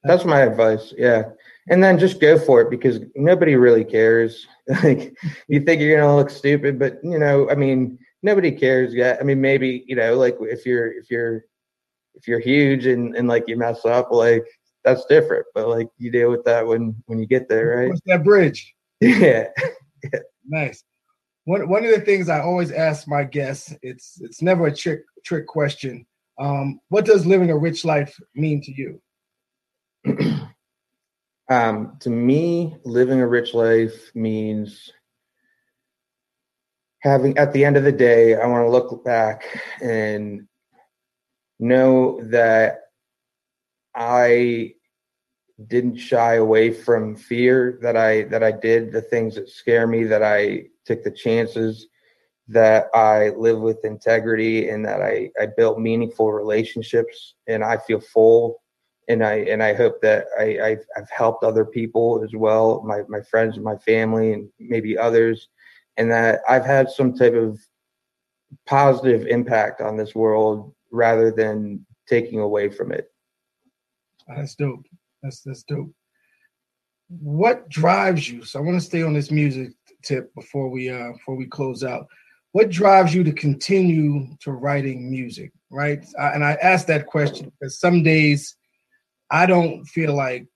That's 0.03 0.26
my 0.26 0.41
advice. 0.41 0.93
Yeah. 0.97 1.24
And 1.68 1.84
then 1.84 1.97
just 1.97 2.22
go 2.22 2.38
for 2.38 2.62
it 2.62 2.70
because 2.70 2.99
nobody 3.16 3.56
really 3.56 3.84
cares. 3.84 4.45
like 4.84 5.16
you 5.47 5.62
think 5.62 5.82
you're 5.82 5.99
gonna 5.99 6.16
look 6.16 6.30
stupid, 6.30 6.78
but 6.78 6.99
you 7.03 7.18
know, 7.18 7.49
I 7.49 7.56
mean, 7.56 7.97
nobody 8.22 8.51
cares 8.51 8.93
yet. 8.93 9.18
I 9.20 9.24
mean, 9.24 9.41
maybe 9.41 9.84
you 9.88 9.95
know, 9.95 10.16
like 10.16 10.38
if 10.41 10.66
you're 10.66 10.91
if 10.91 11.10
you're 11.10 11.45
if 12.14 12.28
you're 12.28 12.39
huge 12.39 12.86
and 12.86 13.16
and 13.16 13.28
like 13.28 13.45
you 13.47 13.58
mess 13.58 13.84
up, 13.86 14.12
like 14.12 14.45
that's 14.84 15.06
different. 15.06 15.45
But 15.56 15.70
like 15.70 15.89
you 15.97 16.12
deal 16.12 16.30
with 16.30 16.43
that 16.45 16.66
when 16.66 16.95
when 17.08 17.20
you 17.20 17.26
get 17.26 17.49
there, 17.49 17.78
right? 17.78 17.89
What's 17.89 18.01
that 18.06 18.24
bridge? 18.24 18.74
Yeah. 19.01 19.47
Nice. 20.47 20.84
One 21.46 21.68
one 21.70 21.86
of 21.86 21.91
the 21.91 22.02
things 22.02 22.28
I 22.30 22.41
always 22.41 22.72
ask 22.72 23.08
my 23.08 23.24
guests, 23.24 23.74
it's 23.82 24.20
it's 24.22 24.41
never 24.41 24.68
a 24.68 24.76
trick 24.76 25.02
trick 25.24 25.48
question. 25.48 26.06
Um, 26.38 26.82
what 26.89 27.06
does 27.06 27.26
living 27.26 27.50
a 27.50 27.58
rich 27.58 27.86
life 27.86 28.20
mean 28.36 28.62
to 28.64 28.72
you? 28.72 29.02
um, 31.50 31.98
to 32.02 32.10
me, 32.10 32.76
living 32.84 33.22
a 33.22 33.28
rich 33.28 33.54
life 33.54 34.12
means 34.14 34.91
having 37.00 37.38
at 37.38 37.54
the 37.54 37.64
end 37.64 37.78
of 37.78 37.84
the 37.84 37.91
day, 37.91 38.36
I 38.36 38.48
want 38.48 38.66
to 38.66 38.72
look 38.72 39.06
back 39.06 39.43
and 39.82 40.48
know 41.60 42.20
that 42.24 42.82
I 43.96 44.75
didn't 45.68 45.97
shy 45.97 46.36
away 46.36 46.72
from 46.72 47.16
fear 47.16 47.80
that 47.82 47.95
I 47.95 48.24
that 48.24 48.43
I 48.43 48.51
did 48.51 48.91
the 48.91 49.01
things 49.01 49.36
that 49.36 49.49
scare 49.49 49.88
me 49.88 50.03
that 50.06 50.24
I 50.24 50.66
took 50.86 51.03
the 51.03 51.12
chances 51.12 51.88
that 52.47 52.88
I 52.93 53.30
live 53.30 53.60
with 53.60 53.86
integrity 53.86 54.70
and 54.70 54.86
that 54.86 55.01
I, 55.01 55.32
I 55.41 55.47
built 55.58 55.80
meaningful 55.80 56.32
relationships 56.32 57.36
and 57.47 57.64
I 57.64 57.78
feel 57.78 57.99
full 57.99 58.62
and 59.08 59.24
I 59.24 59.36
and 59.36 59.64
I 59.64 59.74
hope 59.74 60.01
that 60.01 60.26
I, 60.39 60.60
I've, 60.60 60.86
I've 60.97 61.10
helped 61.10 61.43
other 61.43 61.66
people 61.66 62.22
as 62.24 62.36
well, 62.36 62.84
my 62.84 63.01
my 63.08 63.22
friends 63.22 63.56
and 63.56 63.64
my 63.64 63.78
family 63.78 64.34
and 64.34 64.49
maybe 64.60 64.97
others, 64.97 65.49
and 65.97 66.12
that 66.12 66.41
I've 66.49 66.66
had 66.66 66.89
some 66.89 67.14
type 67.14 67.34
of 67.34 67.60
positive 68.66 69.28
impact 69.28 69.82
on 69.82 69.97
this 69.97 70.16
world 70.16 70.74
rather 70.91 71.32
than 71.32 71.86
taking 72.08 72.39
away 72.39 72.70
from 72.70 72.91
it. 72.91 73.12
That's 74.28 74.56
dope. 74.56 74.86
That's 75.26 75.42
that's 75.42 75.64
dope. 75.64 75.92
What 77.10 77.68
drives 77.70 78.30
you? 78.30 78.44
So 78.44 78.60
I 78.60 78.62
want 78.62 78.80
to 78.80 78.86
stay 78.86 79.02
on 79.02 79.14
this 79.14 79.32
music 79.32 79.72
tip 80.04 80.34
before 80.36 80.70
we 80.70 80.90
uh 80.90 81.14
before 81.14 81.36
we 81.36 81.48
close 81.48 81.84
out. 81.84 82.06
What 82.52 82.70
drives 82.70 83.14
you 83.14 83.24
to 83.24 83.34
continue 83.34 84.28
to 84.42 84.52
writing 84.52 85.10
music, 85.12 85.52
right? 85.72 86.06
I, 86.18 86.28
and 86.30 86.46
I 86.46 86.54
ask 86.62 86.88
that 86.88 87.08
question 87.08 87.52
because 87.60 87.80
some 87.80 88.04
days 88.04 88.56
I 89.32 89.46
don't 89.46 89.84
feel 89.86 90.16
like 90.16 90.48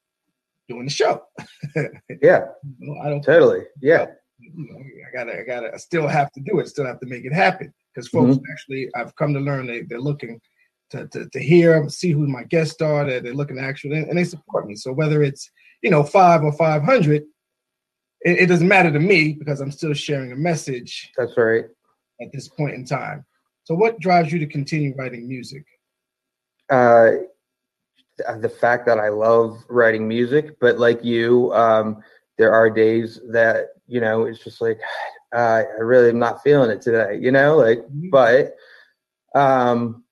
doing 0.70 0.86
the 0.86 0.92
show. 0.92 1.24
yeah, 2.22 2.46
I 3.04 3.10
don't 3.10 3.24
totally. 3.24 3.64
Yeah, 3.82 4.06
I 4.42 5.18
gotta, 5.18 5.40
I 5.40 5.44
gotta, 5.44 5.74
I 5.74 5.78
still 5.78 6.08
have 6.08 6.32
to 6.34 6.42
do 6.42 6.60
it. 6.60 6.70
Still 6.70 6.86
have 6.86 7.00
to 7.00 7.08
make 7.08 7.26
it 7.26 7.34
happen 7.34 7.74
because 7.94 8.08
folks 8.08 8.36
mm-hmm. 8.36 8.52
actually, 8.52 8.90
I've 8.96 9.16
come 9.16 9.34
to 9.34 9.40
learn 9.40 9.68
they 9.68 9.82
they're 9.82 10.00
looking 10.00 10.40
to, 10.92 11.08
to, 11.08 11.30
to 11.30 11.40
hear, 11.40 11.88
see 11.90 12.12
who 12.12 12.28
my 12.28 12.44
guests 12.44 12.82
are. 12.82 13.06
That 13.06 13.24
they're 13.24 13.34
looking 13.34 13.58
to 13.58 13.62
actually, 13.62 13.98
and 13.98 14.18
they 14.18 14.24
support 14.24 14.68
me. 14.68 14.76
So 14.76 14.92
whether 14.92 15.24
it's 15.24 15.50
you 15.82 15.90
know 15.90 16.04
five 16.04 16.44
or 16.44 16.54
five 16.54 16.84
hundred, 16.84 17.24
it, 18.22 18.40
it 18.40 18.46
doesn't 18.48 18.68
matter 18.68 18.92
to 18.92 19.00
me 19.00 19.34
because 19.34 19.62
I'm 19.62 19.72
still 19.72 19.94
sharing 19.94 20.32
a 20.32 20.36
message. 20.36 21.12
That's 21.18 21.38
right. 21.38 21.66
At 22.22 22.32
this 22.34 22.48
point 22.48 22.76
in 22.76 22.86
time. 22.86 23.26
So 23.64 23.76
what 23.76 24.00
drives 24.00 24.32
you 24.32 24.40
to 24.40 24.48
continue 24.48 24.96
writing 24.96 25.28
music? 25.28 25.64
Uh, 26.70 27.12
the 28.40 28.50
fact 28.50 28.86
that 28.88 29.00
I 29.00 29.10
love 29.10 29.64
writing 29.70 30.08
music, 30.08 30.60
but 30.60 30.78
like 30.80 31.04
you, 31.04 31.54
um, 31.54 32.04
there 32.38 32.52
are 32.54 32.70
days 32.70 33.20
that 33.32 33.68
you 33.88 34.02
know 34.02 34.26
it's 34.26 34.44
just 34.44 34.62
like 34.62 34.80
uh, 35.36 35.64
I 35.78 35.82
really 35.82 36.10
am 36.10 36.20
not 36.20 36.44
feeling 36.44 36.72
it 36.72 36.82
today, 36.82 37.20
you 37.22 37.32
know, 37.32 37.58
like, 37.58 37.80
mm-hmm. 37.80 38.10
but 38.10 38.56
um, 39.36 40.04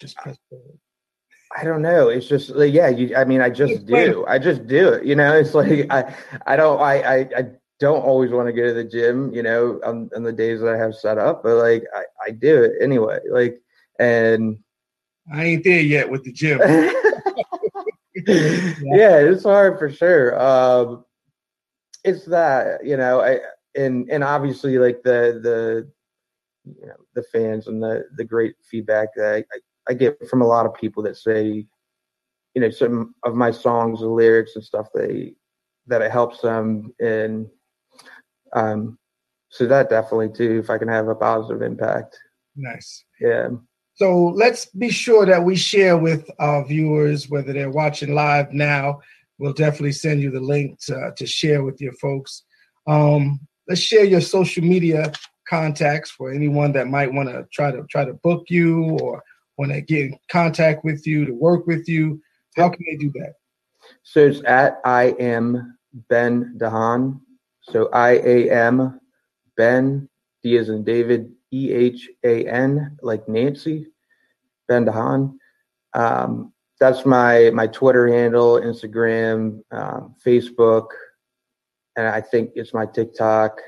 just 0.00 0.16
press 0.16 0.36
forward? 0.48 0.78
I 1.56 1.64
don't 1.64 1.82
know. 1.82 2.08
It's 2.08 2.26
just 2.26 2.50
like, 2.50 2.72
yeah, 2.72 2.88
you, 2.88 3.14
I 3.16 3.24
mean, 3.24 3.40
I 3.40 3.50
just 3.50 3.86
do. 3.86 4.24
I 4.26 4.38
just 4.38 4.66
do 4.66 4.88
it. 4.88 5.04
You 5.04 5.14
know, 5.14 5.36
it's 5.36 5.54
like 5.54 5.86
I, 5.90 6.14
I 6.46 6.56
don't, 6.56 6.80
I, 6.80 7.02
I, 7.02 7.16
I 7.36 7.46
don't 7.78 8.02
always 8.02 8.30
want 8.30 8.48
to 8.48 8.52
go 8.52 8.66
to 8.66 8.74
the 8.74 8.84
gym. 8.84 9.32
You 9.32 9.42
know, 9.42 9.80
on, 9.84 10.10
on 10.14 10.22
the 10.22 10.32
days 10.32 10.60
that 10.60 10.74
I 10.74 10.76
have 10.76 10.94
set 10.94 11.18
up, 11.18 11.42
but 11.42 11.56
like 11.56 11.84
I, 11.94 12.02
I 12.26 12.30
do 12.32 12.64
it 12.64 12.72
anyway. 12.80 13.20
Like, 13.30 13.60
and 13.98 14.58
I 15.32 15.44
ain't 15.44 15.64
there 15.64 15.80
yet 15.80 16.10
with 16.10 16.24
the 16.24 16.32
gym. 16.32 16.58
yeah, 18.26 19.18
it's 19.18 19.44
hard 19.44 19.78
for 19.78 19.90
sure. 19.90 20.40
Um, 20.40 21.04
it's 22.04 22.24
that 22.26 22.84
you 22.84 22.96
know, 22.96 23.20
I 23.20 23.40
and 23.76 24.10
and 24.10 24.24
obviously 24.24 24.78
like 24.78 25.02
the 25.02 25.40
the 25.42 25.90
you 26.64 26.86
know 26.86 26.96
the 27.14 27.22
fans 27.24 27.68
and 27.68 27.82
the 27.82 28.04
the 28.16 28.24
great 28.24 28.56
feedback 28.68 29.14
that 29.16 29.34
I, 29.34 29.38
I 29.38 29.58
get 29.94 30.28
from 30.28 30.42
a 30.42 30.46
lot 30.46 30.66
of 30.66 30.74
people 30.74 31.02
that 31.04 31.16
say, 31.16 31.66
you 32.54 32.60
know, 32.60 32.70
some 32.70 33.14
of 33.24 33.34
my 33.34 33.50
songs, 33.50 34.00
the 34.00 34.08
lyrics 34.08 34.56
and 34.56 34.64
stuff, 34.64 34.88
they 34.94 35.34
that 35.86 36.02
it 36.02 36.10
helps 36.10 36.40
them, 36.40 36.92
and 37.00 37.48
um, 38.52 38.98
so 39.50 39.66
that 39.66 39.88
definitely 39.88 40.30
too, 40.30 40.58
if 40.58 40.70
I 40.70 40.78
can 40.78 40.88
have 40.88 41.08
a 41.08 41.14
positive 41.14 41.62
impact. 41.62 42.18
Nice. 42.56 43.04
Yeah. 43.20 43.50
So 43.94 44.26
let's 44.36 44.66
be 44.66 44.90
sure 44.90 45.24
that 45.24 45.44
we 45.44 45.56
share 45.56 45.96
with 45.96 46.28
our 46.38 46.64
viewers, 46.66 47.30
whether 47.30 47.52
they're 47.52 47.70
watching 47.70 48.14
live 48.14 48.52
now. 48.52 49.00
We'll 49.38 49.54
definitely 49.54 49.92
send 49.92 50.20
you 50.20 50.30
the 50.30 50.40
link 50.40 50.80
to, 50.86 51.12
to 51.16 51.26
share 51.26 51.62
with 51.62 51.80
your 51.80 51.92
folks. 51.94 52.42
Um, 52.86 53.40
let's 53.68 53.80
share 53.80 54.04
your 54.04 54.20
social 54.20 54.64
media 54.64 55.12
contacts 55.48 56.10
for 56.10 56.30
anyone 56.30 56.72
that 56.72 56.88
might 56.88 57.12
want 57.12 57.28
to 57.28 57.46
try 57.52 57.70
to 57.70 57.84
try 57.90 58.04
to 58.04 58.14
book 58.14 58.44
you 58.48 58.98
or 59.00 59.22
want 59.58 59.72
to 59.72 59.80
get 59.80 60.06
in 60.06 60.18
contact 60.30 60.84
with 60.84 61.06
you 61.06 61.24
to 61.24 61.32
work 61.32 61.66
with 61.66 61.88
you. 61.88 62.20
How 62.56 62.68
can 62.68 62.84
they 62.88 62.96
do 62.96 63.10
that? 63.16 63.34
So 64.02 64.20
it's 64.26 64.42
at 64.44 64.80
I 64.84 65.14
am 65.18 65.78
Ben 66.08 66.56
DeHaan. 66.58 67.20
So 67.62 67.88
I 67.92 68.12
A 68.12 68.50
M 68.50 69.00
Ben 69.56 70.08
D 70.42 70.56
as 70.56 70.68
in 70.68 70.84
David 70.84 71.32
E 71.52 71.72
H 71.72 72.08
A 72.24 72.46
N, 72.46 72.96
like 73.02 73.28
Nancy, 73.28 73.86
Ben 74.68 74.84
DeHaan. 74.84 75.34
Um, 75.94 76.52
that's 76.78 77.06
my 77.06 77.50
my 77.50 77.66
Twitter 77.66 78.06
handle, 78.08 78.60
Instagram, 78.60 79.62
um, 79.70 80.14
Facebook, 80.24 80.88
and 81.96 82.06
I 82.06 82.20
think 82.20 82.50
it's 82.54 82.74
my 82.74 82.86
TikTok. 82.86 83.60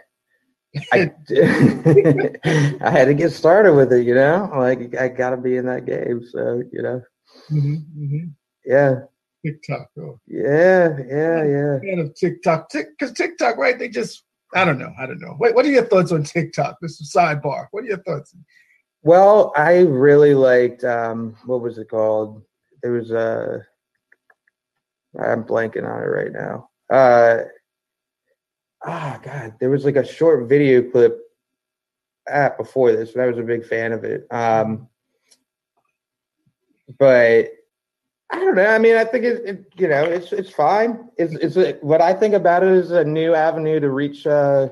I, 0.93 1.11
I 2.81 2.91
had 2.91 3.07
to 3.07 3.15
get 3.15 3.33
started 3.33 3.75
with 3.75 3.93
it, 3.93 4.07
you 4.07 4.15
know. 4.15 4.51
Like 4.55 4.97
I 4.97 5.09
got 5.09 5.31
to 5.31 5.37
be 5.37 5.57
in 5.57 5.67
that 5.67 5.87
game, 5.87 6.25
so 6.29 6.63
you 6.73 6.83
know. 6.83 7.03
Mm-hmm, 7.51 7.75
mm-hmm. 7.75 8.27
Yeah. 8.65 9.01
TikTok. 9.45 9.89
Oh. 9.99 10.19
Yeah, 10.27 10.97
yeah, 11.09 11.45
yeah. 11.45 11.79
Fan 11.81 11.99
of 12.01 12.15
TikTok, 12.15 12.71
because 12.73 13.13
TikTok, 13.13 13.57
right? 13.57 13.79
They 13.79 13.89
just 13.89 14.25
I 14.55 14.65
don't 14.65 14.79
know. 14.79 14.93
I 14.99 15.07
don't 15.07 15.21
know. 15.21 15.35
What, 15.39 15.55
what 15.55 15.65
are 15.67 15.71
your 15.71 15.85
thoughts 15.85 16.13
on 16.13 16.23
TikTok? 16.23 16.79
This 16.81 17.01
is 17.01 17.13
sidebar. 17.15 17.67
What 17.71 17.85
are 17.85 17.89
your 17.89 18.03
thoughts? 18.03 18.35
Well, 19.03 19.53
I 19.57 19.81
really 19.81 20.35
liked 20.35 20.85
um, 20.85 21.37
what 21.45 21.61
was 21.61 21.79
it 21.79 21.89
called? 21.89 22.43
There 22.83 22.93
was 22.93 23.11
a 23.11 23.65
I'm 25.21 25.45
blanking 25.45 25.89
on 25.89 26.03
it 26.03 26.07
right 26.07 26.33
now. 26.33 26.71
Uh 26.91 27.45
ah 28.85 29.21
god, 29.23 29.55
there 29.61 29.71
was 29.71 29.85
like 29.85 29.97
a 29.97 30.07
short 30.07 30.49
video 30.49 30.83
clip 30.83 31.19
at 32.29 32.59
before 32.59 32.93
this, 32.93 33.13
but 33.13 33.23
I 33.23 33.27
was 33.27 33.39
a 33.39 33.43
big 33.43 33.67
fan 33.67 33.93
of 33.93 34.05
it. 34.05 34.27
Um 34.31 34.89
but 36.99 37.53
I 38.31 38.39
don't 38.41 38.57
know. 38.57 38.67
I 38.67 38.79
mean, 38.79 38.97
I 38.97 39.05
think 39.05 39.25
it, 39.25 39.43
it, 39.45 39.73
you 39.77 39.89
know, 39.89 40.05
it's 40.05 40.33
it's 40.33 40.51
fine. 40.51 41.09
It's 41.17 41.35
it's 41.35 41.57
a, 41.57 41.73
what 41.81 42.03
I 42.03 42.13
think 42.13 42.35
about 42.35 42.63
it 42.63 42.71
is 42.71 42.91
a 42.91 43.05
new 43.05 43.35
avenue 43.35 43.81
to 43.81 43.91
reach 43.91 44.27
uh 44.27 44.69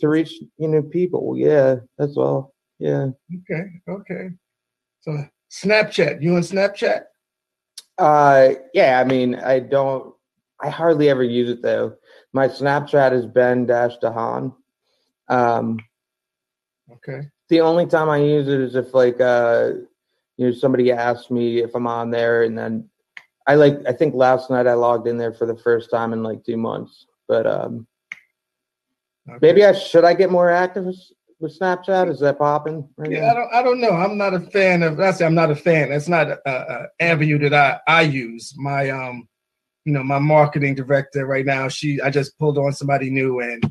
to 0.00 0.08
reach 0.08 0.32
you 0.56 0.68
know 0.68 0.82
people. 0.82 1.36
Yeah, 1.36 1.76
that's 1.98 2.16
all. 2.16 2.54
Yeah. 2.78 3.08
Okay. 3.34 3.64
Okay. 3.88 4.30
So 5.00 5.24
Snapchat, 5.50 6.22
you 6.22 6.36
on 6.36 6.42
Snapchat? 6.42 7.04
Uh, 7.96 8.50
yeah. 8.74 9.00
I 9.00 9.04
mean, 9.04 9.34
I 9.34 9.60
don't. 9.60 10.14
I 10.60 10.70
hardly 10.70 11.08
ever 11.08 11.22
use 11.22 11.50
it 11.50 11.62
though. 11.62 11.94
My 12.32 12.48
Snapchat 12.48 13.12
is 13.12 13.26
Ben 13.26 13.66
Dash 13.66 13.96
DeHaan. 14.02 14.54
Um. 15.28 15.78
Okay. 16.90 17.28
The 17.48 17.60
only 17.60 17.86
time 17.86 18.10
I 18.10 18.18
use 18.18 18.48
it 18.48 18.60
is 18.60 18.74
if 18.74 18.92
like 18.94 19.20
uh 19.20 19.70
you 20.38 20.46
know 20.46 20.52
somebody 20.52 20.90
asks 20.90 21.30
me 21.30 21.58
if 21.58 21.74
i'm 21.74 21.86
on 21.86 22.10
there 22.10 22.44
and 22.44 22.56
then 22.56 22.88
i 23.46 23.54
like 23.54 23.78
i 23.86 23.92
think 23.92 24.14
last 24.14 24.48
night 24.48 24.66
i 24.66 24.72
logged 24.72 25.06
in 25.06 25.18
there 25.18 25.34
for 25.34 25.44
the 25.44 25.56
first 25.56 25.90
time 25.90 26.14
in 26.14 26.22
like 26.22 26.42
two 26.44 26.56
months 26.56 27.06
but 27.26 27.46
um 27.46 27.86
okay. 29.28 29.38
maybe 29.42 29.64
i 29.64 29.72
should 29.72 30.04
i 30.04 30.14
get 30.14 30.30
more 30.30 30.50
active 30.50 30.86
with 31.40 31.58
snapchat 31.60 32.10
is 32.10 32.20
that 32.20 32.38
popping 32.38 32.88
right 32.96 33.10
yeah 33.10 33.20
now? 33.20 33.30
i 33.30 33.34
don't 33.34 33.54
i 33.54 33.62
don't 33.62 33.80
know 33.80 33.90
i'm 33.90 34.16
not 34.16 34.32
a 34.32 34.40
fan 34.40 34.82
of 34.82 34.98
i 34.98 35.10
say 35.10 35.26
i'm 35.26 35.34
not 35.34 35.50
a 35.50 35.56
fan 35.56 35.90
that's 35.90 36.08
not 36.08 36.28
a, 36.28 36.40
a 36.46 36.88
avenue 37.00 37.38
that 37.38 37.52
i 37.52 37.80
i 37.86 38.02
use 38.02 38.54
my 38.56 38.88
um 38.88 39.28
you 39.88 39.94
know 39.94 40.02
my 40.02 40.18
marketing 40.18 40.74
director 40.74 41.24
right 41.24 41.46
now 41.46 41.66
she 41.66 42.00
i 42.02 42.10
just 42.10 42.38
pulled 42.38 42.58
on 42.58 42.72
somebody 42.72 43.08
new 43.08 43.40
and 43.40 43.64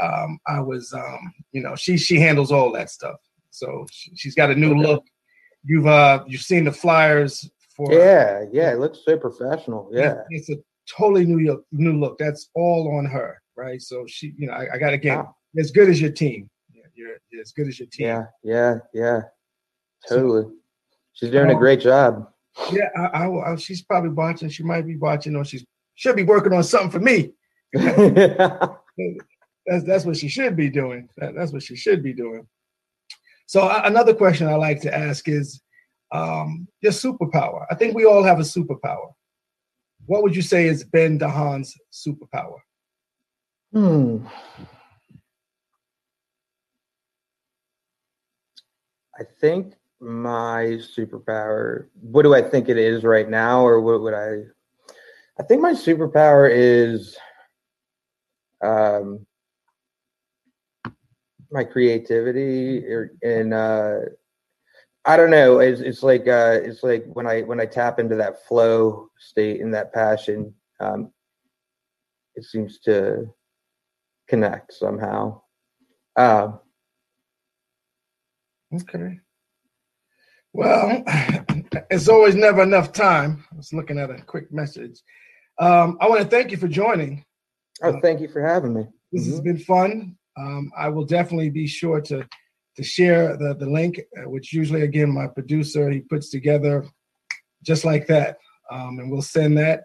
um 0.00 0.38
i 0.46 0.58
was 0.58 0.92
um 0.92 1.32
you 1.52 1.62
know 1.62 1.76
she 1.76 1.96
she 1.96 2.18
handles 2.18 2.50
all 2.50 2.72
that 2.72 2.90
stuff 2.90 3.20
so 3.50 3.86
she, 3.92 4.10
has 4.28 4.34
got 4.34 4.50
a 4.50 4.54
new 4.54 4.72
okay. 4.72 4.86
look 4.86 5.04
You've 5.68 5.86
uh 5.86 6.22
you've 6.28 6.42
seen 6.42 6.64
the 6.64 6.72
flyers 6.72 7.50
for 7.74 7.92
Yeah, 7.92 8.44
yeah, 8.52 8.72
it 8.72 8.78
looks 8.78 9.00
so 9.04 9.18
professional. 9.18 9.90
Yeah. 9.92 10.22
It's 10.30 10.48
a 10.48 10.56
totally 10.96 11.26
new 11.26 11.44
look 11.44 11.64
new 11.72 11.98
look. 11.98 12.18
That's 12.18 12.50
all 12.54 12.96
on 12.96 13.04
her, 13.06 13.42
right? 13.56 13.82
So 13.82 14.04
she, 14.06 14.32
you 14.38 14.46
know, 14.46 14.52
I, 14.52 14.74
I 14.74 14.78
got 14.78 14.90
to 14.90 14.98
get 14.98 15.16
wow. 15.16 15.34
as 15.58 15.72
good 15.72 15.88
as 15.88 16.00
your 16.00 16.12
team. 16.12 16.48
You're, 16.94 17.16
you're, 17.30 17.42
as 17.42 17.50
good 17.50 17.66
as 17.66 17.80
your 17.80 17.88
team. 17.88 18.06
Yeah, 18.06 18.24
yeah, 18.44 18.74
yeah, 18.94 19.20
totally. 20.08 20.52
She's 21.14 21.30
doing 21.30 21.50
a 21.50 21.56
great 21.56 21.80
job. 21.80 22.28
Yeah, 22.72 22.88
I, 22.96 23.26
I, 23.26 23.52
I, 23.52 23.56
she's 23.56 23.82
probably 23.82 24.10
watching. 24.10 24.48
She 24.48 24.62
might 24.62 24.86
be 24.86 24.96
watching, 24.96 25.36
or 25.36 25.44
she's 25.44 25.64
should 25.94 26.16
be 26.16 26.22
working 26.22 26.52
on 26.52 26.62
something 26.62 26.90
for 26.90 27.00
me. 27.00 27.32
that's 29.66 29.84
that's 29.84 30.04
what 30.04 30.16
she 30.16 30.28
should 30.28 30.56
be 30.56 30.70
doing. 30.70 31.08
That, 31.16 31.34
that's 31.34 31.52
what 31.52 31.62
she 31.62 31.76
should 31.76 32.02
be 32.02 32.12
doing. 32.12 32.46
So 33.46 33.68
another 33.84 34.14
question 34.14 34.48
I 34.48 34.56
like 34.56 34.80
to 34.82 34.94
ask 34.94 35.28
is 35.28 35.62
um, 36.12 36.66
your 36.80 36.92
superpower. 36.92 37.64
I 37.70 37.74
think 37.74 37.94
we 37.94 38.04
all 38.04 38.22
have 38.22 38.40
a 38.40 38.42
superpower. 38.42 39.12
What 40.06 40.22
would 40.22 40.36
you 40.36 40.42
say 40.42 40.66
is 40.66 40.84
Ben 40.84 41.18
DeHaan's 41.18 41.76
superpower? 41.92 42.58
Hmm. 43.72 44.26
I 49.18 49.24
think 49.40 49.74
my 50.00 50.78
superpower. 50.96 51.86
What 52.00 52.22
do 52.22 52.34
I 52.34 52.42
think 52.42 52.68
it 52.68 52.78
is 52.78 53.04
right 53.04 53.28
now, 53.28 53.66
or 53.66 53.80
what 53.80 54.00
would 54.02 54.14
I? 54.14 54.42
I 55.38 55.42
think 55.42 55.60
my 55.60 55.72
superpower 55.72 56.50
is 56.50 57.16
um, 58.62 59.26
my 61.50 61.64
creativity, 61.64 62.86
or, 62.86 63.12
and 63.22 63.54
uh, 63.54 63.98
I 65.04 65.16
don't 65.16 65.30
know. 65.30 65.60
It's, 65.60 65.80
it's 65.80 66.02
like 66.02 66.26
uh, 66.28 66.58
it's 66.62 66.82
like 66.82 67.04
when 67.06 67.26
I 67.26 67.42
when 67.42 67.60
I 67.60 67.66
tap 67.66 67.98
into 67.98 68.16
that 68.16 68.46
flow 68.46 69.08
state 69.18 69.60
and 69.60 69.72
that 69.74 69.92
passion, 69.92 70.52
um, 70.80 71.12
it 72.34 72.44
seems 72.44 72.78
to 72.80 73.32
connect 74.28 74.72
somehow. 74.72 75.40
Uh, 76.16 76.52
okay. 78.74 79.20
Well, 80.56 81.02
it's 81.90 82.08
always 82.08 82.34
never 82.34 82.62
enough 82.62 82.90
time. 82.90 83.44
I 83.52 83.56
was 83.56 83.74
looking 83.74 83.98
at 83.98 84.08
a 84.08 84.22
quick 84.22 84.50
message. 84.50 85.02
Um, 85.58 85.98
I 86.00 86.08
want 86.08 86.22
to 86.22 86.28
thank 86.28 86.50
you 86.50 86.56
for 86.56 86.66
joining. 86.66 87.26
Oh, 87.82 88.00
thank 88.00 88.22
you 88.22 88.28
for 88.28 88.40
having 88.40 88.72
me. 88.72 88.86
This 89.12 89.24
mm-hmm. 89.24 89.32
has 89.32 89.40
been 89.42 89.58
fun. 89.58 90.16
Um, 90.38 90.72
I 90.74 90.88
will 90.88 91.04
definitely 91.04 91.50
be 91.50 91.66
sure 91.66 92.00
to 92.00 92.26
to 92.76 92.82
share 92.82 93.36
the, 93.36 93.54
the 93.54 93.68
link, 93.68 94.00
uh, 94.18 94.28
which 94.30 94.52
usually, 94.52 94.82
again, 94.82 95.10
my 95.10 95.26
producer, 95.26 95.90
he 95.90 96.00
puts 96.00 96.30
together 96.30 96.86
just 97.62 97.84
like 97.84 98.06
that. 98.06 98.38
Um, 98.70 98.98
and 98.98 99.10
we'll 99.10 99.22
send 99.22 99.56
that. 99.58 99.84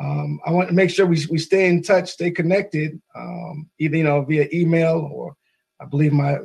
Um, 0.00 0.40
I 0.46 0.50
want 0.52 0.68
to 0.68 0.74
make 0.74 0.90
sure 0.90 1.06
we, 1.06 1.24
we 1.30 1.38
stay 1.38 1.68
in 1.68 1.82
touch, 1.82 2.10
stay 2.10 2.30
connected, 2.30 3.00
um, 3.16 3.68
either, 3.80 3.96
you 3.96 4.04
know, 4.04 4.22
via 4.22 4.48
email 4.52 5.08
or 5.12 5.36
I 5.80 5.86
believe 5.86 6.12
my 6.12 6.38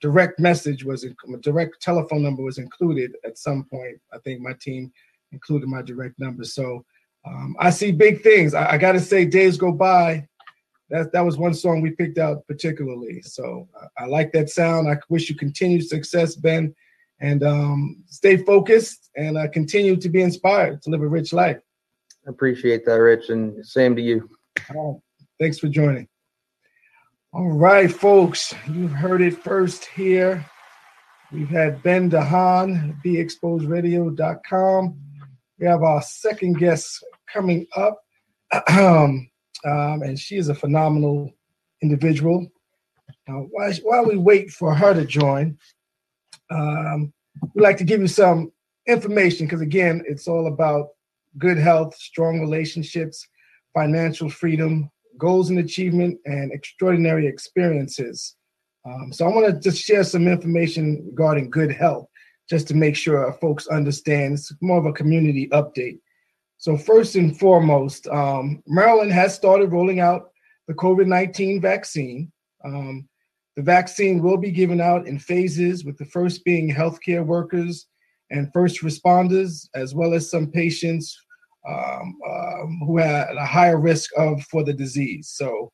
direct 0.00 0.38
message 0.38 0.84
was, 0.84 1.06
my 1.26 1.38
direct 1.40 1.80
telephone 1.80 2.22
number 2.22 2.42
was 2.42 2.58
included 2.58 3.16
at 3.24 3.38
some 3.38 3.64
point. 3.64 4.00
I 4.12 4.18
think 4.18 4.40
my 4.40 4.54
team 4.60 4.92
included 5.32 5.68
my 5.68 5.82
direct 5.82 6.18
number. 6.18 6.44
So 6.44 6.84
um, 7.26 7.54
I 7.58 7.70
see 7.70 7.92
big 7.92 8.22
things. 8.22 8.54
I, 8.54 8.72
I 8.72 8.78
got 8.78 8.92
to 8.92 9.00
say, 9.00 9.24
days 9.24 9.56
go 9.56 9.72
by 9.72 10.26
that 10.90 11.12
that 11.12 11.24
was 11.24 11.38
one 11.38 11.54
song 11.54 11.80
we 11.80 11.90
picked 11.90 12.18
out 12.18 12.46
particularly. 12.46 13.22
So 13.22 13.68
uh, 13.80 13.86
I 13.96 14.06
like 14.06 14.32
that 14.32 14.50
sound. 14.50 14.88
I 14.88 14.98
wish 15.08 15.28
you 15.28 15.36
continued 15.36 15.88
success, 15.88 16.34
Ben, 16.34 16.74
and 17.20 17.42
um, 17.42 18.02
stay 18.06 18.36
focused 18.36 19.10
and 19.16 19.38
uh, 19.38 19.48
continue 19.48 19.96
to 19.96 20.08
be 20.08 20.22
inspired 20.22 20.82
to 20.82 20.90
live 20.90 21.02
a 21.02 21.08
rich 21.08 21.32
life. 21.32 21.58
I 22.26 22.30
appreciate 22.30 22.84
that, 22.86 22.94
Rich, 22.94 23.30
and 23.30 23.64
same 23.64 23.96
to 23.96 24.02
you. 24.02 24.28
thanks 25.38 25.58
for 25.58 25.68
joining. 25.68 26.08
All 27.32 27.52
right, 27.52 27.88
folks, 27.88 28.52
you've 28.68 28.90
heard 28.90 29.22
it 29.22 29.40
first 29.40 29.84
here. 29.84 30.44
We've 31.30 31.48
had 31.48 31.80
Ben 31.80 32.10
DeHaan, 32.10 33.00
BeExposedRadio.com. 33.04 34.98
We 35.60 35.66
have 35.66 35.84
our 35.84 36.02
second 36.02 36.58
guest 36.58 37.04
coming 37.32 37.68
up. 37.76 38.00
Um, 38.68 39.30
um, 39.64 40.02
and 40.02 40.18
she 40.18 40.38
is 40.38 40.48
a 40.48 40.56
phenomenal 40.56 41.32
individual. 41.84 42.50
Uh, 43.28 43.42
while, 43.52 43.72
while 43.84 44.06
we 44.06 44.16
wait 44.16 44.50
for 44.50 44.74
her 44.74 44.92
to 44.92 45.04
join, 45.04 45.56
um, 46.50 47.12
we'd 47.54 47.62
like 47.62 47.76
to 47.76 47.84
give 47.84 48.00
you 48.00 48.08
some 48.08 48.50
information 48.88 49.46
because, 49.46 49.60
again, 49.60 50.02
it's 50.04 50.26
all 50.26 50.48
about 50.48 50.88
good 51.38 51.58
health, 51.58 51.94
strong 51.94 52.40
relationships, 52.40 53.24
financial 53.72 54.28
freedom, 54.28 54.90
goals 55.20 55.50
and 55.50 55.58
achievement, 55.60 56.18
and 56.24 56.52
extraordinary 56.52 57.26
experiences. 57.26 58.34
Um, 58.84 59.12
so, 59.12 59.26
I 59.26 59.34
want 59.34 59.46
to 59.46 59.60
just 59.60 59.82
share 59.82 60.02
some 60.02 60.26
information 60.26 61.04
regarding 61.06 61.50
good 61.50 61.70
health 61.70 62.08
just 62.48 62.66
to 62.68 62.74
make 62.74 62.96
sure 62.96 63.32
folks 63.34 63.68
understand. 63.68 64.34
It's 64.34 64.52
more 64.60 64.78
of 64.78 64.86
a 64.86 64.92
community 64.92 65.48
update. 65.50 66.00
So, 66.58 66.76
first 66.76 67.14
and 67.14 67.38
foremost, 67.38 68.06
um, 68.08 68.62
Maryland 68.66 69.12
has 69.12 69.34
started 69.34 69.72
rolling 69.72 70.00
out 70.00 70.30
the 70.66 70.74
COVID 70.74 71.06
19 71.06 71.60
vaccine. 71.60 72.32
Um, 72.64 73.08
the 73.56 73.62
vaccine 73.62 74.22
will 74.22 74.36
be 74.36 74.50
given 74.50 74.80
out 74.80 75.06
in 75.06 75.18
phases, 75.18 75.84
with 75.84 75.98
the 75.98 76.04
first 76.04 76.44
being 76.44 76.72
healthcare 76.72 77.24
workers 77.24 77.86
and 78.30 78.52
first 78.52 78.82
responders, 78.82 79.68
as 79.74 79.94
well 79.94 80.14
as 80.14 80.30
some 80.30 80.50
patients 80.50 81.18
um, 81.68 82.18
um 82.28 82.80
who 82.86 82.98
had 82.98 83.36
a 83.36 83.46
higher 83.46 83.78
risk 83.78 84.10
of 84.16 84.42
for 84.44 84.64
the 84.64 84.72
disease. 84.72 85.28
So, 85.34 85.70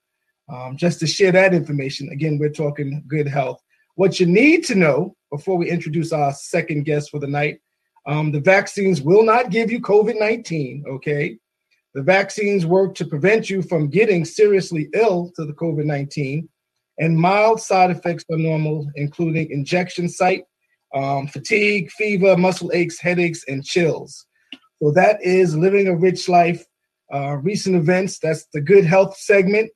um, 0.53 0.77
just 0.77 1.01
to 1.01 1.07
share 1.07 1.33
that 1.33 1.55
information, 1.55 2.09
again, 2.11 2.39
we're 2.39 2.51
talking 2.51 3.05
good 3.09 3.29
health. 3.29 3.61
What 3.95 4.21
you 4.21 4.27
need 4.27 4.65
to 4.67 4.75
know 4.75 5.17
before 5.31 5.57
we 5.57 5.71
introduce 5.71 6.13
our 6.13 6.33
second 6.33 6.85
guest 6.85 7.11
for 7.11 7.19
the 7.19 7.27
night 7.27 7.61
um, 8.07 8.31
the 8.31 8.41
vaccines 8.41 9.03
will 9.03 9.25
not 9.25 9.51
give 9.51 9.71
you 9.71 9.81
COVID 9.81 10.19
19, 10.19 10.85
okay? 10.89 11.37
The 11.95 12.03
vaccines 12.03 12.65
work 12.65 12.95
to 12.97 13.05
prevent 13.05 13.51
you 13.51 13.63
from 13.63 13.89
getting 13.89 14.25
seriously 14.25 14.89
ill 14.95 15.33
to 15.35 15.45
the 15.45 15.53
COVID 15.55 15.85
19, 15.85 16.49
and 16.99 17.19
mild 17.19 17.61
side 17.61 17.91
effects 17.91 18.25
are 18.31 18.39
normal, 18.39 18.89
including 18.95 19.51
injection 19.51 20.09
site, 20.09 20.45
um, 20.95 21.27
fatigue, 21.27 21.91
fever, 21.91 22.37
muscle 22.37 22.71
aches, 22.73 23.01
headaches, 23.01 23.45
and 23.49 23.65
chills. 23.65 24.27
So 24.83 24.91
that 24.93 25.23
is 25.23 25.57
living 25.57 25.89
a 25.89 25.97
rich 25.97 26.29
life. 26.29 26.65
Uh, 27.13 27.37
recent 27.37 27.77
events, 27.77 28.19
that's 28.19 28.47
the 28.53 28.61
good 28.61 28.85
health 28.85 29.17
segment. 29.17 29.71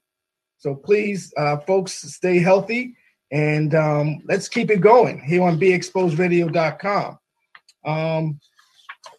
So 0.59 0.75
please, 0.75 1.33
uh, 1.37 1.59
folks, 1.59 1.93
stay 1.93 2.39
healthy 2.39 2.95
and 3.31 3.75
um, 3.75 4.19
let's 4.25 4.49
keep 4.49 4.71
it 4.71 4.81
going 4.81 5.21
here 5.21 5.43
on 5.43 5.59
BeExposedRadio.com. 5.59 7.19
Um, 7.85 8.41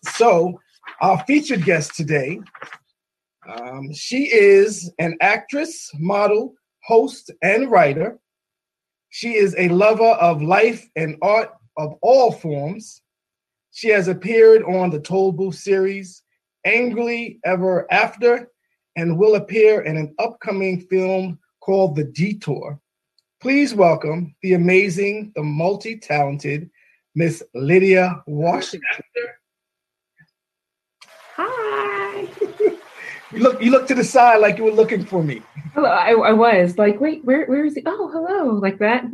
so, 0.04 0.60
our 1.02 1.24
featured 1.26 1.64
guest 1.64 1.96
today, 1.96 2.40
um, 3.48 3.92
she 3.94 4.26
is 4.26 4.92
an 5.00 5.18
actress, 5.22 5.90
model, 5.98 6.54
host, 6.84 7.32
and 7.42 7.72
writer. 7.72 8.20
She 9.10 9.34
is 9.34 9.56
a 9.58 9.70
lover 9.70 10.04
of 10.04 10.42
life 10.42 10.88
and 10.96 11.18
art 11.22 11.50
of 11.78 11.96
all 12.02 12.32
forms. 12.32 13.01
She 13.72 13.88
has 13.90 14.10
appeared 14.10 14.64
on 14.64 14.90
the 14.90 15.00
Toll 15.00 15.32
Booth 15.32 15.56
series, 15.56 16.24
Angrily 16.66 17.40
Ever 17.46 17.88
After, 17.92 18.52
and 18.98 19.18
will 19.18 19.36
appear 19.36 19.82
in 19.82 19.96
an 19.96 20.14
upcoming 20.20 20.82
film 20.82 21.40
called 21.62 21.96
The 21.96 22.04
Detour. 22.04 22.80
Please 23.42 23.74
welcome 23.74 24.36
the 24.42 24.54
amazing, 24.54 25.32
the 25.36 25.44
multi 25.44 25.98
talented, 25.98 26.70
Miss 27.16 27.42
Lydia 27.56 28.22
Washington. 28.28 29.04
Hi. 31.38 32.28
you 33.32 33.40
look 33.40 33.62
you 33.62 33.72
look 33.72 33.88
to 33.88 33.96
the 33.96 34.04
side 34.04 34.42
like 34.42 34.58
you 34.58 34.66
were 34.66 34.72
looking 34.72 35.06
for 35.06 35.24
me. 35.24 35.42
Hello, 35.74 35.90
I, 35.90 36.12
I 36.12 36.34
was 36.34 36.78
like, 36.78 37.00
wait, 37.00 37.24
where 37.24 37.46
where 37.46 37.64
is 37.64 37.76
he? 37.76 37.84
Oh, 37.86 38.10
hello, 38.10 38.56
like 38.56 38.80
that. 38.80 39.06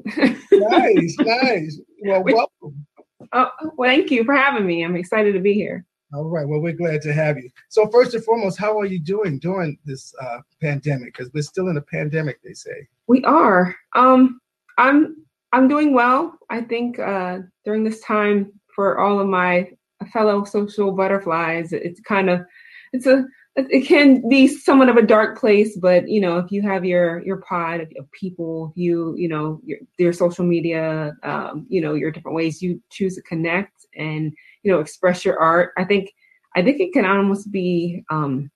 nice, 0.51 1.15
nice. 1.19 1.79
Well, 2.01 2.23
welcome. 2.23 2.86
Oh, 3.33 3.49
well, 3.75 3.89
thank 3.89 4.11
you 4.11 4.23
for 4.23 4.35
having 4.35 4.65
me. 4.65 4.83
I'm 4.83 4.95
excited 4.95 5.33
to 5.33 5.39
be 5.39 5.53
here. 5.53 5.85
All 6.13 6.25
right. 6.25 6.47
Well, 6.47 6.61
we're 6.61 6.73
glad 6.73 7.01
to 7.01 7.13
have 7.13 7.37
you. 7.37 7.49
So, 7.67 7.87
first 7.89 8.13
and 8.13 8.23
foremost, 8.23 8.57
how 8.57 8.79
are 8.79 8.85
you 8.85 8.99
doing 8.99 9.39
during 9.39 9.77
this 9.83 10.13
uh, 10.21 10.39
pandemic? 10.61 11.13
Because 11.13 11.31
we're 11.33 11.43
still 11.43 11.67
in 11.67 11.77
a 11.77 11.81
pandemic, 11.81 12.41
they 12.41 12.53
say. 12.53 12.87
We 13.07 13.23
are. 13.25 13.75
Um, 13.93 14.39
I'm 14.77 15.17
I'm 15.51 15.67
doing 15.67 15.93
well. 15.93 16.37
I 16.49 16.61
think 16.61 16.99
uh, 16.99 17.39
during 17.65 17.83
this 17.83 17.99
time 18.01 18.53
for 18.73 18.99
all 18.99 19.19
of 19.19 19.27
my 19.27 19.69
fellow 20.13 20.45
social 20.45 20.91
butterflies, 20.91 21.73
it's 21.73 21.99
kind 21.99 22.29
of 22.29 22.45
it's 22.93 23.05
a 23.05 23.25
it 23.57 23.87
can 23.87 24.27
be 24.29 24.47
somewhat 24.47 24.87
of 24.87 24.97
a 24.97 25.01
dark 25.01 25.39
place, 25.39 25.75
but 25.77 26.07
you 26.07 26.21
know 26.21 26.37
if 26.37 26.51
you 26.51 26.61
have 26.61 26.85
your 26.85 27.25
your 27.25 27.37
pod 27.37 27.81
of, 27.81 28.11
people, 28.11 28.71
you 28.75 29.15
you 29.17 29.27
know 29.27 29.59
your, 29.65 29.79
your 29.97 30.13
social 30.13 30.45
media, 30.45 31.15
um, 31.23 31.65
you 31.67 31.81
know 31.81 31.95
your 31.95 32.11
different 32.11 32.35
ways 32.35 32.61
you 32.61 32.81
choose 32.91 33.15
to 33.15 33.21
connect 33.23 33.85
and 33.95 34.31
you 34.63 34.71
know 34.71 34.79
express 34.79 35.25
your 35.25 35.39
art. 35.39 35.73
I 35.77 35.85
think 35.85 36.13
I 36.55 36.61
think 36.61 36.79
it 36.79 36.93
can 36.93 37.05
almost 37.05 37.51
be 37.51 38.03
um, 38.11 38.51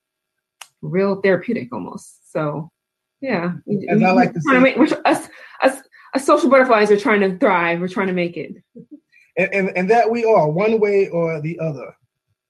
real 0.81 1.19
therapeutic 1.21 1.73
almost. 1.73 2.31
So 2.31 2.71
yeah, 3.21 3.53
As 3.89 4.03
I 4.03 4.11
like 4.11 4.33
to 4.33 4.41
say- 4.41 4.59
make, 4.59 4.77
us, 4.77 4.93
us, 5.05 5.81
us 6.13 6.25
social 6.25 6.49
butterflies 6.49 6.91
are 6.91 6.97
trying 6.97 7.21
to 7.21 7.37
thrive. 7.37 7.79
We're 7.79 7.87
trying 7.87 8.07
to 8.07 8.13
make 8.13 8.37
it. 8.37 8.53
and, 9.37 9.53
and 9.53 9.77
and 9.77 9.89
that 9.89 10.09
we 10.11 10.25
are 10.25 10.49
one 10.49 10.79
way 10.79 11.07
or 11.09 11.41
the 11.41 11.59
other, 11.59 11.95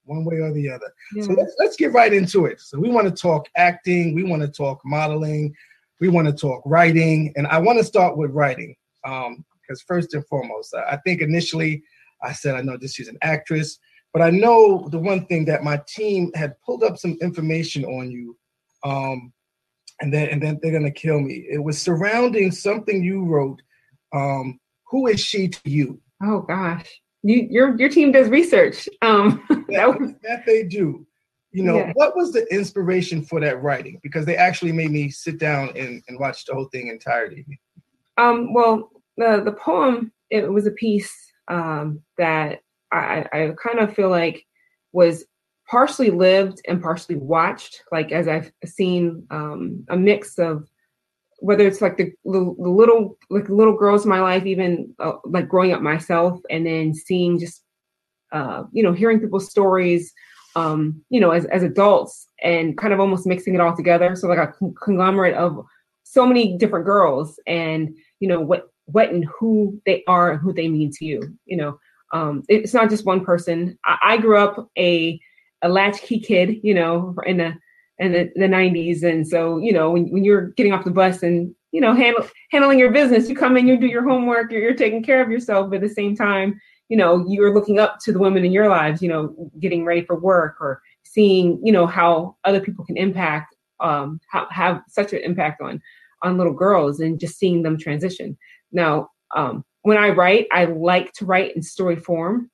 one 0.04 0.24
way 0.24 0.36
or 0.36 0.52
the 0.52 0.68
other. 0.70 0.92
Yeah. 1.14 1.24
So 1.24 1.32
let's 1.32 1.54
let's 1.58 1.76
get 1.76 1.92
right 1.92 2.12
into 2.12 2.46
it. 2.46 2.60
So 2.60 2.78
we 2.78 2.88
want 2.88 3.08
to 3.08 3.14
talk 3.14 3.48
acting, 3.56 4.14
we 4.14 4.24
want 4.24 4.42
to 4.42 4.48
talk 4.48 4.80
modeling, 4.84 5.54
we 6.00 6.08
want 6.08 6.26
to 6.26 6.32
talk 6.32 6.62
writing, 6.64 7.32
and 7.36 7.46
I 7.46 7.58
want 7.58 7.78
to 7.78 7.84
start 7.84 8.16
with 8.16 8.30
writing. 8.30 8.74
Um, 9.04 9.44
because 9.60 9.82
first 9.82 10.14
and 10.14 10.26
foremost, 10.26 10.74
I 10.74 10.94
I 10.94 10.96
think 10.98 11.20
initially 11.20 11.82
I 12.22 12.32
said 12.32 12.54
I 12.54 12.62
know 12.62 12.76
this 12.76 12.94
she's 12.94 13.08
an 13.08 13.18
actress, 13.22 13.78
but 14.12 14.22
I 14.22 14.30
know 14.30 14.88
the 14.90 14.98
one 14.98 15.26
thing 15.26 15.44
that 15.46 15.64
my 15.64 15.80
team 15.88 16.30
had 16.34 16.60
pulled 16.64 16.82
up 16.82 16.98
some 16.98 17.16
information 17.22 17.84
on 17.84 18.10
you, 18.10 18.36
um, 18.84 19.32
and 20.00 20.12
then 20.12 20.28
and 20.28 20.42
then 20.42 20.58
they're 20.62 20.72
gonna 20.72 20.90
kill 20.90 21.20
me. 21.20 21.46
It 21.50 21.62
was 21.62 21.80
surrounding 21.80 22.50
something 22.50 23.02
you 23.02 23.24
wrote. 23.24 23.62
Um, 24.14 24.60
who 24.90 25.06
is 25.06 25.20
she 25.20 25.48
to 25.48 25.70
you? 25.70 26.00
Oh 26.22 26.40
gosh, 26.40 26.88
you 27.22 27.46
your 27.50 27.76
your 27.78 27.88
team 27.88 28.12
does 28.12 28.28
research. 28.28 28.88
Um, 29.02 29.42
that 29.48 29.66
that, 29.68 30.00
was, 30.00 30.10
that 30.22 30.44
they 30.46 30.62
do. 30.64 31.06
You 31.52 31.64
know, 31.64 31.76
Yeah. 31.76 31.92
what 31.94 32.16
was 32.16 32.32
the 32.32 32.46
inspiration 32.54 33.22
for 33.22 33.38
that 33.40 33.62
writing? 33.62 34.00
Because 34.02 34.24
they 34.24 34.36
actually 34.36 34.72
made 34.72 34.90
me 34.90 35.10
sit 35.10 35.38
down 35.38 35.68
and, 35.76 36.02
and 36.08 36.18
watch 36.18 36.46
the 36.46 36.54
whole 36.54 36.68
thing 36.72 36.88
entirety. 36.88 37.46
um, 38.16 38.54
well, 38.54 38.90
the 39.16 39.42
the 39.44 39.52
poem 39.52 40.12
it 40.30 40.50
was 40.50 40.66
a 40.66 40.70
piece 40.70 41.12
um, 41.48 42.00
that 42.16 42.60
I, 42.90 43.26
I 43.32 43.52
kind 43.62 43.80
of 43.80 43.94
feel 43.94 44.08
like 44.08 44.46
was 44.92 45.24
partially 45.68 46.10
lived 46.10 46.60
and 46.66 46.82
partially 46.82 47.16
watched. 47.16 47.82
Like 47.92 48.12
as 48.12 48.28
I've 48.28 48.50
seen 48.64 49.26
um, 49.30 49.84
a 49.90 49.96
mix 49.96 50.38
of 50.38 50.66
whether 51.42 51.66
it's 51.66 51.80
like 51.80 51.96
the, 51.96 52.12
the, 52.24 52.38
little 52.56 53.18
like 53.28 53.48
little 53.48 53.76
girls 53.76 54.04
in 54.04 54.08
my 54.08 54.20
life, 54.20 54.46
even 54.46 54.94
uh, 55.00 55.14
like 55.24 55.48
growing 55.48 55.72
up 55.72 55.82
myself, 55.82 56.38
and 56.50 56.64
then 56.64 56.94
seeing 56.94 57.38
just 57.38 57.64
uh, 58.30 58.62
you 58.72 58.82
know 58.82 58.92
hearing 58.92 59.18
people's 59.18 59.50
stories, 59.50 60.12
um, 60.54 61.02
you 61.10 61.20
know, 61.20 61.32
as 61.32 61.44
as 61.46 61.64
adults, 61.64 62.28
and 62.42 62.78
kind 62.78 62.92
of 62.92 63.00
almost 63.00 63.26
mixing 63.26 63.54
it 63.54 63.60
all 63.60 63.76
together. 63.76 64.14
So 64.14 64.28
like 64.28 64.38
a 64.38 64.54
conglomerate 64.84 65.34
of 65.34 65.64
so 66.04 66.24
many 66.24 66.56
different 66.56 66.86
girls, 66.86 67.40
and 67.46 67.92
you 68.20 68.28
know 68.28 68.40
what 68.40 68.68
what 68.84 69.10
and 69.10 69.24
who 69.24 69.80
they 69.84 70.04
are 70.06 70.30
and 70.30 70.40
who 70.40 70.52
they 70.52 70.68
mean 70.68 70.92
to 70.92 71.04
you. 71.04 71.36
You 71.44 71.56
know, 71.56 71.78
um, 72.12 72.44
it's 72.48 72.72
not 72.72 72.88
just 72.88 73.04
one 73.04 73.24
person. 73.24 73.76
I, 73.84 73.98
I 74.02 74.16
grew 74.18 74.38
up 74.38 74.70
a 74.78 75.20
a 75.62 75.68
latchkey 75.68 76.20
kid, 76.20 76.60
you 76.62 76.74
know, 76.74 77.16
in 77.26 77.38
the 77.38 77.54
in 78.02 78.12
the, 78.12 78.30
the 78.34 78.46
90s, 78.46 79.02
and 79.02 79.26
so 79.26 79.58
you 79.58 79.72
know 79.72 79.90
when 79.90 80.10
when 80.10 80.24
you're 80.24 80.48
getting 80.50 80.72
off 80.72 80.84
the 80.84 80.90
bus 80.90 81.22
and 81.22 81.54
you 81.70 81.80
know 81.80 81.94
handle, 81.94 82.26
handling 82.50 82.78
your 82.78 82.92
business, 82.92 83.28
you 83.28 83.36
come 83.36 83.56
in, 83.56 83.66
you 83.66 83.78
do 83.78 83.86
your 83.86 84.06
homework, 84.06 84.50
you're, 84.50 84.60
you're 84.60 84.74
taking 84.74 85.02
care 85.02 85.22
of 85.22 85.30
yourself, 85.30 85.70
but 85.70 85.76
at 85.76 85.82
the 85.82 85.88
same 85.88 86.16
time, 86.16 86.60
you 86.88 86.96
know 86.96 87.24
you're 87.28 87.54
looking 87.54 87.78
up 87.78 87.98
to 88.00 88.12
the 88.12 88.18
women 88.18 88.44
in 88.44 88.52
your 88.52 88.68
lives, 88.68 89.00
you 89.00 89.08
know, 89.08 89.50
getting 89.60 89.84
ready 89.84 90.04
for 90.04 90.18
work 90.18 90.56
or 90.60 90.82
seeing 91.04 91.60
you 91.64 91.72
know 91.72 91.86
how 91.86 92.36
other 92.44 92.60
people 92.60 92.84
can 92.84 92.96
impact 92.96 93.54
um 93.80 94.20
have, 94.30 94.48
have 94.50 94.82
such 94.88 95.12
an 95.12 95.20
impact 95.20 95.60
on 95.60 95.80
on 96.22 96.38
little 96.38 96.52
girls 96.52 97.00
and 97.00 97.20
just 97.20 97.38
seeing 97.38 97.62
them 97.62 97.78
transition. 97.78 98.36
Now 98.72 99.08
um 99.34 99.64
when 99.82 99.98
i 99.98 100.10
write 100.10 100.46
i 100.52 100.64
like 100.66 101.12
to 101.14 101.24
write 101.24 101.54
in 101.56 101.62
story 101.62 101.96
form. 101.96 102.50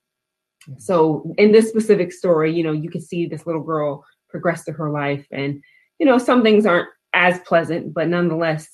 So 0.78 1.34
in 1.38 1.52
this 1.52 1.68
specific 1.68 2.12
story 2.12 2.52
you 2.52 2.62
know 2.62 2.72
you 2.72 2.90
can 2.90 3.00
see 3.00 3.26
this 3.26 3.46
little 3.46 3.62
girl 3.62 4.04
progress 4.28 4.64
through 4.64 4.74
her 4.74 4.90
life 4.90 5.26
and 5.30 5.62
you 5.98 6.06
know 6.06 6.18
some 6.18 6.42
things 6.42 6.66
aren't 6.66 6.88
as 7.14 7.38
pleasant 7.40 7.92
but 7.94 8.08
nonetheless 8.08 8.68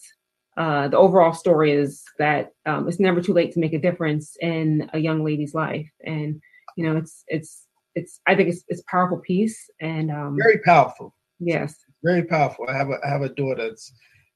uh, 0.56 0.86
the 0.86 0.96
overall 0.96 1.32
story 1.32 1.72
is 1.72 2.04
that 2.18 2.52
um, 2.64 2.86
it's 2.86 3.00
never 3.00 3.20
too 3.20 3.32
late 3.32 3.52
to 3.52 3.58
make 3.58 3.72
a 3.72 3.78
difference 3.78 4.36
in 4.40 4.88
a 4.92 4.98
young 4.98 5.24
lady's 5.24 5.54
life 5.54 5.90
and 6.04 6.40
you 6.76 6.84
know 6.84 6.96
it's 6.96 7.24
it's 7.28 7.66
it's 7.94 8.20
i 8.26 8.34
think 8.34 8.48
it's 8.48 8.64
it's 8.68 8.80
a 8.80 8.90
powerful 8.90 9.18
piece 9.18 9.68
and 9.80 10.10
um 10.10 10.36
Very 10.40 10.58
powerful. 10.58 11.14
yes 11.40 11.74
Very 12.02 12.24
powerful. 12.24 12.66
I 12.68 12.76
have 12.76 12.90
a 12.90 12.98
I 13.04 13.08
have 13.08 13.22
a 13.22 13.30
daughter, 13.30 13.68
that's, 13.68 13.92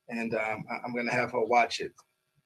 and 0.09 0.35
um, 0.35 0.65
I'm 0.85 0.95
gonna 0.95 1.13
have 1.13 1.33
her 1.33 1.45
watch 1.45 1.81
it. 1.81 1.93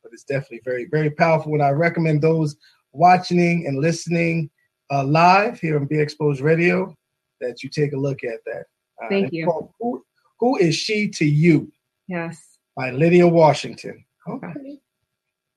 But 0.03 0.13
it's 0.13 0.25
definitely 0.25 0.63
very 0.65 0.87
very 0.91 1.11
powerful. 1.11 1.53
And 1.53 1.63
I 1.63 1.71
recommend 1.71 2.21
those 2.23 2.57
watching 2.93 3.67
and 3.67 3.81
listening 3.81 4.51
uh, 4.91 5.05
live 5.05 5.61
here 5.61 5.77
on 5.79 5.87
Be 5.87 6.01
Exposed 6.01 6.41
Radio 6.41 6.95
that 7.43 7.63
you 7.63 7.69
take 7.69 7.93
a 7.93 7.97
look 7.97 8.25
at 8.25 8.41
that. 8.47 8.65
Uh, 9.03 9.09
Thank 9.09 9.33
you. 9.33 9.47
called 9.47 9.71
Who, 9.81 10.05
Who 10.41 10.57
is 10.57 10.75
she 10.75 11.09
to 11.11 11.25
you? 11.25 11.71
yes 12.09 12.59
by 12.77 12.91
Lydia 12.91 13.29
Washington. 13.29 14.05
Okay. 14.29 14.79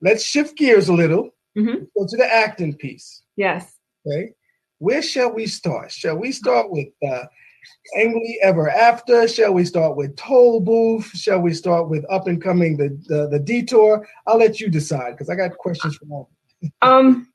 Let's 0.02 0.22
shift 0.24 0.56
gears 0.58 0.88
a 0.88 0.92
little. 0.92 1.30
Mhm. 1.56 1.86
Go 1.96 2.06
to 2.06 2.16
the 2.16 2.28
acting 2.44 2.74
piece. 2.74 3.22
yes 3.36 3.72
Okay. 4.06 4.32
Where 4.78 5.02
shall 5.02 5.32
we 5.32 5.46
start? 5.46 5.90
Shall 5.90 6.16
we 6.18 6.30
start 6.32 6.70
with 6.70 6.88
uh, 7.02 7.24
Angry 7.96 8.38
Ever 8.42 8.68
After? 8.70 9.26
Shall 9.26 9.54
we 9.54 9.64
start 9.64 9.96
with 9.96 10.14
Toll 10.16 10.60
Booth? 10.60 11.06
Shall 11.14 11.40
we 11.40 11.54
start 11.54 11.88
with 11.88 12.04
Up 12.10 12.26
and 12.28 12.40
Coming 12.42 12.76
the, 12.76 12.90
the, 13.08 13.28
the 13.28 13.38
Detour? 13.40 14.06
I'll 14.26 14.38
let 14.38 14.60
you 14.60 14.68
decide 14.68 15.12
because 15.12 15.30
I 15.30 15.34
got 15.34 15.56
questions 15.56 15.96
for 15.96 16.06
all. 16.10 16.30
Um, 16.82 17.28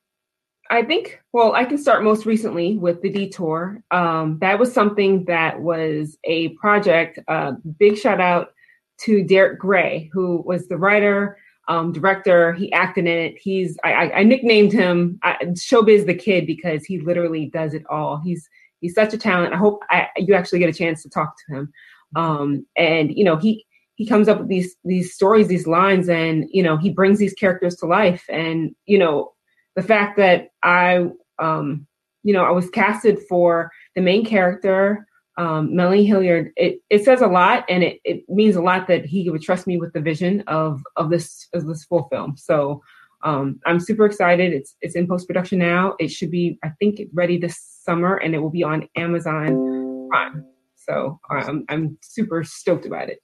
I 0.72 0.82
think, 0.82 1.20
well, 1.34 1.52
I 1.52 1.66
can 1.66 1.76
start 1.76 2.02
most 2.02 2.24
recently 2.24 2.78
with 2.78 3.02
the 3.02 3.10
detour. 3.10 3.82
Um, 3.90 4.38
that 4.40 4.58
was 4.58 4.72
something 4.72 5.22
that 5.26 5.60
was 5.60 6.16
a 6.24 6.48
project. 6.50 7.18
Uh, 7.28 7.52
big 7.78 7.98
shout 7.98 8.22
out 8.22 8.54
to 9.00 9.22
Derek 9.22 9.58
Gray, 9.58 10.08
who 10.14 10.42
was 10.46 10.68
the 10.68 10.78
writer, 10.78 11.36
um, 11.68 11.92
director. 11.92 12.54
He 12.54 12.72
acted 12.72 13.06
in 13.06 13.18
it. 13.18 13.34
He's 13.38 13.76
I, 13.84 13.92
I, 13.92 14.18
I 14.20 14.22
nicknamed 14.22 14.72
him 14.72 15.18
I, 15.22 15.36
Showbiz 15.42 16.06
the 16.06 16.14
Kid 16.14 16.46
because 16.46 16.86
he 16.86 17.00
literally 17.00 17.50
does 17.50 17.74
it 17.74 17.84
all. 17.90 18.16
He's 18.16 18.48
he's 18.80 18.94
such 18.94 19.12
a 19.12 19.18
talent. 19.18 19.52
I 19.52 19.58
hope 19.58 19.82
I, 19.90 20.08
you 20.16 20.32
actually 20.32 20.60
get 20.60 20.70
a 20.70 20.78
chance 20.78 21.02
to 21.02 21.10
talk 21.10 21.34
to 21.36 21.54
him. 21.54 21.72
Um, 22.16 22.66
and 22.78 23.14
you 23.14 23.24
know 23.24 23.36
he 23.36 23.66
he 23.96 24.06
comes 24.06 24.26
up 24.26 24.38
with 24.38 24.48
these 24.48 24.74
these 24.86 25.12
stories, 25.12 25.48
these 25.48 25.66
lines, 25.66 26.08
and 26.08 26.48
you 26.50 26.62
know 26.62 26.78
he 26.78 26.88
brings 26.88 27.18
these 27.18 27.34
characters 27.34 27.76
to 27.76 27.86
life. 27.86 28.24
And 28.30 28.74
you 28.86 28.96
know 28.98 29.32
the 29.76 29.82
fact 29.82 30.16
that 30.18 30.48
I, 30.62 31.08
um, 31.38 31.86
you 32.22 32.32
know, 32.32 32.44
I 32.44 32.50
was 32.50 32.70
casted 32.70 33.18
for 33.28 33.70
the 33.94 34.02
main 34.02 34.24
character, 34.24 35.06
um, 35.38 35.74
Melanie 35.74 36.04
Hilliard. 36.04 36.52
It, 36.56 36.80
it 36.90 37.04
says 37.04 37.20
a 37.20 37.26
lot, 37.26 37.64
and 37.68 37.82
it, 37.82 38.00
it 38.04 38.28
means 38.28 38.56
a 38.56 38.62
lot 38.62 38.86
that 38.88 39.04
he 39.04 39.28
would 39.30 39.42
trust 39.42 39.66
me 39.66 39.78
with 39.78 39.92
the 39.92 40.00
vision 40.00 40.42
of 40.46 40.82
of 40.96 41.10
this 41.10 41.48
of 41.54 41.66
this 41.66 41.84
full 41.84 42.08
film. 42.10 42.36
So 42.36 42.82
um, 43.24 43.60
I'm 43.66 43.80
super 43.80 44.04
excited. 44.04 44.52
It's 44.52 44.76
it's 44.80 44.94
in 44.94 45.06
post 45.08 45.26
production 45.26 45.58
now. 45.58 45.94
It 45.98 46.08
should 46.08 46.30
be, 46.30 46.58
I 46.62 46.70
think, 46.78 47.00
ready 47.14 47.38
this 47.38 47.58
summer, 47.82 48.16
and 48.16 48.34
it 48.34 48.38
will 48.38 48.50
be 48.50 48.62
on 48.64 48.88
Amazon 48.96 50.08
Prime. 50.10 50.44
So 50.76 51.18
I'm 51.30 51.64
I'm 51.68 51.98
super 52.02 52.44
stoked 52.44 52.86
about 52.86 53.08
it. 53.08 53.20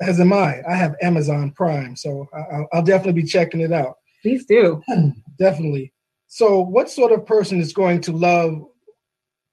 As 0.00 0.20
am 0.20 0.32
I. 0.32 0.60
I 0.68 0.74
have 0.74 0.94
Amazon 1.00 1.52
Prime, 1.52 1.96
so 1.96 2.28
I'll, 2.34 2.68
I'll 2.72 2.82
definitely 2.82 3.22
be 3.22 3.26
checking 3.26 3.60
it 3.60 3.72
out. 3.72 3.96
Please 4.22 4.46
do. 4.46 4.82
Definitely. 5.38 5.92
So, 6.26 6.60
what 6.60 6.90
sort 6.90 7.12
of 7.12 7.26
person 7.26 7.60
is 7.60 7.72
going 7.72 8.00
to 8.02 8.12
love 8.12 8.62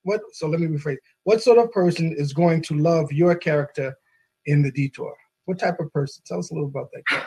what? 0.03 0.21
So, 0.33 0.47
let 0.47 0.59
me 0.59 0.67
rephrase. 0.67 0.97
What 1.23 1.41
sort 1.41 1.57
of 1.57 1.71
person 1.71 2.13
is 2.17 2.33
going 2.33 2.61
to 2.63 2.75
love 2.75 3.11
your 3.11 3.35
character 3.35 3.95
in 4.45 4.61
the 4.61 4.71
detour? 4.71 5.15
What 5.45 5.59
type 5.59 5.79
of 5.79 5.91
person? 5.91 6.23
Tell 6.25 6.39
us 6.39 6.51
a 6.51 6.53
little 6.53 6.69
about 6.69 6.89
that. 6.93 7.23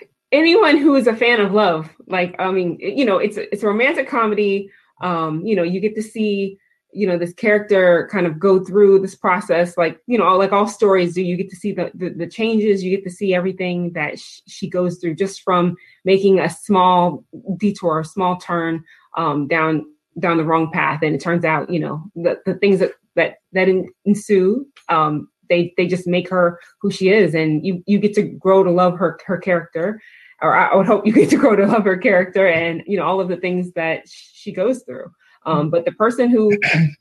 anyone 0.32 0.76
who 0.76 0.94
is 0.96 1.06
a 1.06 1.16
fan 1.16 1.40
of 1.40 1.52
love 1.52 1.88
like 2.08 2.34
i 2.40 2.50
mean 2.50 2.76
you 2.80 3.04
know 3.04 3.16
it's 3.16 3.36
a, 3.36 3.50
it's 3.52 3.62
a 3.62 3.66
romantic 3.66 4.08
comedy 4.08 4.68
um 5.00 5.44
you 5.46 5.54
know 5.54 5.62
you 5.62 5.78
get 5.80 5.94
to 5.94 6.02
see 6.02 6.58
you 6.92 7.06
know 7.06 7.18
this 7.18 7.34
character 7.34 8.08
kind 8.10 8.26
of 8.26 8.38
go 8.38 8.64
through 8.64 8.98
this 9.00 9.14
process 9.14 9.76
like 9.76 10.00
you 10.06 10.16
know 10.16 10.36
like 10.36 10.52
all 10.52 10.66
stories 10.66 11.14
do 11.14 11.22
you 11.22 11.36
get 11.36 11.50
to 11.50 11.56
see 11.56 11.72
the 11.72 11.90
the, 11.94 12.10
the 12.10 12.26
changes 12.26 12.82
you 12.82 12.94
get 12.96 13.04
to 13.04 13.10
see 13.10 13.34
everything 13.34 13.92
that 13.92 14.18
sh- 14.18 14.40
she 14.46 14.68
goes 14.68 14.98
through 14.98 15.14
just 15.14 15.42
from 15.42 15.76
making 16.04 16.38
a 16.38 16.48
small 16.48 17.24
detour 17.56 18.00
a 18.00 18.04
small 18.04 18.36
turn 18.36 18.82
um 19.16 19.46
down 19.46 19.84
down 20.18 20.36
the 20.36 20.44
wrong 20.44 20.70
path. 20.72 21.00
And 21.02 21.14
it 21.14 21.20
turns 21.20 21.44
out 21.44 21.70
you 21.70 21.80
know 21.80 22.02
the, 22.14 22.40
the 22.46 22.54
things 22.54 22.80
that 22.80 22.92
that 23.14 23.36
that 23.52 23.68
ensue 24.04 24.66
um 24.88 25.28
they 25.48 25.72
they 25.76 25.86
just 25.86 26.06
make 26.06 26.28
her 26.28 26.58
who 26.80 26.90
she 26.90 27.08
is. 27.08 27.34
And 27.34 27.64
you 27.64 27.82
you 27.86 27.98
get 27.98 28.14
to 28.14 28.22
grow 28.22 28.62
to 28.62 28.70
love 28.70 28.98
her 28.98 29.18
her 29.26 29.38
character 29.38 30.00
or 30.42 30.54
I, 30.54 30.68
I 30.68 30.76
would 30.76 30.86
hope 30.86 31.06
you 31.06 31.12
get 31.12 31.30
to 31.30 31.36
grow 31.36 31.56
to 31.56 31.66
love 31.66 31.84
her 31.84 31.96
character 31.96 32.46
and 32.46 32.82
you 32.86 32.96
know 32.96 33.04
all 33.04 33.20
of 33.20 33.28
the 33.28 33.36
things 33.36 33.72
that 33.72 34.02
she 34.06 34.52
goes 34.52 34.82
through 34.82 35.10
um, 35.46 35.70
but 35.70 35.84
the 35.84 35.92
person 35.92 36.28
who 36.28 36.50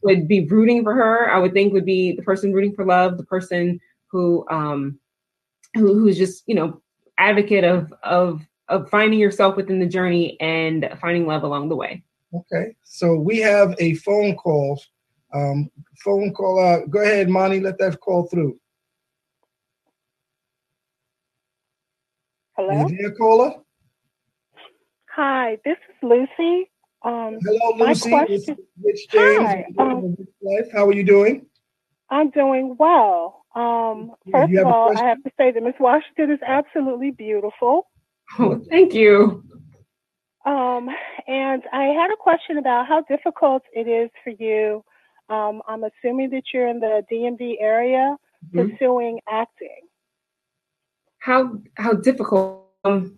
would 0.04 0.28
be 0.28 0.46
rooting 0.46 0.84
for 0.84 0.94
her 0.94 1.30
i 1.30 1.38
would 1.38 1.54
think 1.54 1.74
would 1.74 1.86
be 1.86 2.16
the 2.16 2.22
person 2.22 2.54
rooting 2.54 2.74
for 2.74 2.86
love 2.86 3.18
the 3.18 3.26
person 3.26 3.80
who 4.08 4.46
um 4.50 5.00
who, 5.74 5.94
who's 5.94 6.18
just 6.18 6.44
you 6.48 6.56
know 6.56 6.82
advocate 7.18 7.64
of 7.64 7.94
of 8.04 8.42
of 8.70 8.90
finding 8.90 9.20
yourself 9.20 9.56
within 9.56 9.80
the 9.80 9.86
journey 9.86 10.40
and 10.40 10.90
finding 11.02 11.28
love 11.28 11.44
along 11.44 11.70
the 11.70 11.76
way 11.76 12.04
Okay. 12.34 12.76
So, 12.84 13.16
we 13.16 13.38
have 13.38 13.76
a 13.80 13.94
phone 13.94 14.36
call 14.36 14.82
um, 15.36 15.70
phone 16.04 16.34
call. 16.34 16.60
Uh, 16.60 16.86
go 16.86 17.02
ahead, 17.02 17.30
Monty. 17.30 17.60
Let 17.60 17.78
that 17.80 18.00
call 18.00 18.28
through. 18.28 18.58
Hello. 22.56 22.70
Are 22.70 22.90
you 22.90 22.98
there, 22.98 23.12
caller? 23.12 23.56
Hi, 25.12 25.58
this 25.66 25.78
is 25.90 25.96
Lucy. 26.02 26.70
Um, 27.06 27.38
Hello, 27.46 27.76
my 27.78 27.90
Lucy. 27.90 28.10
It's 28.10 28.46
question- 28.46 28.58
Rich 28.84 29.08
James. 29.12 29.46
Hi, 29.46 29.66
um, 29.78 30.18
How 30.74 30.88
are 30.88 30.94
you 30.94 31.04
doing? 31.04 31.46
I'm 32.10 32.32
doing 32.32 32.76
well. 32.80 33.46
Um, 33.56 34.12
first 34.32 34.54
of 34.54 34.66
all. 34.66 34.98
I 34.98 35.06
have 35.06 35.22
to 35.24 35.32
say 35.38 35.52
that 35.52 35.62
Miss 35.64 35.76
Washington 35.80 36.32
is 36.32 36.40
absolutely 36.46 37.12
beautiful. 37.12 37.88
Oh, 38.40 38.60
thank 38.70 38.94
you. 38.94 39.44
Um, 40.46 40.90
and 41.28 41.64
I 41.72 41.86
had 41.86 42.12
a 42.12 42.16
question 42.18 42.58
about 42.58 42.88
how 42.88 43.02
difficult 43.02 43.64
it 43.74 43.88
is 43.88 44.10
for 44.24 44.32
you. 44.32 44.84
Um, 45.30 45.62
I'm 45.68 45.84
assuming 45.84 46.32
that 46.32 46.44
you're 46.54 46.68
in 46.68 46.80
the 46.80 47.04
DMV 47.12 47.58
area 47.60 48.16
Mhm. 48.54 48.72
pursuing 48.72 49.20
acting. 49.28 49.82
How 51.20 51.58
how 51.78 51.94
difficult? 51.94 52.64
Um, 52.84 53.18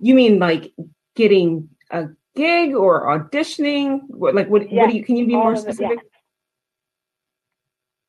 you 0.00 0.14
mean 0.14 0.38
like 0.38 0.74
getting 1.14 1.70
a 1.90 2.08
gig 2.34 2.74
or 2.74 3.06
auditioning? 3.06 4.00
What 4.08 4.34
like 4.34 4.48
what? 4.48 4.70
What 4.70 4.90
do 4.90 4.96
you? 4.96 5.04
Can 5.04 5.16
you 5.16 5.26
be 5.26 5.34
all 5.34 5.42
more 5.42 5.52
of 5.52 5.58
it, 5.58 5.62
specific? 5.62 5.98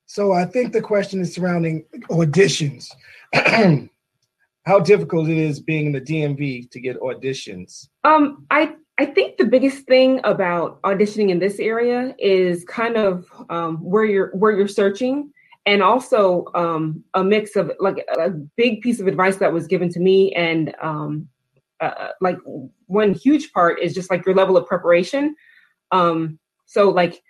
So 0.06 0.32
I 0.32 0.46
think 0.46 0.74
the 0.74 0.82
question 0.82 1.22
is 1.22 1.34
surrounding 1.34 1.86
auditions. 2.10 2.88
How 4.66 4.80
difficult 4.80 5.28
it 5.28 5.38
is 5.38 5.60
being 5.60 5.88
in 5.88 5.92
the 5.92 6.02
DMV 6.02 6.70
to 6.70 6.80
get 6.80 7.00
auditions. 7.02 7.90
Um, 8.04 8.46
I 8.52 8.76
I 9.00 9.06
think 9.08 9.38
the 9.38 9.46
biggest 9.46 9.88
thing 9.88 10.22
about 10.24 10.80
auditioning 10.84 11.30
in 11.30 11.40
this 11.40 11.60
area 11.60 12.16
is 12.20 12.64
kind 12.66 12.96
of 12.96 13.26
um, 13.50 13.78
where 13.78 14.06
you're 14.06 14.30
where 14.36 14.52
you're 14.52 14.68
searching, 14.68 15.32
and 15.66 15.82
also 15.82 16.46
um, 16.54 17.04
a 17.16 17.24
mix 17.24 17.56
of 17.56 17.72
like 17.80 18.06
a 18.16 18.30
big 18.30 18.82
piece 18.82 19.00
of 19.00 19.08
advice 19.08 19.38
that 19.38 19.52
was 19.52 19.66
given 19.66 19.90
to 19.90 20.00
me, 20.00 20.32
and 20.34 20.76
um, 20.80 21.28
uh, 21.86 22.12
like 22.22 22.38
one 22.88 23.14
huge 23.14 23.52
part 23.52 23.80
is 23.82 23.94
just 23.94 24.10
like 24.10 24.26
your 24.26 24.36
level 24.36 24.58
of 24.58 24.68
preparation. 24.68 25.36
Um, 25.92 26.40
so 26.66 26.90
like 26.90 27.22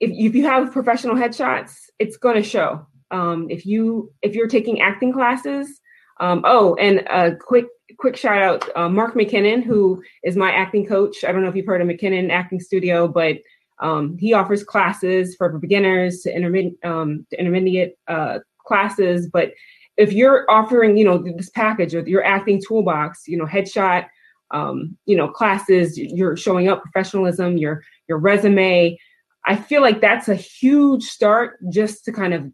if 0.00 0.10
if 0.10 0.34
you 0.34 0.44
have 0.44 0.72
professional 0.72 1.16
headshots, 1.16 1.74
it's 1.98 2.16
going 2.16 2.36
to 2.36 2.42
show. 2.42 2.86
Um, 3.10 3.48
if 3.50 3.64
you 3.64 4.12
if 4.22 4.34
you're 4.34 4.48
taking 4.48 4.80
acting 4.80 5.12
classes, 5.12 5.80
um, 6.20 6.42
oh, 6.44 6.74
and 6.76 7.00
a 7.08 7.36
quick 7.36 7.66
quick 7.98 8.16
shout 8.16 8.42
out, 8.42 8.76
uh, 8.76 8.88
Mark 8.88 9.14
McKinnon, 9.14 9.62
who 9.62 10.02
is 10.22 10.36
my 10.36 10.52
acting 10.52 10.86
coach. 10.86 11.24
I 11.24 11.32
don't 11.32 11.42
know 11.42 11.48
if 11.48 11.56
you've 11.56 11.66
heard 11.66 11.80
of 11.80 11.88
McKinnon 11.88 12.30
Acting 12.30 12.60
Studio, 12.60 13.08
but 13.08 13.38
um, 13.80 14.18
he 14.18 14.32
offers 14.32 14.62
classes 14.62 15.36
for 15.36 15.58
beginners 15.58 16.20
to 16.22 16.34
intermediate 16.34 16.84
um, 16.84 17.26
to 17.30 17.40
intermediate 17.40 17.94
uh, 18.08 18.40
classes. 18.66 19.28
But 19.32 19.52
if 19.98 20.12
you're 20.12 20.48
offering, 20.48 20.96
you 20.96 21.04
know, 21.04 21.18
this 21.18 21.50
package 21.50 21.94
or 21.94 22.08
your 22.08 22.24
acting 22.24 22.62
toolbox, 22.66 23.26
you 23.26 23.36
know, 23.36 23.44
headshot, 23.44 24.06
um, 24.52 24.96
you 25.04 25.16
know, 25.16 25.28
classes, 25.28 25.98
you're 25.98 26.36
showing 26.36 26.68
up 26.68 26.82
professionalism, 26.82 27.58
your 27.58 27.82
your 28.08 28.18
resume. 28.18 28.96
I 29.44 29.56
feel 29.56 29.82
like 29.82 30.00
that's 30.00 30.28
a 30.28 30.34
huge 30.34 31.02
start 31.02 31.58
just 31.70 32.04
to 32.04 32.12
kind 32.12 32.32
of 32.32 32.50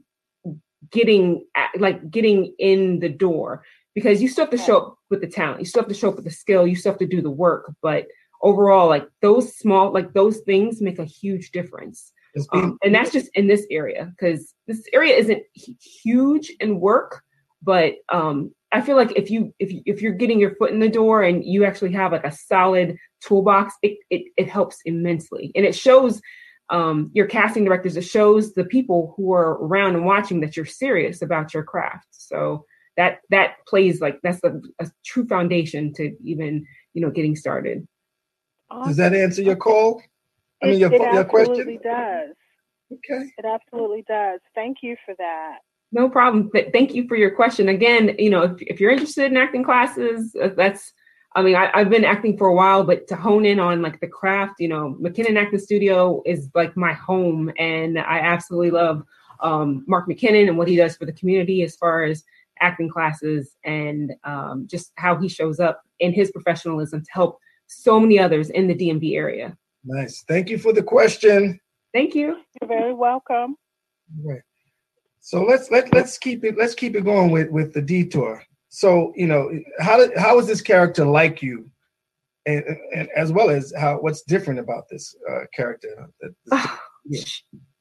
getting 0.90 1.44
like 1.78 2.10
getting 2.10 2.54
in 2.58 2.98
the 3.00 3.08
door 3.08 3.62
because 3.94 4.22
you 4.22 4.28
still 4.28 4.44
have 4.44 4.50
to 4.50 4.58
show 4.58 4.78
up 4.78 4.98
with 5.10 5.20
the 5.20 5.26
talent 5.26 5.58
you 5.58 5.64
still 5.64 5.82
have 5.82 5.88
to 5.88 5.94
show 5.94 6.10
up 6.10 6.16
with 6.16 6.24
the 6.24 6.30
skill 6.30 6.66
you 6.66 6.76
still 6.76 6.92
have 6.92 6.98
to 6.98 7.06
do 7.06 7.22
the 7.22 7.30
work 7.30 7.72
but 7.80 8.06
overall 8.42 8.86
like 8.86 9.08
those 9.22 9.56
small 9.56 9.92
like 9.92 10.12
those 10.12 10.40
things 10.40 10.82
make 10.82 10.98
a 10.98 11.04
huge 11.04 11.52
difference 11.52 12.12
um, 12.52 12.78
and 12.84 12.94
that's 12.94 13.12
just 13.12 13.30
in 13.34 13.46
this 13.46 13.66
area 13.70 14.12
because 14.12 14.54
this 14.66 14.86
area 14.92 15.16
isn't 15.16 15.42
huge 15.54 16.52
in 16.60 16.80
work 16.80 17.22
but 17.64 17.94
um 18.12 18.52
i 18.72 18.80
feel 18.80 18.96
like 18.96 19.12
if 19.16 19.30
you 19.30 19.52
if 19.58 19.72
you, 19.72 19.82
if 19.86 20.02
you're 20.02 20.12
getting 20.12 20.38
your 20.40 20.54
foot 20.56 20.70
in 20.70 20.80
the 20.80 20.88
door 20.88 21.22
and 21.22 21.44
you 21.44 21.64
actually 21.64 21.92
have 21.92 22.12
like 22.12 22.24
a 22.24 22.32
solid 22.32 22.96
toolbox 23.26 23.74
it 23.82 23.98
it, 24.10 24.22
it 24.36 24.48
helps 24.48 24.78
immensely 24.84 25.50
and 25.54 25.64
it 25.64 25.74
shows 25.74 26.20
um 26.70 27.10
your 27.14 27.26
casting 27.26 27.64
directors 27.64 27.96
it 27.96 28.04
shows 28.04 28.54
the 28.54 28.64
people 28.64 29.14
who 29.16 29.32
are 29.32 29.52
around 29.64 29.94
and 29.96 30.04
watching 30.06 30.40
that 30.40 30.56
you're 30.56 30.66
serious 30.66 31.22
about 31.22 31.52
your 31.54 31.62
craft 31.62 32.06
so 32.10 32.64
that 32.96 33.18
that 33.30 33.54
plays 33.66 34.00
like 34.00 34.18
that's 34.22 34.42
a, 34.44 34.52
a 34.80 34.90
true 35.04 35.26
foundation 35.26 35.92
to 35.92 36.12
even 36.24 36.64
you 36.94 37.00
know 37.02 37.10
getting 37.10 37.36
started 37.36 37.86
Does 38.86 38.96
that 38.96 39.14
answer 39.14 39.42
your 39.42 39.56
call? 39.56 40.02
I 40.62 40.66
mean, 40.66 40.74
It- 40.76 40.80
your, 40.80 40.92
it 40.94 41.00
your 41.00 41.20
absolutely 41.24 41.78
question? 41.78 41.80
does. 41.84 42.36
Okay. 42.92 43.24
It 43.38 43.44
absolutely 43.44 44.04
does. 44.08 44.40
Thank 44.54 44.78
you 44.82 44.96
for 45.04 45.14
that. 45.18 45.58
No 45.94 46.08
problem. 46.08 46.50
Th- 46.50 46.70
thank 46.72 46.92
you 46.92 47.06
for 47.06 47.14
your 47.14 47.30
question. 47.30 47.68
Again, 47.68 48.16
you 48.18 48.28
know, 48.28 48.42
if, 48.42 48.60
if 48.62 48.80
you're 48.80 48.90
interested 48.90 49.30
in 49.30 49.36
acting 49.36 49.62
classes, 49.62 50.34
uh, 50.42 50.48
that's, 50.56 50.92
I 51.36 51.42
mean, 51.42 51.54
I, 51.54 51.70
I've 51.72 51.88
been 51.88 52.04
acting 52.04 52.36
for 52.36 52.48
a 52.48 52.54
while, 52.54 52.82
but 52.82 53.06
to 53.08 53.16
hone 53.16 53.46
in 53.46 53.60
on 53.60 53.80
like 53.80 54.00
the 54.00 54.08
craft, 54.08 54.54
you 54.58 54.66
know, 54.66 54.96
McKinnon 55.00 55.40
Acting 55.40 55.60
Studio 55.60 56.20
is 56.26 56.50
like 56.52 56.76
my 56.76 56.92
home. 56.92 57.52
And 57.60 57.96
I 58.00 58.18
absolutely 58.18 58.72
love 58.72 59.04
um, 59.38 59.84
Mark 59.86 60.08
McKinnon 60.08 60.48
and 60.48 60.58
what 60.58 60.66
he 60.66 60.74
does 60.74 60.96
for 60.96 61.06
the 61.06 61.12
community 61.12 61.62
as 61.62 61.76
far 61.76 62.02
as 62.02 62.24
acting 62.60 62.88
classes 62.88 63.54
and 63.64 64.14
um, 64.24 64.66
just 64.68 64.90
how 64.96 65.16
he 65.16 65.28
shows 65.28 65.60
up 65.60 65.80
in 66.00 66.12
his 66.12 66.32
professionalism 66.32 67.04
to 67.04 67.10
help 67.12 67.38
so 67.68 68.00
many 68.00 68.18
others 68.18 68.50
in 68.50 68.66
the 68.66 68.74
DMV 68.74 69.14
area. 69.14 69.56
Nice. 69.84 70.24
Thank 70.26 70.50
you 70.50 70.58
for 70.58 70.72
the 70.72 70.82
question. 70.82 71.60
Thank 71.92 72.16
you. 72.16 72.40
You're 72.60 72.68
very 72.68 72.92
welcome. 72.92 73.56
Right. 74.24 74.42
So 75.24 75.42
let's 75.42 75.70
let 75.70 75.90
let's 75.94 76.18
keep 76.18 76.44
it 76.44 76.58
let's 76.58 76.74
keep 76.74 76.94
it 76.94 77.02
going 77.02 77.30
with 77.30 77.48
with 77.48 77.72
the 77.72 77.80
detour. 77.80 78.42
So 78.68 79.14
you 79.16 79.26
know 79.26 79.50
how 79.80 79.96
did 79.96 80.14
how 80.18 80.38
is 80.38 80.46
this 80.46 80.60
character 80.60 81.06
like 81.06 81.40
you, 81.40 81.70
and, 82.44 82.62
and 82.94 83.08
as 83.16 83.32
well 83.32 83.48
as 83.48 83.72
how 83.74 83.96
what's 83.96 84.20
different 84.20 84.60
about 84.60 84.84
this 84.90 85.16
uh, 85.30 85.44
character? 85.56 85.88
Ah, 86.52 86.78
Yeah. 87.06 87.22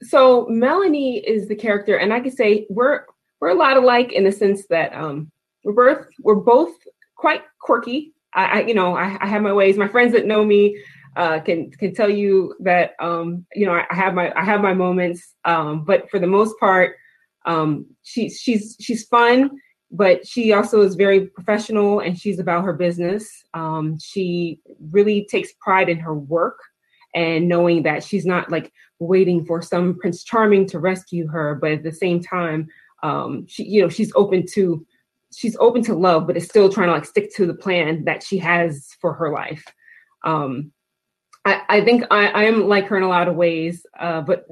So 0.03 0.47
Melanie 0.47 1.17
is 1.17 1.49
the 1.49 1.55
character, 1.55 1.97
and 1.97 2.13
I 2.13 2.21
can 2.21 2.31
say 2.31 2.65
we're 2.69 3.01
we're 3.41 3.49
a 3.49 3.55
lot 3.55 3.75
alike 3.75 4.13
in 4.13 4.23
the 4.23 4.31
sense 4.31 4.65
that 4.69 4.95
um, 4.95 5.29
we're 5.65 5.73
both 5.73 6.07
we're 6.21 6.35
both 6.35 6.73
quite 7.17 7.41
quirky. 7.59 8.13
I, 8.33 8.45
I 8.45 8.59
you 8.61 8.73
know 8.73 8.95
I, 8.95 9.17
I 9.19 9.27
have 9.27 9.41
my 9.41 9.51
ways. 9.51 9.77
My 9.77 9.89
friends 9.89 10.13
that 10.13 10.25
know 10.25 10.45
me 10.45 10.81
uh, 11.17 11.41
can 11.41 11.71
can 11.71 11.93
tell 11.93 12.09
you 12.09 12.55
that 12.61 12.93
um, 13.01 13.45
you 13.53 13.65
know 13.65 13.73
I, 13.73 13.85
I 13.91 13.95
have 13.95 14.13
my 14.13 14.31
I 14.33 14.45
have 14.45 14.61
my 14.61 14.73
moments, 14.73 15.35
um, 15.43 15.83
but 15.83 16.09
for 16.09 16.19
the 16.19 16.27
most 16.27 16.57
part, 16.57 16.95
um, 17.45 17.85
she's 18.03 18.39
she's 18.39 18.75
she's 18.79 19.05
fun, 19.05 19.51
but 19.91 20.25
she 20.27 20.53
also 20.53 20.81
is 20.81 20.95
very 20.95 21.27
professional 21.27 21.99
and 21.99 22.17
she's 22.17 22.39
about 22.39 22.65
her 22.65 22.73
business. 22.73 23.43
Um, 23.53 23.97
she 23.99 24.59
really 24.91 25.27
takes 25.29 25.51
pride 25.61 25.89
in 25.89 25.99
her 25.99 26.15
work 26.15 26.59
and 27.15 27.47
knowing 27.47 27.83
that 27.83 28.03
she's 28.03 28.25
not 28.25 28.49
like 28.49 28.71
waiting 28.99 29.45
for 29.45 29.61
some 29.61 29.95
Prince 29.99 30.23
Charming 30.23 30.67
to 30.67 30.79
rescue 30.79 31.27
her, 31.27 31.55
but 31.55 31.71
at 31.71 31.83
the 31.83 31.91
same 31.91 32.21
time, 32.21 32.67
um, 33.03 33.45
she 33.47 33.63
you 33.63 33.81
know 33.81 33.89
she's 33.89 34.11
open 34.15 34.45
to 34.53 34.85
she's 35.35 35.57
open 35.59 35.83
to 35.83 35.93
love, 35.93 36.27
but 36.27 36.37
is 36.37 36.45
still 36.45 36.69
trying 36.69 36.87
to 36.87 36.93
like 36.93 37.05
stick 37.05 37.33
to 37.35 37.45
the 37.45 37.53
plan 37.53 38.05
that 38.05 38.23
she 38.23 38.37
has 38.37 38.89
for 39.01 39.13
her 39.13 39.31
life. 39.31 39.65
Um, 40.23 40.71
I, 41.45 41.61
I 41.69 41.81
think 41.81 42.05
I, 42.09 42.27
I 42.27 42.43
am 42.43 42.67
like 42.67 42.87
her 42.87 42.97
in 42.97 43.03
a 43.03 43.09
lot 43.09 43.27
of 43.27 43.35
ways, 43.35 43.85
uh, 43.99 44.21
but 44.21 44.45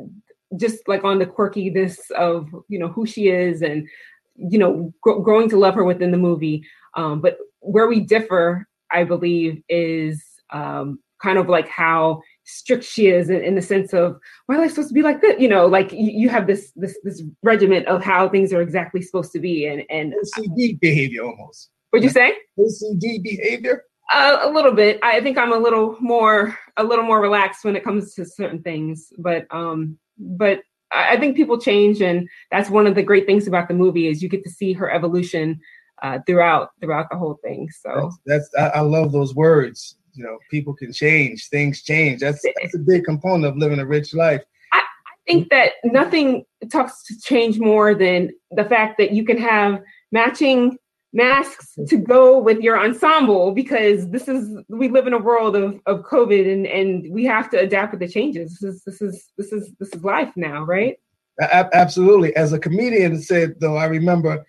just 0.58 0.88
like 0.88 1.04
on 1.04 1.20
the 1.20 1.26
quirkiness 1.26 2.12
of 2.12 2.50
you 2.68 2.80
know 2.80 2.88
who 2.88 3.06
she 3.06 3.30
is 3.30 3.62
and 3.62 3.88
you 4.36 4.58
know 4.58 4.94
gr- 5.02 5.20
growing 5.20 5.50
to 5.50 5.58
love 5.58 5.76
her 5.76 5.84
within 5.84 6.12
the 6.12 6.18
movie. 6.18 6.64
Um, 6.96 7.22
but 7.22 7.38
where 7.60 7.88
we 7.88 8.00
differ, 8.00 8.68
I 8.92 9.04
believe, 9.04 9.64
is 9.70 10.24
um, 10.52 11.00
kind 11.22 11.38
of 11.38 11.48
like 11.48 11.68
how 11.68 12.22
strict 12.44 12.84
she 12.84 13.08
is 13.08 13.30
in, 13.30 13.42
in 13.42 13.56
the 13.56 13.62
sense 13.62 13.94
of 13.94 14.20
why 14.46 14.56
am 14.56 14.62
I 14.62 14.68
supposed 14.68 14.90
to 14.90 14.94
be 14.94 15.04
like 15.04 15.22
that? 15.22 15.40
You 15.40 15.48
know, 15.48 15.68
like 15.68 15.92
you, 15.92 16.12
you 16.12 16.30
have 16.30 16.48
this 16.48 16.72
this 16.76 16.98
this 17.04 17.24
regiment 17.44 17.88
of 17.88 18.04
how 18.04 18.28
things 18.30 18.52
are 18.54 18.62
exactly 18.62 19.02
supposed 19.02 19.32
to 19.34 19.40
be, 19.40 19.68
and 19.68 19.84
and 19.90 20.14
OCD 20.14 20.80
behavior 20.80 21.24
almost. 21.24 21.70
what'd 21.92 22.04
you 22.04 22.10
say? 22.10 22.34
OCD 22.60 23.24
behavior. 23.24 23.86
Uh, 24.14 24.40
a 24.42 24.50
little 24.50 24.74
bit. 24.74 25.00
I 25.04 25.22
think 25.22 25.38
I'm 25.38 25.54
a 25.54 25.58
little 25.58 25.96
more 26.02 26.58
a 26.78 26.84
little 26.84 27.06
more 27.06 27.22
relaxed 27.22 27.64
when 27.64 27.76
it 27.76 27.84
comes 27.84 28.14
to 28.16 28.26
certain 28.26 28.62
things, 28.62 29.14
but 29.18 29.46
um, 29.52 29.98
but 30.18 30.62
I 30.92 31.14
I 31.14 31.20
think 31.20 31.36
people 31.36 31.60
change, 31.60 32.02
and 32.02 32.28
that's 32.52 32.70
one 32.70 32.88
of 32.88 32.96
the 32.96 33.04
great 33.04 33.26
things 33.26 33.48
about 33.48 33.68
the 33.68 33.74
movie 33.74 34.08
is 34.08 34.22
you 34.22 34.30
get 34.30 34.44
to 34.44 34.50
see 34.50 34.74
her 34.74 34.92
evolution 34.92 35.60
uh, 36.02 36.20
throughout 36.26 36.70
throughout 36.82 37.08
the 37.10 37.18
whole 37.18 37.40
thing. 37.44 37.70
So 37.70 38.12
That's, 38.26 38.50
that's 38.56 38.76
I, 38.76 38.80
I 38.80 38.82
love 38.82 39.12
those 39.12 39.36
words. 39.36 39.98
You 40.14 40.26
know, 40.26 40.38
people 40.50 40.74
can 40.74 40.92
change, 40.92 41.48
things 41.48 41.84
change. 41.84 42.22
That's 42.22 42.42
that's 42.62 42.76
a 42.76 42.80
big 42.80 43.06
component 43.06 43.46
of 43.46 43.58
living 43.58 43.80
a 43.80 43.86
rich 43.86 44.14
life. 44.14 44.44
I 44.74 44.82
think 45.26 45.50
that 45.50 45.74
nothing 45.84 46.44
talks 46.72 47.04
to 47.06 47.18
change 47.20 47.60
more 47.60 47.94
than 47.94 48.32
the 48.52 48.66
fact 48.66 48.98
that 48.98 49.12
you 49.12 49.24
can 49.24 49.38
have 49.38 49.82
matching 50.12 50.78
masks 51.14 51.78
to 51.88 51.98
go 51.98 52.40
with 52.40 52.60
your 52.60 52.80
ensemble 52.80 53.52
because 53.52 54.10
this 54.10 54.28
is 54.28 54.58
we 54.70 54.88
live 54.88 55.08
in 55.08 55.14
a 55.14 55.18
world 55.18 55.56
of, 55.56 55.80
of 55.86 56.04
COVID 56.04 56.52
and, 56.52 56.66
and 56.66 57.12
we 57.12 57.26
have 57.26 57.50
to 57.50 57.60
adapt 57.60 57.92
with 57.92 58.00
the 58.00 58.08
changes. 58.08 58.60
This 58.60 58.76
is 58.76 58.84
this 58.84 59.02
is 59.02 59.32
this 59.38 59.52
is 59.52 59.72
this 59.80 59.90
is 59.94 60.04
life 60.04 60.32
now, 60.36 60.64
right? 60.64 60.98
Absolutely. 61.42 62.36
As 62.36 62.54
a 62.54 62.60
comedian 62.60 63.22
said 63.22 63.56
though, 63.60 63.76
I 63.76 63.86
remember 63.86 64.46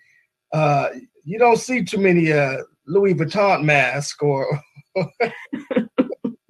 uh, 0.53 0.89
you 1.23 1.39
don't 1.39 1.57
see 1.57 1.83
too 1.83 1.97
many 1.97 2.31
uh, 2.31 2.57
Louis 2.87 3.13
Vuitton 3.13 3.63
masks 3.63 4.17
or 4.21 4.61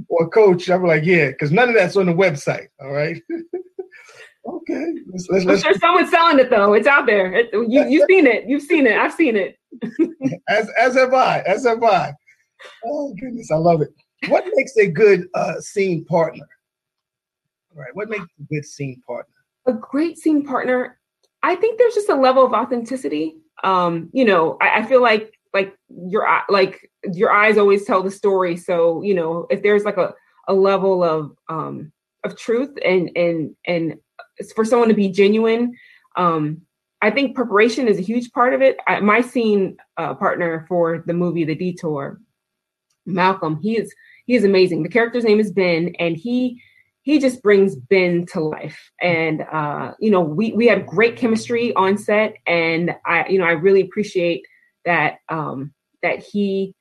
or 0.10 0.30
coach. 0.30 0.70
I'm 0.70 0.84
like, 0.84 1.06
yeah, 1.06 1.30
because 1.30 1.52
none 1.52 1.70
of 1.70 1.76
that's 1.76 1.96
on 1.96 2.06
the 2.08 2.14
website. 2.14 2.68
All 2.82 2.92
right. 2.92 3.22
okay. 4.46 4.94
Let's, 5.08 5.28
let's, 5.30 5.46
let's, 5.46 5.66
I'm 5.66 5.74
sure 5.74 5.80
someone's 5.80 6.10
selling 6.10 6.40
it 6.40 6.50
though. 6.50 6.74
It's 6.74 6.88
out 6.88 7.06
there. 7.06 7.34
It, 7.34 7.50
you, 7.54 7.86
you've 7.88 8.08
seen 8.08 8.28
it. 8.28 8.46
You've 8.48 8.64
seen 8.64 8.88
it. 8.88 8.98
I've 8.98 9.14
seen 9.14 9.36
it. 9.36 9.58
as 10.50 10.70
as 10.80 10.96
have 10.96 11.14
I. 11.14 11.40
As 11.42 11.66
have 11.66 11.84
I. 11.84 12.14
Oh 12.86 13.14
goodness, 13.20 13.52
I 13.52 13.56
love 13.56 13.82
it. 13.82 13.90
What 14.30 14.46
makes 14.54 14.76
a 14.78 14.88
good 14.88 15.28
uh, 15.34 15.60
scene 15.60 16.06
partner? 16.06 16.48
All 17.76 17.82
right. 17.82 17.96
What 17.96 18.10
makes 18.10 18.24
a 18.24 18.44
good 18.54 18.66
scene 18.66 19.02
partner? 19.06 19.34
A 19.66 19.74
great 19.74 20.18
scene 20.18 20.46
partner. 20.46 21.00
I 21.42 21.56
think 21.56 21.78
there's 21.78 21.96
just 21.96 22.10
a 22.10 22.16
level 22.16 22.46
of 22.46 22.54
authenticity. 22.54 23.36
Um, 23.64 24.10
you 24.14 24.26
know, 24.26 24.58
I, 24.62 24.80
I 24.80 24.86
feel 24.86 25.02
like 25.02 25.34
like 25.54 25.76
your 25.90 26.28
like 26.50 26.90
your 27.14 27.32
eyes 27.32 27.58
always 27.58 27.86
tell 27.86 28.02
the 28.02 28.12
story. 28.12 28.58
So 28.58 29.02
you 29.02 29.14
know, 29.14 29.48
if 29.50 29.62
there's 29.62 29.84
like 29.84 29.98
a 29.98 30.14
a 30.48 30.54
level 30.54 31.04
of 31.04 31.36
um 31.50 31.92
of 32.24 32.38
truth 32.38 32.76
and 32.86 33.12
and 33.16 33.56
and 33.66 33.96
for 34.56 34.66
someone 34.66 34.90
to 34.90 34.96
be 34.96 35.10
genuine 35.10 35.74
um 36.16 36.62
I 37.04 37.12
think 37.12 37.36
preparation 37.36 37.90
is 37.90 38.00
a 38.00 38.02
huge 38.02 38.32
part 38.32 38.54
of 38.54 38.62
it. 38.62 38.78
I, 38.88 39.02
my 39.02 39.20
scene 39.20 39.76
uh, 39.98 40.14
partner 40.14 40.66
for 40.70 41.04
the 41.06 41.14
movie 41.14 41.44
The 41.44 41.54
Detour, 41.54 42.22
Malcolm, 43.06 43.60
he 43.62 43.78
is 43.78 43.94
he 44.26 44.36
is 44.36 44.46
amazing. 44.46 44.84
The 44.84 44.90
character's 44.90 45.26
name 45.26 45.42
is 45.42 45.52
Ben, 45.52 45.94
and 46.00 46.16
he 46.16 46.62
he 47.02 47.20
just 47.20 47.44
brings 47.44 47.76
Ben 47.76 48.26
to 48.28 48.40
life. 48.40 48.90
And 49.02 49.42
uh, 49.52 49.96
you 50.00 50.12
know, 50.12 50.22
we 50.22 50.54
we 50.54 50.66
had 50.66 50.88
great 50.88 51.18
chemistry 51.18 51.74
on 51.74 51.98
set, 51.98 52.36
and 52.48 52.96
I 53.06 53.28
you 53.28 53.38
know 53.38 53.46
I 53.46 53.52
really 53.52 53.82
appreciate 53.82 54.46
that 54.86 55.18
um, 55.28 55.74
that 56.04 56.24
he 56.24 56.74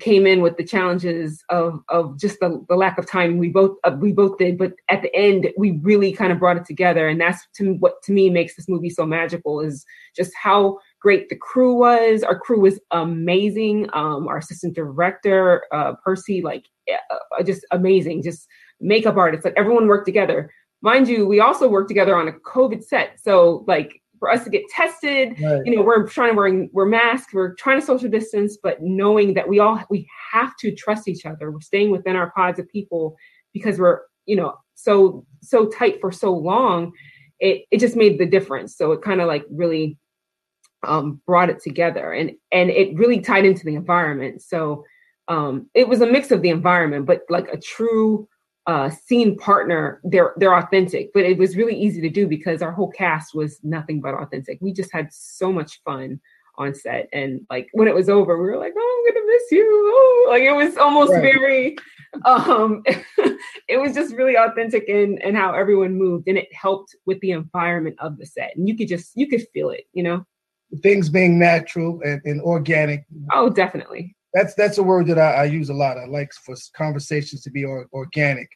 came 0.00 0.26
in 0.26 0.40
with 0.40 0.56
the 0.56 0.64
challenges 0.64 1.44
of 1.48 1.82
of 1.88 2.18
just 2.18 2.40
the, 2.40 2.64
the 2.68 2.76
lack 2.76 2.98
of 2.98 3.06
time 3.06 3.38
we 3.38 3.48
both 3.48 3.76
uh, 3.84 3.96
we 3.98 4.12
both 4.12 4.38
did 4.38 4.58
but 4.58 4.72
at 4.88 5.02
the 5.02 5.14
end 5.14 5.48
we 5.56 5.72
really 5.82 6.12
kind 6.12 6.32
of 6.32 6.38
brought 6.38 6.56
it 6.56 6.64
together. 6.64 7.08
And 7.08 7.20
that's 7.20 7.46
to 7.56 7.74
what 7.74 8.02
to 8.04 8.12
me 8.12 8.30
makes 8.30 8.56
this 8.56 8.68
movie 8.68 8.90
so 8.90 9.06
magical 9.06 9.60
is 9.60 9.84
just 10.14 10.32
how 10.40 10.78
great 11.00 11.28
the 11.28 11.36
crew 11.36 11.74
was. 11.74 12.22
Our 12.22 12.38
crew 12.38 12.60
was 12.60 12.80
amazing. 12.90 13.88
Um 13.92 14.28
our 14.28 14.38
assistant 14.38 14.74
director 14.74 15.64
uh 15.72 15.94
percy 16.04 16.42
like 16.42 16.66
uh, 16.90 17.42
just 17.42 17.64
amazing. 17.70 18.22
Just 18.22 18.46
makeup 18.80 19.16
artists 19.16 19.44
like 19.44 19.54
everyone 19.56 19.88
worked 19.88 20.06
together. 20.06 20.52
Mind 20.82 21.08
you 21.08 21.26
we 21.26 21.40
also 21.40 21.68
worked 21.68 21.88
together 21.88 22.14
on 22.16 22.28
a 22.28 22.32
covid 22.32 22.84
set. 22.84 23.18
So 23.20 23.64
like 23.66 24.00
for 24.18 24.30
us 24.30 24.44
to 24.44 24.50
get 24.50 24.62
tested. 24.70 25.40
Right. 25.40 25.62
You 25.64 25.76
know, 25.76 25.82
we're 25.82 26.06
trying 26.06 26.30
to 26.30 26.36
wear 26.36 26.68
we're 26.72 26.86
masked, 26.86 27.34
we're 27.34 27.54
trying 27.54 27.80
to 27.80 27.86
social 27.86 28.08
distance, 28.08 28.58
but 28.62 28.82
knowing 28.82 29.34
that 29.34 29.48
we 29.48 29.58
all 29.58 29.82
we 29.90 30.08
have 30.32 30.56
to 30.58 30.74
trust 30.74 31.08
each 31.08 31.26
other. 31.26 31.50
We're 31.50 31.60
staying 31.60 31.90
within 31.90 32.16
our 32.16 32.30
pods 32.32 32.58
of 32.58 32.68
people 32.68 33.16
because 33.52 33.78
we're 33.78 34.00
you 34.26 34.36
know 34.36 34.54
so 34.74 35.24
so 35.42 35.66
tight 35.66 36.00
for 36.00 36.12
so 36.12 36.32
long. 36.32 36.92
It 37.40 37.64
it 37.70 37.80
just 37.80 37.96
made 37.96 38.18
the 38.18 38.26
difference. 38.26 38.76
So 38.76 38.92
it 38.92 39.02
kind 39.02 39.20
of 39.20 39.26
like 39.26 39.44
really 39.50 39.98
um, 40.86 41.20
brought 41.26 41.50
it 41.50 41.62
together, 41.62 42.12
and 42.12 42.32
and 42.52 42.70
it 42.70 42.96
really 42.96 43.20
tied 43.20 43.44
into 43.44 43.64
the 43.64 43.74
environment. 43.74 44.42
So 44.42 44.84
um, 45.28 45.68
it 45.74 45.88
was 45.88 46.00
a 46.00 46.06
mix 46.06 46.30
of 46.30 46.42
the 46.42 46.50
environment, 46.50 47.06
but 47.06 47.22
like 47.28 47.48
a 47.48 47.58
true 47.58 48.28
uh, 48.66 48.90
scene 48.90 49.36
partner, 49.36 50.00
they're 50.04 50.32
they're 50.36 50.56
authentic. 50.56 51.12
But 51.14 51.24
it 51.24 51.38
was 51.38 51.56
really 51.56 51.76
easy 51.76 52.00
to 52.00 52.08
do 52.08 52.26
because 52.26 52.62
our 52.62 52.72
whole 52.72 52.90
cast 52.90 53.34
was 53.34 53.60
nothing 53.62 54.00
but 54.00 54.14
authentic. 54.14 54.58
We 54.60 54.72
just 54.72 54.92
had 54.92 55.12
so 55.12 55.52
much 55.52 55.80
fun 55.84 56.20
on 56.58 56.74
set, 56.74 57.08
and 57.12 57.46
like 57.48 57.68
when 57.72 57.86
it 57.86 57.94
was 57.94 58.08
over, 58.08 58.36
we 58.36 58.48
were 58.48 58.58
like, 58.58 58.74
"Oh, 58.76 59.04
I'm 59.06 59.14
gonna 59.14 59.26
miss 59.26 59.52
you." 59.52 59.66
Oh, 59.68 60.26
like 60.30 60.42
it 60.42 60.52
was 60.52 60.76
almost 60.76 61.12
right. 61.12 61.22
very. 61.22 61.76
Um, 62.24 62.82
it 63.68 63.78
was 63.78 63.94
just 63.94 64.14
really 64.14 64.36
authentic 64.36 64.84
in 64.88 65.20
and 65.22 65.36
how 65.36 65.52
everyone 65.52 65.94
moved, 65.94 66.28
and 66.28 66.38
it 66.38 66.52
helped 66.52 66.96
with 67.04 67.20
the 67.20 67.30
environment 67.32 67.96
of 68.00 68.18
the 68.18 68.26
set, 68.26 68.56
and 68.56 68.68
you 68.68 68.76
could 68.76 68.88
just 68.88 69.12
you 69.16 69.28
could 69.28 69.46
feel 69.52 69.70
it, 69.70 69.84
you 69.92 70.02
know. 70.02 70.26
Things 70.82 71.08
being 71.08 71.38
natural 71.38 72.00
and, 72.04 72.20
and 72.24 72.40
organic. 72.42 73.06
Oh, 73.32 73.48
definitely 73.48 74.16
that's 74.34 74.54
that's 74.54 74.78
a 74.78 74.82
word 74.82 75.06
that 75.06 75.18
I, 75.18 75.32
I, 75.32 75.44
use 75.44 75.70
a 75.70 75.74
lot. 75.74 75.98
I 75.98 76.06
like 76.06 76.32
for 76.32 76.54
conversations 76.74 77.42
to 77.42 77.50
be 77.50 77.64
or, 77.64 77.86
organic. 77.92 78.48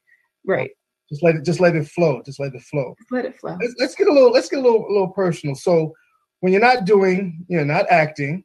Right. 0.47 0.71
Just 1.09 1.23
let 1.23 1.37
it 1.37 1.45
just 1.45 1.61
let 1.61 1.75
it 1.75 1.89
flow. 1.89 2.23
Just 2.25 2.41
let 2.41 2.55
it 2.55 2.63
flow. 2.63 2.95
Let 3.11 3.25
it 3.25 3.39
flow. 3.39 3.57
Let's, 3.61 3.75
let's, 3.79 3.95
get 3.95 4.09
a 4.09 4.13
little 4.13 4.31
let's 4.31 4.49
get 4.49 4.59
a 4.59 4.63
little 4.63 4.87
a 4.87 4.93
little 4.93 5.09
personal. 5.09 5.55
So 5.55 5.93
when 6.41 6.53
you're 6.53 6.63
not 6.63 6.85
doing, 6.85 7.45
you're 7.49 7.65
not 7.65 7.87
acting, 7.91 8.45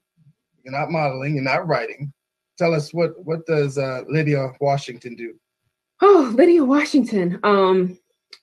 you're 0.64 0.78
not 0.78 0.92
modeling, 0.92 1.36
you're 1.36 1.44
not 1.44 1.68
writing. 1.68 2.12
Tell 2.58 2.74
us 2.74 2.94
what 2.94 3.12
what 3.24 3.46
does 3.46 3.78
uh, 3.78 4.02
Lydia 4.08 4.52
Washington 4.62 5.16
do? 5.16 5.34
Oh, 6.02 6.32
Lydia 6.36 6.64
Washington. 6.64 7.40
Um, 7.44 7.98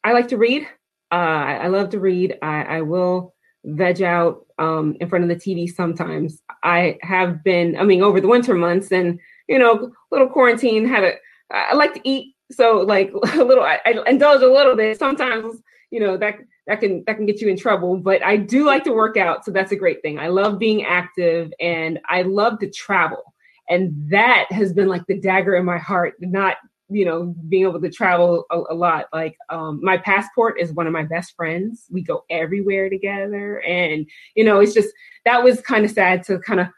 I 0.04 0.12
like 0.12 0.28
to 0.28 0.38
read. 0.38 0.62
Uh, 1.10 1.14
I, 1.14 1.52
I 1.54 1.66
love 1.66 1.90
to 1.90 2.00
read. 2.00 2.38
I, 2.42 2.62
I 2.62 2.80
will 2.80 3.34
veg 3.64 4.02
out 4.02 4.46
um, 4.58 4.96
in 5.00 5.08
front 5.08 5.24
of 5.24 5.28
the 5.28 5.36
TV 5.36 5.72
sometimes. 5.72 6.42
I 6.62 6.98
have 7.02 7.42
been, 7.44 7.76
I 7.76 7.84
mean, 7.84 8.02
over 8.02 8.20
the 8.20 8.28
winter 8.28 8.54
months 8.54 8.92
and, 8.92 9.18
you 9.48 9.58
know, 9.58 9.92
little 10.10 10.28
quarantine 10.28 10.86
had 10.86 11.04
a, 11.04 11.14
I 11.50 11.74
like 11.74 11.94
to 11.94 12.00
eat. 12.04 12.34
So 12.50 12.78
like 12.78 13.12
a 13.34 13.44
little, 13.44 13.64
I, 13.64 13.78
I 13.84 14.02
indulge 14.06 14.42
a 14.42 14.52
little 14.52 14.76
bit. 14.76 14.98
Sometimes, 14.98 15.56
you 15.90 16.00
know, 16.00 16.16
that, 16.16 16.38
that 16.66 16.80
can, 16.80 17.04
that 17.06 17.16
can 17.16 17.26
get 17.26 17.40
you 17.40 17.48
in 17.48 17.56
trouble, 17.56 17.96
but 17.96 18.24
I 18.24 18.36
do 18.36 18.64
like 18.64 18.84
to 18.84 18.92
work 18.92 19.16
out. 19.16 19.44
So 19.44 19.50
that's 19.50 19.72
a 19.72 19.76
great 19.76 20.02
thing. 20.02 20.18
I 20.18 20.28
love 20.28 20.58
being 20.58 20.84
active 20.84 21.52
and 21.60 21.98
I 22.08 22.22
love 22.22 22.58
to 22.60 22.70
travel. 22.70 23.34
And 23.68 23.92
that 24.10 24.46
has 24.50 24.72
been 24.72 24.88
like 24.88 25.06
the 25.06 25.18
dagger 25.18 25.54
in 25.54 25.64
my 25.64 25.78
heart, 25.78 26.14
not 26.20 26.56
you 26.88 27.04
know 27.04 27.34
being 27.48 27.64
able 27.64 27.80
to 27.80 27.90
travel 27.90 28.44
a, 28.50 28.60
a, 28.70 28.74
lot 28.74 29.06
like 29.12 29.36
um 29.50 29.80
my 29.82 29.96
passport 29.98 30.60
is 30.60 30.72
one 30.72 30.86
of 30.86 30.92
my 30.92 31.04
best 31.04 31.34
friends. 31.36 31.86
We 31.90 32.02
go 32.02 32.24
everywhere 32.30 32.88
together 32.90 33.60
and 33.62 34.06
you 34.34 34.44
know 34.44 34.60
it's 34.60 34.74
just 34.74 34.90
that 35.24 35.42
was 35.42 35.60
kind 35.60 35.84
of 35.84 35.90
sad 35.90 36.22
to 36.24 36.38
kind 36.40 36.60
of 36.60 36.68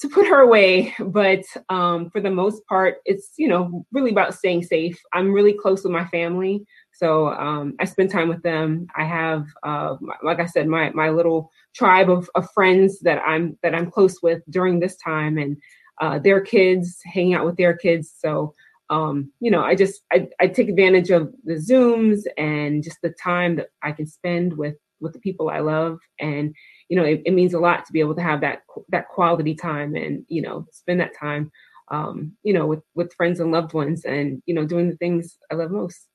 to 0.00 0.08
put 0.08 0.28
her 0.28 0.40
away 0.40 0.94
but 1.00 1.42
um 1.68 2.08
for 2.10 2.20
the 2.20 2.30
most 2.30 2.64
part 2.66 2.98
it's 3.04 3.32
you 3.36 3.48
know 3.48 3.84
really 3.92 4.10
about 4.10 4.34
staying 4.34 4.62
safe. 4.62 4.98
I'm 5.12 5.32
really 5.32 5.52
close 5.52 5.82
with 5.82 5.92
my 5.92 6.06
family 6.06 6.64
so 6.92 7.28
um 7.28 7.74
i 7.78 7.84
spend 7.84 8.10
time 8.10 8.28
with 8.28 8.42
them. 8.42 8.86
I 8.96 9.04
have 9.04 9.46
uh 9.64 9.96
like 10.22 10.40
i 10.40 10.46
said 10.46 10.66
my 10.68 10.90
my 10.90 11.10
little 11.10 11.50
tribe 11.74 12.10
of, 12.10 12.30
of 12.34 12.50
friends 12.52 13.00
that 13.00 13.18
i'm 13.26 13.58
that 13.62 13.74
i'm 13.74 13.90
close 13.90 14.22
with 14.22 14.42
during 14.50 14.80
this 14.80 14.96
time 14.96 15.38
and 15.38 15.56
uh, 16.00 16.18
their 16.18 16.40
kids 16.40 17.00
hanging 17.04 17.34
out 17.34 17.44
with 17.44 17.56
their 17.56 17.76
kids 17.76 18.14
so 18.16 18.54
um, 18.90 19.30
you 19.40 19.50
know, 19.50 19.62
I 19.62 19.74
just 19.74 20.02
I, 20.12 20.28
I 20.40 20.46
take 20.46 20.68
advantage 20.68 21.10
of 21.10 21.32
the 21.44 21.54
Zooms 21.54 22.22
and 22.36 22.82
just 22.82 22.98
the 23.02 23.10
time 23.10 23.56
that 23.56 23.68
I 23.82 23.92
can 23.92 24.06
spend 24.06 24.56
with 24.56 24.76
with 25.00 25.12
the 25.12 25.20
people 25.20 25.48
I 25.50 25.60
love, 25.60 25.98
and 26.18 26.54
you 26.88 26.96
know, 26.96 27.04
it, 27.04 27.22
it 27.26 27.32
means 27.32 27.54
a 27.54 27.60
lot 27.60 27.84
to 27.86 27.92
be 27.92 28.00
able 28.00 28.14
to 28.14 28.22
have 28.22 28.40
that 28.40 28.62
that 28.88 29.08
quality 29.08 29.54
time 29.54 29.94
and 29.94 30.24
you 30.28 30.42
know, 30.42 30.66
spend 30.72 31.00
that 31.00 31.16
time, 31.18 31.52
um, 31.88 32.32
you 32.42 32.54
know, 32.54 32.66
with 32.66 32.82
with 32.94 33.12
friends 33.14 33.40
and 33.40 33.52
loved 33.52 33.74
ones, 33.74 34.04
and 34.04 34.42
you 34.46 34.54
know, 34.54 34.64
doing 34.64 34.88
the 34.88 34.96
things 34.96 35.36
I 35.50 35.54
love 35.54 35.70
most. 35.70 36.08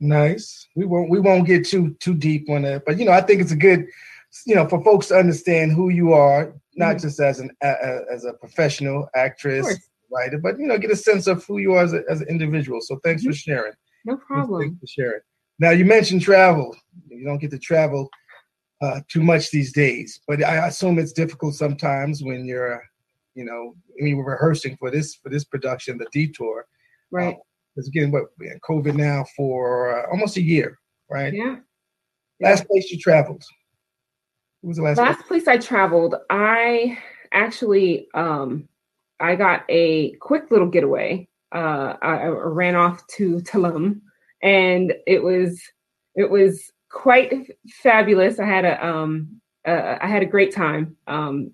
Nice. 0.00 0.66
We 0.74 0.86
won't 0.86 1.10
we 1.10 1.20
won't 1.20 1.46
get 1.46 1.66
too 1.66 1.94
too 2.00 2.14
deep 2.14 2.48
on 2.48 2.62
that, 2.62 2.84
but 2.86 2.98
you 2.98 3.04
know, 3.04 3.12
I 3.12 3.20
think 3.20 3.42
it's 3.42 3.52
a 3.52 3.56
good, 3.56 3.86
you 4.46 4.54
know, 4.54 4.66
for 4.66 4.82
folks 4.82 5.08
to 5.08 5.16
understand 5.16 5.72
who 5.72 5.90
you 5.90 6.14
are, 6.14 6.54
not 6.74 6.96
mm-hmm. 6.96 7.02
just 7.02 7.20
as 7.20 7.38
an 7.38 7.50
as 7.60 8.24
a 8.24 8.32
professional 8.32 9.08
actress 9.14 9.91
writer, 10.12 10.38
but 10.38 10.58
you 10.58 10.66
know, 10.66 10.78
get 10.78 10.90
a 10.90 10.96
sense 10.96 11.26
of 11.26 11.44
who 11.46 11.58
you 11.58 11.74
are 11.74 11.84
as, 11.84 11.92
a, 11.92 12.02
as 12.08 12.20
an 12.20 12.28
individual. 12.28 12.80
So 12.80 12.98
thanks 13.04 13.22
mm-hmm. 13.22 13.30
for 13.30 13.36
sharing. 13.36 13.72
No 14.04 14.16
problem. 14.16 14.62
Thanks 14.62 14.80
for 14.80 14.86
sharing. 14.86 15.20
Now 15.58 15.70
you 15.70 15.84
mentioned 15.84 16.22
travel. 16.22 16.76
You 17.08 17.24
don't 17.24 17.38
get 17.38 17.50
to 17.52 17.58
travel 17.58 18.08
uh, 18.80 19.00
too 19.08 19.22
much 19.22 19.50
these 19.50 19.72
days, 19.72 20.20
but 20.26 20.42
I 20.42 20.66
assume 20.66 20.98
it's 20.98 21.12
difficult 21.12 21.54
sometimes 21.54 22.22
when 22.22 22.44
you're, 22.44 22.82
you 23.34 23.44
know, 23.44 23.74
when 23.94 24.08
you 24.08 24.16
were 24.16 24.32
rehearsing 24.32 24.76
for 24.76 24.90
this 24.90 25.14
for 25.14 25.28
this 25.28 25.44
production, 25.44 25.98
The 25.98 26.06
Detour. 26.12 26.66
Right. 27.10 27.36
Because 27.74 27.88
uh, 27.88 27.90
again, 27.90 28.10
what 28.10 28.24
we 28.38 28.48
had 28.48 28.60
COVID 28.60 28.94
now 28.96 29.24
for 29.36 29.98
uh, 29.98 30.10
almost 30.10 30.36
a 30.36 30.42
year, 30.42 30.78
right? 31.10 31.32
Yeah. 31.32 31.56
Last 32.40 32.66
place 32.66 32.90
you 32.90 32.98
traveled. 32.98 33.44
Who 34.62 34.68
was 34.68 34.78
the 34.78 34.82
last? 34.82 34.98
Last 34.98 35.26
place? 35.26 35.44
place 35.44 35.48
I 35.48 35.58
traveled, 35.58 36.16
I 36.30 36.98
actually 37.32 38.08
um 38.14 38.68
I 39.22 39.36
got 39.36 39.64
a 39.68 40.12
quick 40.16 40.50
little 40.50 40.68
getaway. 40.68 41.28
Uh, 41.54 41.96
I, 42.02 42.16
I 42.16 42.26
ran 42.28 42.74
off 42.74 43.06
to 43.18 43.36
Tulum, 43.40 44.00
and 44.42 44.92
it 45.06 45.22
was 45.22 45.62
it 46.14 46.30
was 46.30 46.70
quite 46.90 47.50
fabulous. 47.68 48.38
I 48.40 48.46
had 48.46 48.64
a 48.64 48.86
um 48.86 49.40
uh, 49.66 49.98
I 50.00 50.08
had 50.08 50.22
a 50.22 50.26
great 50.26 50.52
time. 50.52 50.96
Um, 51.06 51.52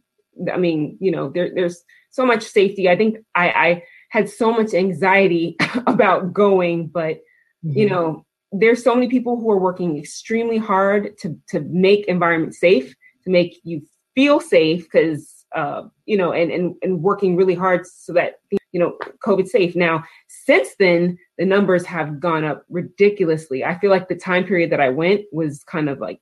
I 0.52 0.56
mean, 0.56 0.96
you 1.00 1.10
know, 1.10 1.30
there, 1.30 1.50
there's 1.54 1.84
so 2.10 2.24
much 2.24 2.42
safety. 2.42 2.88
I 2.88 2.96
think 2.96 3.18
I, 3.34 3.50
I 3.50 3.82
had 4.10 4.28
so 4.28 4.50
much 4.50 4.72
anxiety 4.72 5.56
about 5.86 6.32
going, 6.32 6.86
but 6.86 7.16
mm-hmm. 7.64 7.78
you 7.78 7.88
know, 7.88 8.24
there's 8.52 8.82
so 8.82 8.94
many 8.94 9.08
people 9.08 9.36
who 9.36 9.50
are 9.50 9.58
working 9.58 9.98
extremely 9.98 10.58
hard 10.58 11.18
to 11.18 11.38
to 11.48 11.60
make 11.60 12.06
environment 12.06 12.54
safe, 12.54 12.94
to 13.24 13.30
make 13.30 13.58
you 13.62 13.82
feel 14.14 14.40
safe, 14.40 14.84
because 14.84 15.37
uh, 15.54 15.82
you 16.06 16.16
know, 16.16 16.32
and 16.32 16.50
and 16.50 16.74
and 16.82 17.02
working 17.02 17.36
really 17.36 17.54
hard 17.54 17.86
so 17.86 18.12
that 18.12 18.34
you 18.72 18.80
know, 18.80 18.96
COVID 19.24 19.48
safe. 19.48 19.74
Now, 19.74 20.04
since 20.28 20.70
then, 20.78 21.18
the 21.38 21.44
numbers 21.44 21.84
have 21.86 22.20
gone 22.20 22.44
up 22.44 22.64
ridiculously. 22.68 23.64
I 23.64 23.78
feel 23.78 23.90
like 23.90 24.08
the 24.08 24.14
time 24.14 24.44
period 24.44 24.70
that 24.70 24.80
I 24.80 24.90
went 24.90 25.22
was 25.32 25.64
kind 25.64 25.88
of 25.88 26.00
like 26.00 26.20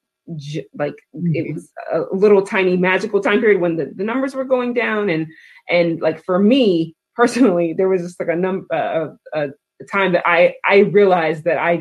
like 0.74 0.94
mm-hmm. 1.14 1.34
it 1.34 1.54
was 1.54 1.70
a 1.92 2.02
little 2.12 2.42
tiny 2.42 2.76
magical 2.76 3.20
time 3.20 3.40
period 3.40 3.60
when 3.60 3.76
the, 3.76 3.92
the 3.94 4.02
numbers 4.02 4.34
were 4.34 4.44
going 4.44 4.74
down 4.74 5.08
and 5.08 5.28
and 5.68 6.00
like 6.00 6.24
for 6.24 6.40
me 6.40 6.96
personally 7.14 7.72
there 7.72 7.88
was 7.88 8.02
just 8.02 8.18
like 8.18 8.28
a 8.28 8.34
number 8.34 8.66
uh, 8.74 9.10
a, 9.34 9.48
a 9.80 9.84
time 9.84 10.10
that 10.12 10.26
i 10.26 10.52
i 10.64 10.78
realized 10.78 11.44
that 11.44 11.58
i 11.58 11.80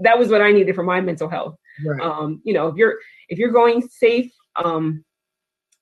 that 0.00 0.18
was 0.18 0.28
what 0.28 0.42
i 0.42 0.50
needed 0.50 0.74
for 0.74 0.82
my 0.82 1.00
mental 1.00 1.28
health 1.28 1.54
right. 1.86 2.00
um 2.00 2.40
you 2.42 2.52
know 2.52 2.66
if 2.66 2.74
you're 2.74 2.96
if 3.28 3.38
you're 3.38 3.52
going 3.52 3.80
safe 3.88 4.32
um 4.56 5.04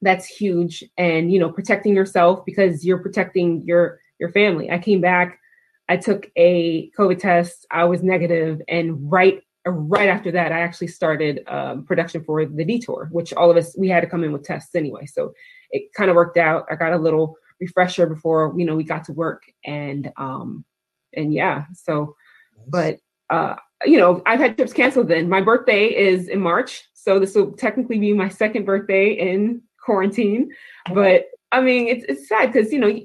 that's 0.03 0.27
huge 0.27 0.85
and 0.99 1.33
you 1.33 1.39
know 1.39 1.51
protecting 1.51 1.95
yourself 1.95 2.45
because 2.45 2.85
you're 2.85 2.99
protecting 2.99 3.63
your 3.63 4.01
your 4.19 4.31
family 4.31 4.71
i 4.71 4.79
came 4.79 5.01
back 5.01 5.39
i 5.89 5.97
took 5.97 6.31
a 6.37 6.91
covid 6.91 7.19
test 7.19 7.67
i 7.71 7.85
was 7.85 8.03
negative 8.03 8.61
and 8.69 9.11
right 9.11 9.43
right 9.71 10.09
after 10.09 10.33
that, 10.33 10.53
I 10.53 10.61
actually 10.61 10.89
started 10.89 11.45
um, 11.47 11.85
production 11.85 12.25
for 12.25 12.45
the 12.45 12.65
Detour, 12.65 13.09
which 13.13 13.33
all 13.33 13.51
of 13.51 13.57
us 13.57 13.77
we 13.79 13.89
had 13.89 14.01
to 14.01 14.09
come 14.09 14.25
in 14.25 14.33
with 14.33 14.45
tests 14.45 14.75
anyway. 14.75 15.07
So 15.07 15.33
it 15.71 15.93
kind 15.95 16.11
of 16.11 16.17
worked 16.17 16.37
out. 16.37 16.67
I 16.71 16.75
got 16.75 16.93
a 16.93 16.99
little 16.99 17.37
refresher 17.61 18.07
before 18.07 18.53
you 18.57 18.65
know 18.65 18.75
we 18.75 18.85
got 18.85 19.05
to 19.05 19.13
work, 19.13 19.45
and 19.65 20.11
um, 20.17 20.65
and 21.15 21.33
yeah. 21.33 21.67
So, 21.75 22.17
but 22.67 22.99
uh, 23.31 23.57
you 23.85 23.99
know, 23.99 24.23
I've 24.27 24.41
had 24.41 24.57
trips 24.57 24.73
canceled. 24.73 25.09
Then 25.09 25.29
my 25.29 25.41
birthday 25.41 25.87
is 25.87 26.29
in 26.29 26.41
March, 26.41 26.83
so 26.93 27.19
this 27.19 27.35
will 27.35 27.53
technically 27.53 27.99
be 27.99 28.13
my 28.13 28.29
second 28.29 28.67
birthday 28.67 29.13
in 29.13 29.63
quarantine. 29.83 30.51
But 30.93 31.25
I 31.53 31.61
mean, 31.61 31.89
it's 31.89 32.05
it's 32.09 32.29
sad 32.29 32.53
because 32.53 32.73
you 32.73 32.79
know 32.79 32.99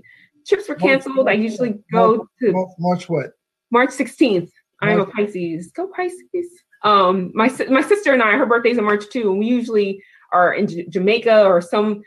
trips 0.48 0.70
were 0.70 0.76
canceled. 0.76 1.28
I 1.28 1.34
usually 1.34 1.76
go 1.92 2.28
to 2.40 2.68
March 2.80 3.10
what? 3.10 3.32
March 3.72 3.90
16th. 3.90 4.50
I'm 4.82 5.00
a 5.00 5.06
Pisces. 5.06 5.72
Go 5.72 5.88
Pisces. 5.88 6.64
Um, 6.84 7.32
my 7.34 7.50
my 7.70 7.82
sister 7.82 8.14
and 8.14 8.22
I, 8.22 8.38
her 8.38 8.46
birthday's 8.46 8.78
in 8.78 8.84
March 8.86 9.10
too, 9.10 9.32
and 9.32 9.40
we 9.40 9.48
usually 9.48 10.02
are 10.32 10.54
in 10.54 10.68
J- 10.68 10.88
Jamaica 10.88 11.46
or 11.46 11.62
some 11.62 12.02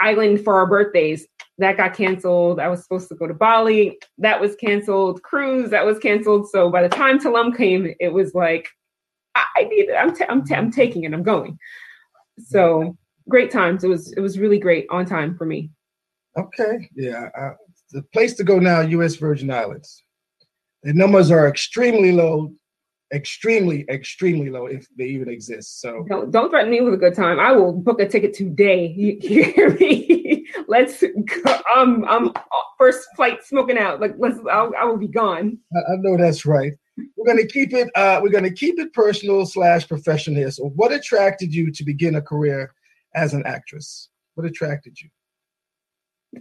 island 0.00 0.42
for 0.44 0.56
our 0.56 0.66
birthdays. 0.66 1.26
That 1.58 1.76
got 1.76 1.94
canceled. 1.94 2.58
I 2.58 2.68
was 2.68 2.82
supposed 2.82 3.08
to 3.10 3.14
go 3.14 3.26
to 3.26 3.34
Bali. 3.34 3.98
That 4.18 4.40
was 4.40 4.56
canceled. 4.56 5.22
Cruise 5.22 5.70
that 5.70 5.84
was 5.84 5.98
canceled. 5.98 6.48
So 6.50 6.70
by 6.70 6.82
the 6.82 6.88
time 6.88 7.18
Tulum 7.18 7.56
came, 7.56 7.94
it 8.00 8.12
was 8.12 8.34
like 8.34 8.68
I, 9.34 9.44
I 9.56 9.62
need 9.64 9.88
it. 9.88 9.94
I'm 9.94 10.14
t- 10.14 10.24
I'm 10.28 10.44
t- 10.44 10.54
I'm 10.54 10.72
taking 10.72 11.04
it. 11.04 11.12
I'm 11.12 11.22
going. 11.22 11.58
So 12.38 12.96
great 13.30 13.50
times. 13.50 13.84
It 13.84 13.88
was 13.88 14.12
it 14.12 14.20
was 14.20 14.38
really 14.38 14.58
great 14.58 14.86
on 14.90 15.06
time 15.06 15.36
for 15.36 15.46
me. 15.46 15.70
Okay, 16.36 16.88
yeah, 16.94 17.28
uh, 17.38 17.52
the 17.92 18.02
place 18.12 18.34
to 18.34 18.44
go 18.44 18.58
now, 18.58 18.80
U.S. 18.80 19.16
Virgin 19.16 19.50
Islands. 19.50 20.04
The 20.82 20.92
numbers 20.92 21.30
are 21.30 21.48
extremely 21.48 22.12
low, 22.12 22.52
extremely, 23.12 23.84
extremely 23.88 24.50
low 24.50 24.66
if 24.66 24.86
they 24.96 25.06
even 25.06 25.28
exist. 25.28 25.80
So 25.80 26.06
don't, 26.08 26.30
don't 26.30 26.50
threaten 26.50 26.70
me 26.70 26.80
with 26.80 26.94
a 26.94 26.98
good 26.98 27.14
time. 27.14 27.40
I 27.40 27.52
will 27.52 27.72
book 27.72 28.00
a 28.00 28.08
ticket 28.08 28.34
today. 28.34 28.94
You, 28.96 29.18
hear 29.20 29.70
me? 29.76 30.46
let's 30.68 31.02
go. 31.02 31.60
I'm 31.74 32.04
I'm 32.04 32.32
first 32.78 33.08
flight 33.16 33.44
smoking 33.44 33.78
out. 33.78 34.00
Like 34.00 34.14
let's 34.18 34.38
I'll, 34.50 34.72
I 34.78 34.84
will 34.84 34.96
be 34.96 35.08
gone. 35.08 35.58
I, 35.74 35.92
I 35.92 35.96
know 35.96 36.16
that's 36.16 36.46
right. 36.46 36.72
We're 37.16 37.26
gonna 37.26 37.46
keep 37.46 37.72
it. 37.72 37.90
Uh, 37.94 38.20
we're 38.22 38.30
gonna 38.30 38.52
keep 38.52 38.78
it 38.78 38.92
personal 38.92 39.46
slash 39.46 39.88
professional 39.88 40.36
here. 40.36 40.50
So, 40.50 40.70
what 40.76 40.92
attracted 40.92 41.54
you 41.54 41.70
to 41.72 41.84
begin 41.84 42.16
a 42.16 42.22
career 42.22 42.72
as 43.14 43.34
an 43.34 43.42
actress? 43.46 44.08
What 44.34 44.46
attracted 44.46 44.96
you? 45.00 45.08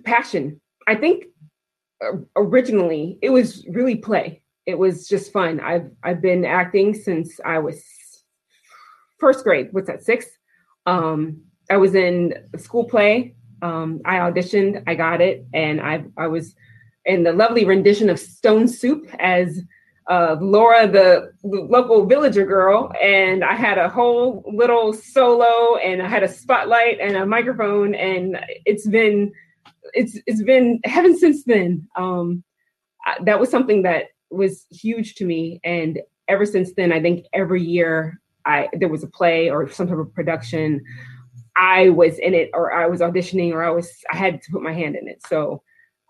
Passion. 0.03 0.61
I 0.87 0.95
think 0.95 1.25
originally 2.35 3.17
it 3.21 3.29
was 3.29 3.65
really 3.69 3.95
play. 3.95 4.41
It 4.65 4.77
was 4.77 5.07
just 5.07 5.33
fun. 5.33 5.59
I've 5.59 5.91
I've 6.03 6.21
been 6.21 6.45
acting 6.45 6.93
since 6.93 7.39
I 7.43 7.59
was 7.59 7.83
first 9.19 9.43
grade. 9.43 9.69
What's 9.71 9.87
that? 9.87 10.03
Sixth. 10.03 10.29
Um, 10.85 11.41
I 11.69 11.77
was 11.77 11.95
in 11.95 12.33
school 12.57 12.85
play. 12.85 13.35
Um, 13.61 14.01
I 14.05 14.17
auditioned. 14.17 14.83
I 14.87 14.95
got 14.95 15.21
it, 15.21 15.45
and 15.53 15.81
I 15.81 16.05
I 16.17 16.27
was 16.27 16.55
in 17.05 17.23
the 17.23 17.33
lovely 17.33 17.65
rendition 17.65 18.09
of 18.09 18.19
Stone 18.19 18.67
Soup 18.67 19.07
as 19.19 19.61
uh, 20.09 20.35
Laura, 20.41 20.87
the, 20.87 21.31
the, 21.43 21.61
local 21.61 22.05
villager 22.05 22.43
girl, 22.43 22.91
and 22.99 23.43
I 23.43 23.53
had 23.53 23.77
a 23.77 23.87
whole 23.87 24.43
little 24.51 24.91
solo, 24.91 25.77
and 25.77 26.01
I 26.01 26.07
had 26.07 26.23
a 26.23 26.27
spotlight 26.27 26.99
and 26.99 27.15
a 27.15 27.27
microphone, 27.27 27.93
and 27.93 28.39
it's 28.65 28.87
been 28.87 29.31
it's 29.93 30.19
it's 30.25 30.41
been 30.41 30.79
heaven 30.83 31.17
since 31.17 31.43
then. 31.43 31.87
Um, 31.95 32.43
that 33.23 33.39
was 33.39 33.49
something 33.49 33.83
that 33.83 34.05
was 34.31 34.65
huge 34.71 35.13
to 35.15 35.25
me, 35.25 35.59
and 35.63 35.99
ever 36.27 36.45
since 36.45 36.73
then, 36.73 36.91
I 36.91 36.99
think 36.99 37.27
every 37.31 37.61
year 37.61 38.19
I 38.45 38.67
there 38.73 38.89
was 38.89 39.03
a 39.03 39.07
play 39.07 39.51
or 39.51 39.69
some 39.69 39.87
type 39.87 39.99
of 39.99 40.13
production, 40.15 40.83
I 41.55 41.89
was 41.89 42.17
in 42.17 42.33
it, 42.33 42.49
or 42.53 42.73
I 42.73 42.87
was 42.87 43.01
auditioning, 43.01 43.53
or 43.53 43.63
I 43.63 43.69
was 43.69 43.91
I 44.11 44.17
had 44.17 44.41
to 44.41 44.51
put 44.51 44.63
my 44.63 44.73
hand 44.73 44.95
in 44.95 45.07
it. 45.07 45.21
So 45.27 45.61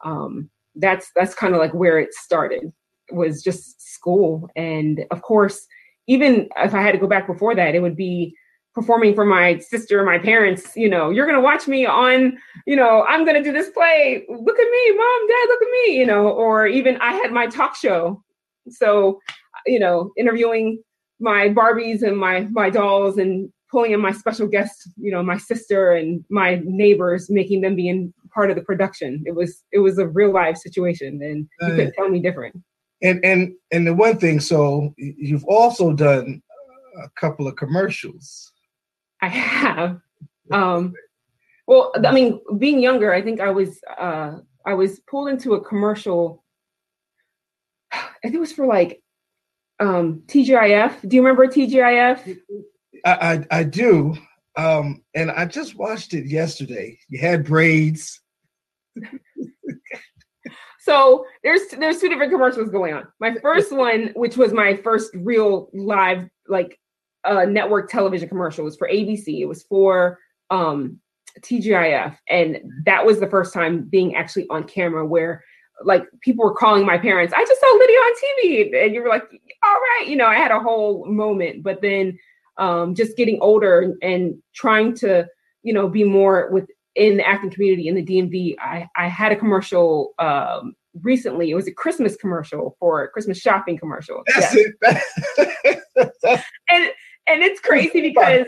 um, 0.06 0.50
that's 0.76 1.12
that's 1.18 1.36
kind 1.36 1.54
of 1.54 1.60
like 1.60 1.74
where 1.74 2.00
it 2.00 2.14
started 2.14 2.72
was 3.12 3.42
just 3.42 3.82
school, 3.94 4.50
and 4.56 5.06
of 5.12 5.22
course, 5.22 5.66
even 6.08 6.50
if 6.58 6.74
I 6.74 6.82
had 6.82 6.94
to 6.94 6.98
go 6.98 7.08
back 7.08 7.28
before 7.28 7.56
that, 7.56 7.76
it 7.76 7.82
would 7.82 7.96
be 7.96 8.36
performing 8.74 9.14
for 9.14 9.26
my 9.26 9.58
sister, 9.60 10.04
my 10.04 10.18
parents, 10.18 10.76
you 10.76 10.90
know, 10.90 11.10
you're 11.10 11.26
gonna 11.26 11.42
watch 11.42 11.68
me 11.68 11.86
on, 11.86 12.38
you 12.66 12.76
know, 12.76 13.06
I'm 13.08 13.26
gonna 13.26 13.44
do 13.44 13.52
this 13.52 13.70
play. 13.72 14.26
Look 14.30 14.60
at 14.60 14.72
me, 14.72 14.96
mom, 14.96 15.28
dad, 15.28 15.48
look 15.48 15.62
at 15.62 15.72
me, 15.72 15.98
you 15.98 16.06
know, 16.06 16.30
or 16.30 16.68
even 16.68 16.98
I 16.98 17.14
had 17.14 17.32
my 17.32 17.48
talk 17.48 17.76
show. 17.76 18.24
So, 18.70 19.20
you 19.66 19.80
know, 19.80 20.12
interviewing 20.18 20.82
my 21.20 21.50
Barbies 21.50 22.04
and 22.04 22.18
my 22.18 22.42
my 22.52 22.70
dolls 22.70 23.18
and 23.18 23.52
pulling 23.70 23.92
in 23.92 24.00
my 24.00 24.12
special 24.12 24.48
guests, 24.48 24.90
you 24.98 25.12
know, 25.12 25.22
my 25.22 25.38
sister 25.38 25.92
and 25.92 26.24
my 26.30 26.62
neighbors, 26.64 27.30
making 27.30 27.62
them 27.62 27.76
be 27.76 27.88
in 27.88 28.14
part 28.34 28.50
of 28.50 28.56
the 28.56 28.64
production. 28.64 29.24
It 29.26 29.36
was 29.36 29.64
it 29.72 29.80
was 29.80 29.98
a 29.98 30.08
real 30.08 30.32
live 30.32 30.58
situation 30.58 31.20
and 31.22 31.48
you 31.62 31.76
couldn't 31.76 31.94
tell 31.94 32.10
me 32.10 32.20
different. 32.20 32.56
And 33.02 33.24
and 33.24 33.54
and 33.72 33.88
the 33.88 33.94
one 33.94 34.18
thing, 34.18 34.40
so 34.40 34.94
you've 34.98 35.46
also 35.46 35.94
done 35.94 36.42
a 37.02 37.10
couple 37.16 37.48
of 37.48 37.56
commercials 37.56 38.52
I 39.22 39.28
have. 39.28 40.00
Um, 40.52 40.94
well, 41.68 41.92
I 42.04 42.12
mean, 42.12 42.40
being 42.58 42.80
younger, 42.80 43.14
I 43.14 43.22
think 43.22 43.42
I 43.42 43.50
was 43.50 43.80
uh, 43.98 44.38
I 44.66 44.74
was 44.74 45.00
pulled 45.02 45.30
into 45.30 45.54
a 45.54 45.64
commercial. 45.64 46.44
I 47.92 48.08
think 48.24 48.36
it 48.36 48.40
was 48.40 48.52
for 48.52 48.66
like 48.66 49.02
um, 49.80 50.24
TGIF. 50.28 51.08
Do 51.08 51.16
you 51.16 51.22
remember 51.22 51.48
TGIF? 51.48 52.40
I, 53.06 53.12
I, 53.12 53.60
I 53.60 53.64
do, 53.64 54.16
um, 54.56 55.04
and 55.16 55.32
I 55.32 55.46
just 55.46 55.76
watched 55.76 56.14
it 56.14 56.26
yesterday. 56.26 56.98
You 57.10 57.20
had 57.20 57.46
braids. 57.46 58.22
so 60.90 61.26
there's 61.44 61.62
there's 61.78 62.00
two 62.00 62.10
different 62.10 62.32
commercials 62.32 62.70
going 62.70 62.96
on. 62.96 63.08
My 63.20 63.36
first 63.44 63.72
one, 63.72 64.12
which 64.16 64.38
was 64.38 64.54
my 64.54 64.76
first 64.78 65.12
real 65.14 65.70
live 65.72 66.28
like 66.48 66.80
uh, 67.26 67.46
network 67.46 67.92
television 67.92 68.28
commercial. 68.28 68.66
Was 68.66 68.76
for 68.76 68.90
ABC. 68.90 69.40
It 69.40 69.46
was 69.46 69.64
for 69.64 70.18
um, 70.50 71.00
TGIF, 71.42 72.18
and 72.28 72.60
that 72.86 73.06
was 73.06 73.20
the 73.20 73.30
first 73.30 73.54
time 73.54 73.84
being 73.84 74.16
actually 74.16 74.48
on 74.50 74.64
camera 74.64 75.06
where 75.06 75.44
like 75.86 76.06
people 76.22 76.44
were 76.44 76.56
calling 76.56 76.88
my 76.88 76.98
parents. 76.98 77.36
I 77.38 77.46
just 77.46 77.62
saw 77.62 77.68
Lydia 77.78 77.98
on 77.98 78.14
TV, 78.16 78.86
and 78.86 78.96
you 78.96 79.04
were 79.04 79.10
like, 79.10 79.30
"All 79.64 79.76
right," 79.76 80.06
you 80.08 80.16
know. 80.16 80.26
I 80.26 80.38
had 80.38 80.52
a 80.52 80.60
whole 80.60 81.06
moment, 81.06 81.62
but 81.62 81.84
then 81.84 82.18
um, 82.58 82.96
just 82.96 83.16
getting 83.16 83.38
older 83.42 83.96
and 84.02 84.42
trying 84.56 84.96
to, 84.96 85.28
you 85.62 85.72
know, 85.72 85.88
be 85.88 86.04
more 86.04 86.50
within 86.52 87.18
the 87.18 87.28
acting 87.28 87.52
community 87.52 87.88
in 87.88 87.94
the 87.94 88.04
DMV. 88.04 88.56
I 88.60 88.88
I 88.96 89.08
had 89.08 89.32
a 89.32 89.36
commercial 89.36 90.14
um, 90.18 90.74
recently. 91.02 91.52
It 91.52 91.56
was 91.56 91.68
a 91.68 91.74
Christmas 91.74 92.16
commercial 92.16 92.76
for 92.80 93.04
a 93.04 93.10
Christmas 93.10 93.40
shopping 93.40 93.78
commercial. 93.78 94.24
That's 94.28 94.56
it. 94.56 94.76
and 96.70 96.90
and 97.28 97.44
it's 97.44 97.60
crazy 97.60 98.02
because 98.02 98.46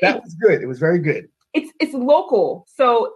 that 0.00 0.22
was 0.22 0.34
good. 0.34 0.62
It 0.62 0.66
was 0.66 0.78
very 0.78 0.98
good. 0.98 1.28
It's 1.54 1.70
it's 1.80 1.94
local, 1.94 2.66
so 2.68 3.14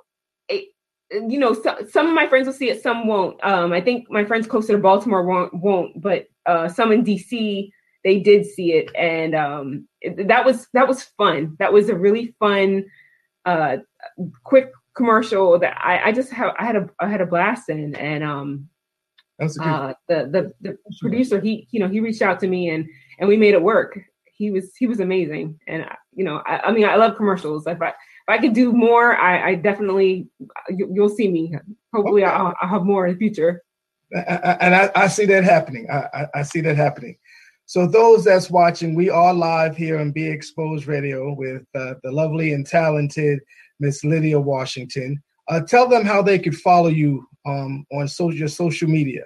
it, 0.48 0.68
you 1.10 1.38
know 1.38 1.54
so, 1.54 1.76
some 1.90 2.06
of 2.06 2.14
my 2.14 2.26
friends 2.26 2.46
will 2.46 2.54
see 2.54 2.70
it, 2.70 2.82
some 2.82 3.06
won't. 3.06 3.42
Um, 3.44 3.72
I 3.72 3.80
think 3.80 4.10
my 4.10 4.24
friends 4.24 4.46
closer 4.46 4.74
to 4.74 4.78
Baltimore 4.78 5.24
won't 5.24 5.54
won't, 5.54 6.00
but 6.00 6.26
uh, 6.46 6.68
some 6.68 6.92
in 6.92 7.04
DC 7.04 7.70
they 8.04 8.20
did 8.20 8.46
see 8.46 8.72
it, 8.72 8.94
and 8.94 9.34
um, 9.34 9.88
it, 10.00 10.28
that 10.28 10.44
was 10.44 10.68
that 10.74 10.86
was 10.86 11.02
fun. 11.02 11.56
That 11.58 11.72
was 11.72 11.88
a 11.88 11.96
really 11.96 12.34
fun, 12.38 12.84
uh, 13.44 13.78
quick 14.44 14.70
commercial 14.96 15.58
that 15.58 15.76
I, 15.82 16.08
I 16.08 16.12
just 16.12 16.30
have 16.32 16.54
I 16.58 16.64
had 16.64 16.76
a 16.76 16.88
I 17.00 17.08
had 17.08 17.20
a 17.20 17.26
blast 17.26 17.68
in 17.68 17.94
and 17.96 18.24
um 18.24 18.68
That's 19.38 19.56
a 19.56 19.60
good. 19.60 19.68
uh 19.68 19.94
the 20.08 20.18
the 20.30 20.52
the 20.70 20.78
producer 21.00 21.40
he 21.40 21.68
you 21.70 21.80
know 21.80 21.88
he 21.88 22.00
reached 22.00 22.22
out 22.22 22.40
to 22.40 22.48
me 22.48 22.70
and 22.70 22.86
and 23.18 23.28
we 23.28 23.36
made 23.36 23.54
it 23.54 23.62
work. 23.62 23.98
He 24.24 24.50
was 24.50 24.74
he 24.76 24.86
was 24.86 25.00
amazing 25.00 25.58
and 25.66 25.82
I- 25.84 25.96
you 26.14 26.24
know 26.24 26.42
I, 26.46 26.58
I 26.60 26.72
mean 26.72 26.86
I 26.86 26.96
love 26.96 27.16
commercials. 27.16 27.66
If 27.66 27.80
I 27.82 27.88
if 27.88 27.94
I 28.28 28.38
could 28.38 28.54
do 28.54 28.72
more, 28.72 29.16
I, 29.16 29.50
I 29.50 29.54
definitely 29.54 30.28
you, 30.70 30.90
you'll 30.92 31.08
see 31.20 31.30
me. 31.30 31.54
Hopefully 31.94 32.24
Okay. 32.24 32.32
I'll, 32.32 32.54
I'll 32.60 32.68
have 32.68 32.84
more 32.84 33.06
in 33.06 33.12
the 33.14 33.18
future. 33.18 33.62
I- 34.14 34.18
I- 34.20 34.58
and 34.60 34.74
I, 34.74 34.90
I 34.94 35.06
see 35.08 35.26
that 35.26 35.44
happening. 35.44 35.86
I, 35.90 36.08
I, 36.14 36.26
I 36.36 36.42
see 36.42 36.60
that 36.62 36.76
happening. 36.76 37.16
So 37.66 37.86
those 37.86 38.24
that's 38.24 38.48
watching, 38.50 38.94
we 38.94 39.10
are 39.10 39.34
live 39.34 39.76
here 39.76 39.98
on 39.98 40.12
Be 40.12 40.26
Exposed 40.28 40.86
Radio 40.86 41.32
with 41.34 41.64
uh, 41.74 41.94
the 42.04 42.12
lovely 42.12 42.52
and 42.52 42.64
talented 42.64 43.40
Miss 43.80 44.04
Lydia 44.04 44.40
Washington. 44.40 45.22
Uh, 45.48 45.60
tell 45.60 45.88
them 45.88 46.04
how 46.04 46.22
they 46.22 46.38
could 46.38 46.56
follow 46.56 46.88
you 46.88 47.26
um, 47.46 47.86
on 47.92 48.08
so, 48.08 48.30
your 48.30 48.48
social 48.48 48.88
media. 48.88 49.22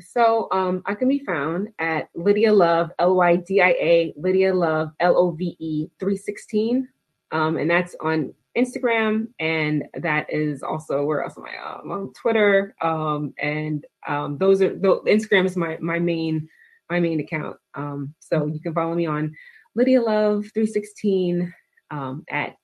So 0.00 0.48
um, 0.52 0.82
I 0.84 0.94
can 0.94 1.08
be 1.08 1.20
found 1.20 1.68
at 1.78 2.08
Lydia 2.14 2.52
Love, 2.52 2.90
L 2.98 3.14
Y 3.16 3.36
D 3.36 3.62
I 3.62 3.70
A, 3.70 4.14
Lydia 4.16 4.54
Love, 4.54 4.90
L 5.00 5.16
O 5.16 5.30
V 5.30 5.56
E 5.58 5.88
316. 5.98 6.88
Um, 7.32 7.56
and 7.56 7.70
that's 7.70 7.96
on 8.00 8.34
Instagram. 8.56 9.28
And 9.38 9.84
that 9.94 10.32
is 10.32 10.62
also 10.62 11.04
where 11.04 11.22
else 11.22 11.36
am 11.38 11.44
I? 11.44 11.80
Um, 11.80 11.90
on 11.90 12.12
Twitter. 12.12 12.74
Um, 12.82 13.34
and 13.38 13.84
um, 14.06 14.38
those 14.38 14.62
are, 14.62 14.76
the, 14.76 15.00
Instagram 15.06 15.46
is 15.46 15.56
my, 15.56 15.78
my 15.80 15.98
main, 15.98 16.48
my 16.90 17.00
main 17.00 17.20
account. 17.20 17.56
Um, 17.74 18.14
so 18.20 18.46
you 18.46 18.60
can 18.60 18.74
follow 18.74 18.94
me 18.94 19.06
on 19.06 19.34
Lydia 19.74 20.02
Love 20.02 20.46
316 20.52 21.52
um, 21.90 22.24
at, 22.30 22.56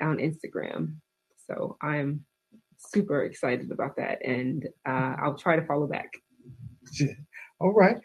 on 0.00 0.18
Instagram. 0.18 0.96
So 1.46 1.76
I'm 1.82 2.24
super 2.78 3.24
excited 3.24 3.70
about 3.70 3.96
that. 3.96 4.24
And 4.24 4.66
uh, 4.86 5.16
I'll 5.20 5.36
try 5.36 5.56
to 5.56 5.66
follow 5.66 5.86
back. 5.86 6.12
All 7.60 7.72
right. 7.72 7.96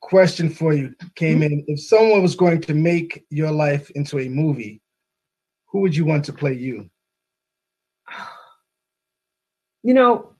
Question 0.00 0.50
for 0.50 0.72
you 0.72 0.94
came 1.14 1.42
in. 1.42 1.64
If 1.68 1.80
someone 1.80 2.22
was 2.22 2.34
going 2.34 2.60
to 2.62 2.74
make 2.74 3.24
your 3.30 3.50
life 3.52 3.90
into 3.90 4.18
a 4.18 4.28
movie, 4.28 4.82
who 5.66 5.80
would 5.80 5.94
you 5.94 6.04
want 6.04 6.24
to 6.26 6.32
play 6.32 6.54
you? 6.54 6.88
You 9.84 9.94
know, 9.94 10.32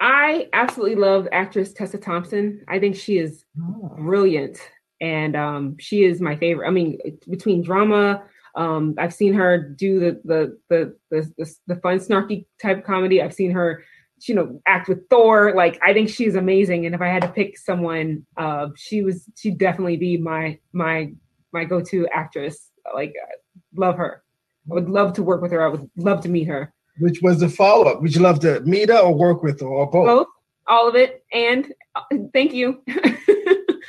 I 0.00 0.48
absolutely 0.54 0.96
love 0.96 1.28
actress 1.32 1.74
Tessa 1.74 1.98
Thompson. 1.98 2.64
I 2.66 2.78
think 2.78 2.96
she 2.96 3.18
is 3.18 3.44
brilliant, 3.54 4.58
and 5.02 5.36
um, 5.36 5.76
she 5.78 6.04
is 6.04 6.22
my 6.22 6.34
favorite. 6.34 6.66
I 6.66 6.70
mean, 6.70 6.98
between 7.28 7.62
drama, 7.62 8.22
um, 8.56 8.94
I've 8.98 9.14
seen 9.14 9.34
her 9.34 9.58
do 9.58 10.00
the 10.00 10.20
the 10.24 10.58
the 10.70 10.96
the, 11.10 11.32
the, 11.36 11.54
the 11.66 11.76
fun, 11.76 11.98
snarky 11.98 12.46
type 12.60 12.84
comedy. 12.84 13.22
I've 13.22 13.34
seen 13.34 13.50
her, 13.50 13.84
you 14.26 14.34
know, 14.34 14.60
act 14.66 14.88
with 14.88 15.08
Thor. 15.10 15.54
Like, 15.54 15.78
I 15.84 15.92
think 15.92 16.08
she's 16.08 16.34
amazing. 16.34 16.86
And 16.86 16.94
if 16.94 17.02
I 17.02 17.08
had 17.08 17.22
to 17.22 17.28
pick 17.28 17.58
someone, 17.58 18.26
uh, 18.38 18.68
she 18.76 19.02
was 19.02 19.26
she'd 19.36 19.58
definitely 19.58 19.98
be 19.98 20.16
my 20.16 20.58
my 20.72 21.12
my 21.52 21.64
go 21.64 21.82
to 21.82 22.08
actress. 22.08 22.70
Like, 22.94 23.14
uh, 23.22 23.34
love 23.76 23.96
her. 23.96 24.22
I 24.70 24.74
would 24.74 24.88
love 24.88 25.12
to 25.14 25.22
work 25.22 25.42
with 25.42 25.52
her. 25.52 25.62
I 25.62 25.68
would 25.68 25.88
love 25.96 26.22
to 26.22 26.28
meet 26.28 26.48
her. 26.48 26.72
Which 26.98 27.20
was 27.20 27.40
the 27.40 27.48
follow 27.50 27.84
up? 27.84 28.00
Would 28.00 28.14
you 28.14 28.22
love 28.22 28.40
to 28.40 28.60
meet 28.60 28.88
her 28.88 28.98
or 28.98 29.14
work 29.14 29.42
with 29.42 29.60
her 29.60 29.66
or 29.66 29.90
both? 29.90 30.06
both, 30.06 30.26
all 30.66 30.88
of 30.88 30.94
it, 30.94 31.24
and 31.32 31.70
uh, 31.94 32.00
thank 32.32 32.54
you. 32.54 32.82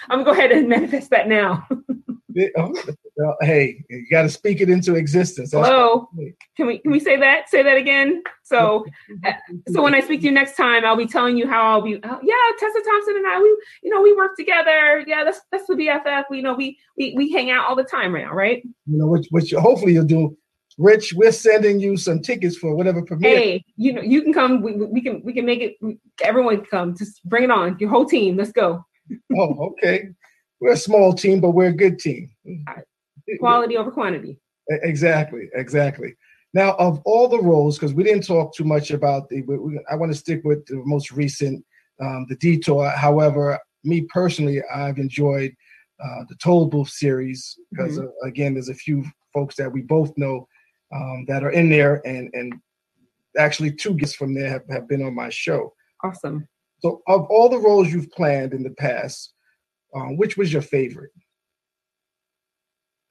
I'm 0.09 0.23
gonna 0.23 0.25
go 0.25 0.31
ahead 0.31 0.51
and 0.51 0.67
manifest 0.67 1.09
that 1.11 1.29
now. 1.29 1.65
Oh, 3.19 3.23
well, 3.25 3.37
hey, 3.41 3.83
you 3.89 4.05
got 4.11 4.23
to 4.23 4.29
speak 4.29 4.61
it 4.61 4.69
into 4.69 4.95
existence. 4.95 5.51
That's 5.51 5.67
Hello, 5.67 6.09
can 6.55 6.67
we 6.67 6.77
can 6.79 6.91
we 6.91 6.99
say 6.99 7.17
that? 7.17 7.49
Say 7.49 7.63
that 7.63 7.77
again. 7.77 8.21
So 8.43 8.85
uh, 9.25 9.31
so 9.69 9.81
when 9.81 9.95
I 9.95 10.01
speak 10.01 10.21
to 10.21 10.27
you 10.27 10.31
next 10.31 10.55
time, 10.55 10.85
I'll 10.85 10.95
be 10.95 11.07
telling 11.07 11.35
you 11.35 11.47
how 11.47 11.63
I'll 11.63 11.81
be. 11.81 11.95
Uh, 11.95 12.17
yeah, 12.21 12.35
Tessa 12.59 12.79
Thompson 12.85 13.15
and 13.17 13.27
I, 13.27 13.39
we 13.39 13.47
you 13.83 13.89
know 13.89 14.01
we 14.01 14.15
work 14.15 14.35
together. 14.37 15.03
Yeah, 15.07 15.23
that's 15.23 15.41
that's 15.51 15.65
the 15.67 15.73
BFF. 15.73 16.25
We 16.29 16.37
you 16.37 16.43
know 16.43 16.53
we 16.53 16.77
we 16.97 17.13
we 17.15 17.31
hang 17.31 17.49
out 17.49 17.65
all 17.65 17.75
the 17.75 17.83
time 17.83 18.13
now, 18.13 18.33
right? 18.33 18.61
you 18.85 18.97
know, 18.97 19.07
which 19.07 19.27
which 19.31 19.51
hopefully 19.51 19.93
you'll 19.93 20.05
do. 20.05 20.37
Rich, 20.77 21.13
we're 21.15 21.31
sending 21.31 21.79
you 21.79 21.97
some 21.97 22.21
tickets 22.21 22.55
for 22.55 22.75
whatever 22.75 23.01
premiere. 23.01 23.35
Hey, 23.35 23.65
you 23.77 23.93
know 23.93 24.01
you 24.01 24.21
can 24.21 24.31
come. 24.31 24.61
We, 24.61 24.73
we 24.73 25.01
can 25.01 25.23
we 25.23 25.33
can 25.33 25.45
make 25.45 25.61
it. 25.61 25.97
Everyone 26.23 26.57
can 26.57 26.65
come. 26.65 26.95
Just 26.95 27.23
bring 27.23 27.43
it 27.43 27.51
on. 27.51 27.77
Your 27.79 27.89
whole 27.89 28.05
team. 28.05 28.37
Let's 28.37 28.51
go. 28.51 28.85
Oh, 29.35 29.71
okay. 29.71 30.09
We're 30.59 30.73
a 30.73 30.77
small 30.77 31.13
team, 31.13 31.39
but 31.39 31.51
we're 31.51 31.69
a 31.69 31.73
good 31.73 31.97
team. 31.97 32.29
Quality 33.39 33.77
over 33.77 33.91
quantity. 33.91 34.39
Exactly, 34.69 35.49
exactly. 35.53 36.15
Now, 36.53 36.73
of 36.75 37.01
all 37.05 37.27
the 37.27 37.41
roles, 37.41 37.77
because 37.77 37.93
we 37.93 38.03
didn't 38.03 38.25
talk 38.25 38.55
too 38.55 38.63
much 38.63 38.91
about 38.91 39.29
the, 39.29 39.41
we, 39.43 39.57
we- 39.57 39.85
I 39.89 39.95
want 39.95 40.11
to 40.11 40.17
stick 40.17 40.41
with 40.43 40.65
the 40.65 40.81
most 40.85 41.11
recent, 41.11 41.63
um, 42.01 42.25
the 42.29 42.35
Detour. 42.35 42.89
However, 42.89 43.59
me 43.83 44.01
personally, 44.13 44.61
I've 44.73 44.97
enjoyed 44.97 45.53
uh, 46.03 46.23
the 46.29 46.35
Toll 46.35 46.67
Booth 46.67 46.89
series 46.89 47.57
because, 47.71 47.99
uh, 47.99 48.07
again, 48.23 48.53
there's 48.53 48.69
a 48.69 48.73
few 48.75 49.03
folks 49.33 49.55
that 49.55 49.71
we 49.71 49.81
both 49.81 50.17
know 50.17 50.47
um, 50.93 51.25
that 51.27 51.43
are 51.43 51.51
in 51.51 51.69
there, 51.69 52.01
and 52.05 52.29
and 52.33 52.53
actually 53.37 53.71
two 53.71 53.93
guests 53.93 54.15
from 54.15 54.33
there 54.33 54.49
have, 54.49 54.63
have 54.69 54.87
been 54.87 55.03
on 55.03 55.13
my 55.13 55.29
show. 55.29 55.73
Awesome. 56.03 56.47
So, 56.79 57.01
of 57.07 57.25
all 57.29 57.49
the 57.49 57.59
roles 57.59 57.91
you've 57.91 58.11
planned 58.11 58.53
in 58.53 58.63
the 58.63 58.71
past, 58.71 59.33
um, 59.95 60.17
which 60.17 60.37
was 60.37 60.53
your 60.53 60.61
favorite? 60.61 61.11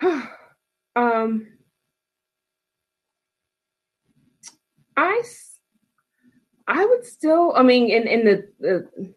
um 0.96 1.46
I 4.96 5.22
I 6.66 6.84
would 6.84 7.04
still 7.04 7.52
I 7.54 7.62
mean 7.62 7.90
in 7.90 8.06
in 8.08 8.24
the, 8.24 8.48
the 8.60 9.14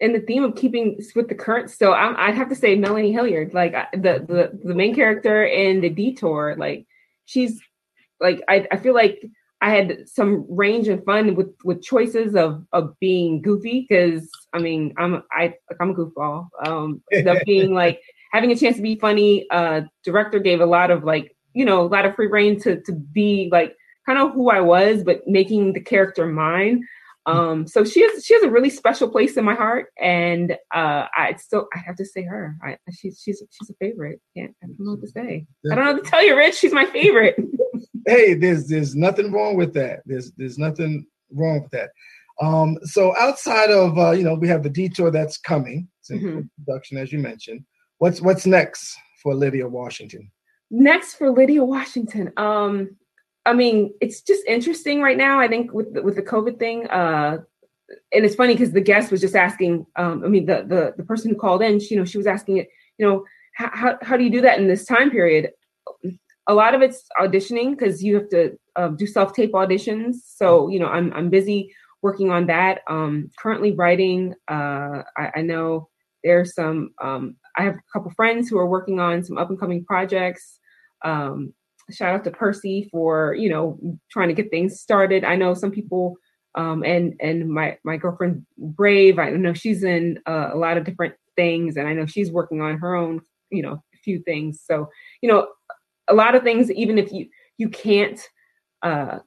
in 0.00 0.12
the 0.12 0.20
theme 0.20 0.44
of 0.44 0.54
keeping 0.54 1.00
with 1.14 1.28
the 1.28 1.34
current 1.34 1.70
still 1.70 1.92
I, 1.92 2.14
I'd 2.16 2.34
have 2.34 2.48
to 2.50 2.54
say 2.54 2.76
Melanie 2.76 3.12
Hilliard 3.12 3.54
like 3.54 3.72
the 3.92 4.24
the 4.28 4.58
the 4.62 4.74
main 4.74 4.94
character 4.94 5.44
in 5.44 5.80
the 5.80 5.88
detour 5.88 6.54
like 6.58 6.86
she's 7.24 7.60
like 8.20 8.42
I, 8.48 8.66
I 8.70 8.76
feel 8.76 8.94
like 8.94 9.22
I 9.60 9.70
had 9.70 10.08
some 10.08 10.44
range 10.48 10.88
and 10.88 11.04
fun 11.04 11.34
with 11.34 11.54
with 11.64 11.82
choices 11.82 12.36
of 12.36 12.64
of 12.72 12.94
being 13.00 13.40
goofy 13.40 13.86
because 13.88 14.30
I 14.52 14.58
mean 14.58 14.92
I'm 14.98 15.22
I 15.32 15.54
like 15.70 15.78
I'm 15.80 15.90
a 15.90 15.94
goofball 15.94 16.48
um 16.64 17.02
being 17.46 17.72
like 17.72 18.00
having 18.32 18.50
a 18.52 18.56
chance 18.56 18.76
to 18.76 18.82
be 18.82 18.96
funny 18.96 19.46
uh 19.50 19.82
director 20.04 20.38
gave 20.38 20.60
a 20.60 20.66
lot 20.66 20.90
of 20.90 21.04
like 21.04 21.34
you 21.54 21.64
know 21.64 21.82
a 21.82 21.88
lot 21.88 22.04
of 22.06 22.14
free 22.14 22.26
rein 22.28 22.58
to 22.60 22.80
to 22.82 22.92
be 22.92 23.48
like 23.52 23.74
kind 24.06 24.18
of 24.18 24.32
who 24.32 24.50
I 24.50 24.60
was 24.60 25.02
but 25.04 25.26
making 25.26 25.72
the 25.72 25.80
character 25.80 26.26
mine. 26.26 26.82
Um 27.26 27.66
so 27.66 27.82
she 27.84 28.02
has 28.02 28.24
she 28.24 28.34
has 28.34 28.44
a 28.44 28.50
really 28.50 28.70
special 28.70 29.08
place 29.10 29.36
in 29.36 29.44
my 29.44 29.54
heart 29.54 29.86
and 30.00 30.52
uh 30.74 31.06
I 31.16 31.34
still 31.38 31.66
I 31.74 31.78
have 31.78 31.96
to 31.96 32.04
say 32.04 32.22
her. 32.22 32.56
I 32.62 32.76
she's 32.92 33.20
she's 33.22 33.42
she's 33.50 33.70
a 33.70 33.74
favorite. 33.80 34.20
Can't 34.36 34.54
I 34.62 34.66
don't 34.68 34.78
know 34.80 34.92
what 34.92 35.00
to 35.00 35.08
say. 35.08 35.46
I 35.70 35.74
don't 35.74 35.84
know 35.84 35.92
what 35.94 36.04
to 36.04 36.10
tell 36.10 36.24
you 36.24 36.36
Rich. 36.36 36.56
She's 36.56 36.72
my 36.72 36.86
favorite. 36.86 37.36
Hey 38.06 38.34
there's 38.34 38.68
there's 38.68 38.94
nothing 38.94 39.32
wrong 39.32 39.56
with 39.56 39.74
that. 39.74 40.02
There's 40.06 40.30
there's 40.36 40.58
nothing 40.58 41.04
wrong 41.32 41.62
with 41.62 41.72
that. 41.72 41.90
Um 42.40 42.78
so 42.84 43.16
outside 43.18 43.70
of 43.72 43.98
uh 43.98 44.12
you 44.12 44.22
know 44.22 44.34
we 44.34 44.46
have 44.46 44.62
the 44.62 44.70
detour 44.70 45.10
that's 45.10 45.38
coming. 45.38 45.88
It's 46.00 46.10
in 46.10 46.20
Mhm. 46.20 46.48
production 46.64 46.98
as 46.98 47.12
you 47.12 47.18
mentioned 47.18 47.64
what's 47.98 48.20
what's 48.20 48.46
next 48.46 48.96
for 49.22 49.34
lydia 49.34 49.66
washington 49.66 50.30
next 50.70 51.14
for 51.14 51.30
Lydia 51.30 51.64
Washington. 51.64 52.32
Um, 52.36 52.96
I 53.44 53.52
mean, 53.52 53.94
it's 54.00 54.22
just 54.22 54.44
interesting 54.46 55.00
right 55.00 55.16
now. 55.16 55.38
I 55.38 55.48
think 55.48 55.72
with 55.72 55.94
the, 55.94 56.02
with 56.02 56.16
the 56.16 56.22
COVID 56.22 56.58
thing, 56.58 56.86
uh, 56.88 57.38
and 58.12 58.24
it's 58.24 58.34
funny 58.34 58.54
because 58.54 58.72
the 58.72 58.80
guest 58.80 59.12
was 59.12 59.20
just 59.20 59.36
asking. 59.36 59.86
Um, 59.96 60.24
I 60.24 60.28
mean, 60.28 60.46
the 60.46 60.64
the 60.66 60.94
the 60.96 61.04
person 61.04 61.30
who 61.30 61.36
called 61.36 61.62
in, 61.62 61.78
she, 61.78 61.94
you 61.94 62.00
know, 62.00 62.04
she 62.04 62.18
was 62.18 62.26
asking 62.26 62.58
it. 62.58 62.68
You 62.98 63.06
know, 63.06 63.24
how 63.54 63.96
how, 64.02 64.16
do 64.16 64.24
you 64.24 64.30
do 64.30 64.40
that 64.40 64.58
in 64.58 64.66
this 64.66 64.84
time 64.84 65.10
period? 65.10 65.50
A 66.48 66.54
lot 66.54 66.74
of 66.74 66.82
it's 66.82 67.04
auditioning 67.20 67.70
because 67.70 68.02
you 68.02 68.14
have 68.16 68.28
to 68.30 68.58
uh, 68.74 68.88
do 68.88 69.06
self 69.06 69.32
tape 69.32 69.52
auditions. 69.52 70.16
So 70.24 70.68
you 70.68 70.80
know, 70.80 70.88
I'm 70.88 71.12
I'm 71.12 71.30
busy 71.30 71.72
working 72.02 72.30
on 72.30 72.46
that. 72.46 72.80
Um, 72.88 73.30
currently 73.38 73.72
writing. 73.72 74.34
Uh, 74.48 75.02
I, 75.16 75.30
I 75.36 75.42
know 75.42 75.88
there's 76.24 76.54
some 76.54 76.90
um, 77.00 77.36
i 77.56 77.62
have 77.62 77.74
a 77.74 77.92
couple 77.92 78.10
friends 78.12 78.48
who 78.48 78.58
are 78.58 78.66
working 78.66 79.00
on 79.00 79.24
some 79.24 79.38
up 79.38 79.50
and 79.50 79.58
coming 79.58 79.84
projects. 79.84 80.58
Um, 81.04 81.52
shout 81.90 82.14
out 82.14 82.24
to 82.24 82.30
percy 82.30 82.88
for 82.90 83.34
you 83.34 83.48
know 83.48 83.78
trying 84.10 84.28
to 84.28 84.34
get 84.34 84.50
things 84.50 84.80
started. 84.80 85.24
I 85.24 85.36
know 85.36 85.54
some 85.54 85.70
people 85.70 86.16
um, 86.54 86.82
and 86.84 87.14
and 87.20 87.48
my 87.48 87.78
my 87.84 87.98
girlfriend 87.98 88.46
brave 88.56 89.18
i 89.18 89.28
know 89.28 89.52
she's 89.52 89.84
in 89.84 90.18
uh, 90.26 90.48
a 90.52 90.56
lot 90.56 90.78
of 90.78 90.84
different 90.84 91.14
things 91.36 91.76
and 91.76 91.86
i 91.86 91.92
know 91.92 92.06
she's 92.06 92.32
working 92.32 92.62
on 92.62 92.78
her 92.78 92.94
own 92.94 93.20
you 93.50 93.60
know 93.62 93.82
few 94.06 94.20
things. 94.20 94.62
So 94.64 94.88
you 95.20 95.28
know 95.28 95.48
a 96.08 96.14
lot 96.14 96.34
of 96.34 96.42
things 96.42 96.70
even 96.70 96.96
if 96.96 97.12
you 97.12 97.26
you 97.58 97.68
can't 97.68 98.18
uh 98.82 99.18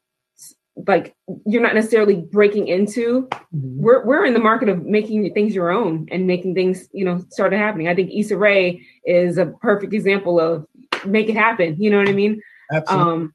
like 0.88 1.16
you're 1.46 1.62
not 1.62 1.76
necessarily 1.76 2.16
breaking 2.16 2.68
into 2.68 3.28
we're 3.52 4.06
we're 4.06 4.26
in 4.26 4.34
the 4.34 4.40
market 4.40 4.70
of 4.70 4.86
making 4.86 5.34
things 5.34 5.54
your 5.54 5.72
own 5.72 6.08
and 6.12 6.28
making 6.28 6.56
things 6.56 6.88
you 6.94 7.06
know 7.06 7.24
started 7.30 7.58
happening. 7.58 7.88
I 7.88 7.96
think 7.96 8.12
Issa 8.14 8.38
Rae 8.38 8.82
is 9.06 9.38
a 9.38 9.48
perfect 9.62 9.94
example 9.94 10.40
of 10.40 10.66
make 11.06 11.30
it 11.30 11.36
happen. 11.36 11.76
You 11.80 11.90
know 11.90 11.98
what 11.98 12.10
I 12.10 12.14
mean? 12.14 12.42
absolutely 12.72 13.12
Um, 13.14 13.34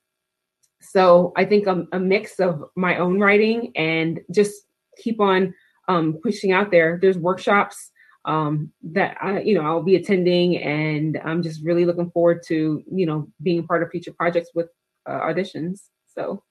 so 0.81 1.33
I 1.37 1.45
think 1.45 1.67
a, 1.67 1.87
a 1.93 1.99
mix 1.99 2.39
of 2.39 2.63
my 2.77 2.99
own 2.99 3.19
writing 3.19 3.73
and 3.75 4.21
just 4.31 4.55
keep 4.97 5.21
on 5.21 5.55
um, 5.89 6.19
pushing 6.23 6.53
out 6.53 6.71
there. 6.71 6.99
There's 7.01 7.19
workshops 7.19 7.91
um, 8.25 8.71
that 8.93 9.17
I, 9.21 9.41
you 9.41 9.55
know 9.55 9.63
I'll 9.63 9.83
be 9.83 9.97
attending, 9.97 10.57
and 10.59 11.21
I'm 11.25 11.43
just 11.43 11.63
really 11.63 11.85
looking 11.85 12.11
forward 12.11 12.43
to 12.47 12.83
you 12.91 13.07
know 13.07 13.29
being 13.43 13.67
part 13.67 13.83
of 13.83 13.91
future 13.91 14.13
projects 14.13 14.51
with 14.55 14.69
uh, 15.07 15.21
auditions. 15.21 15.81
So, 16.15 16.43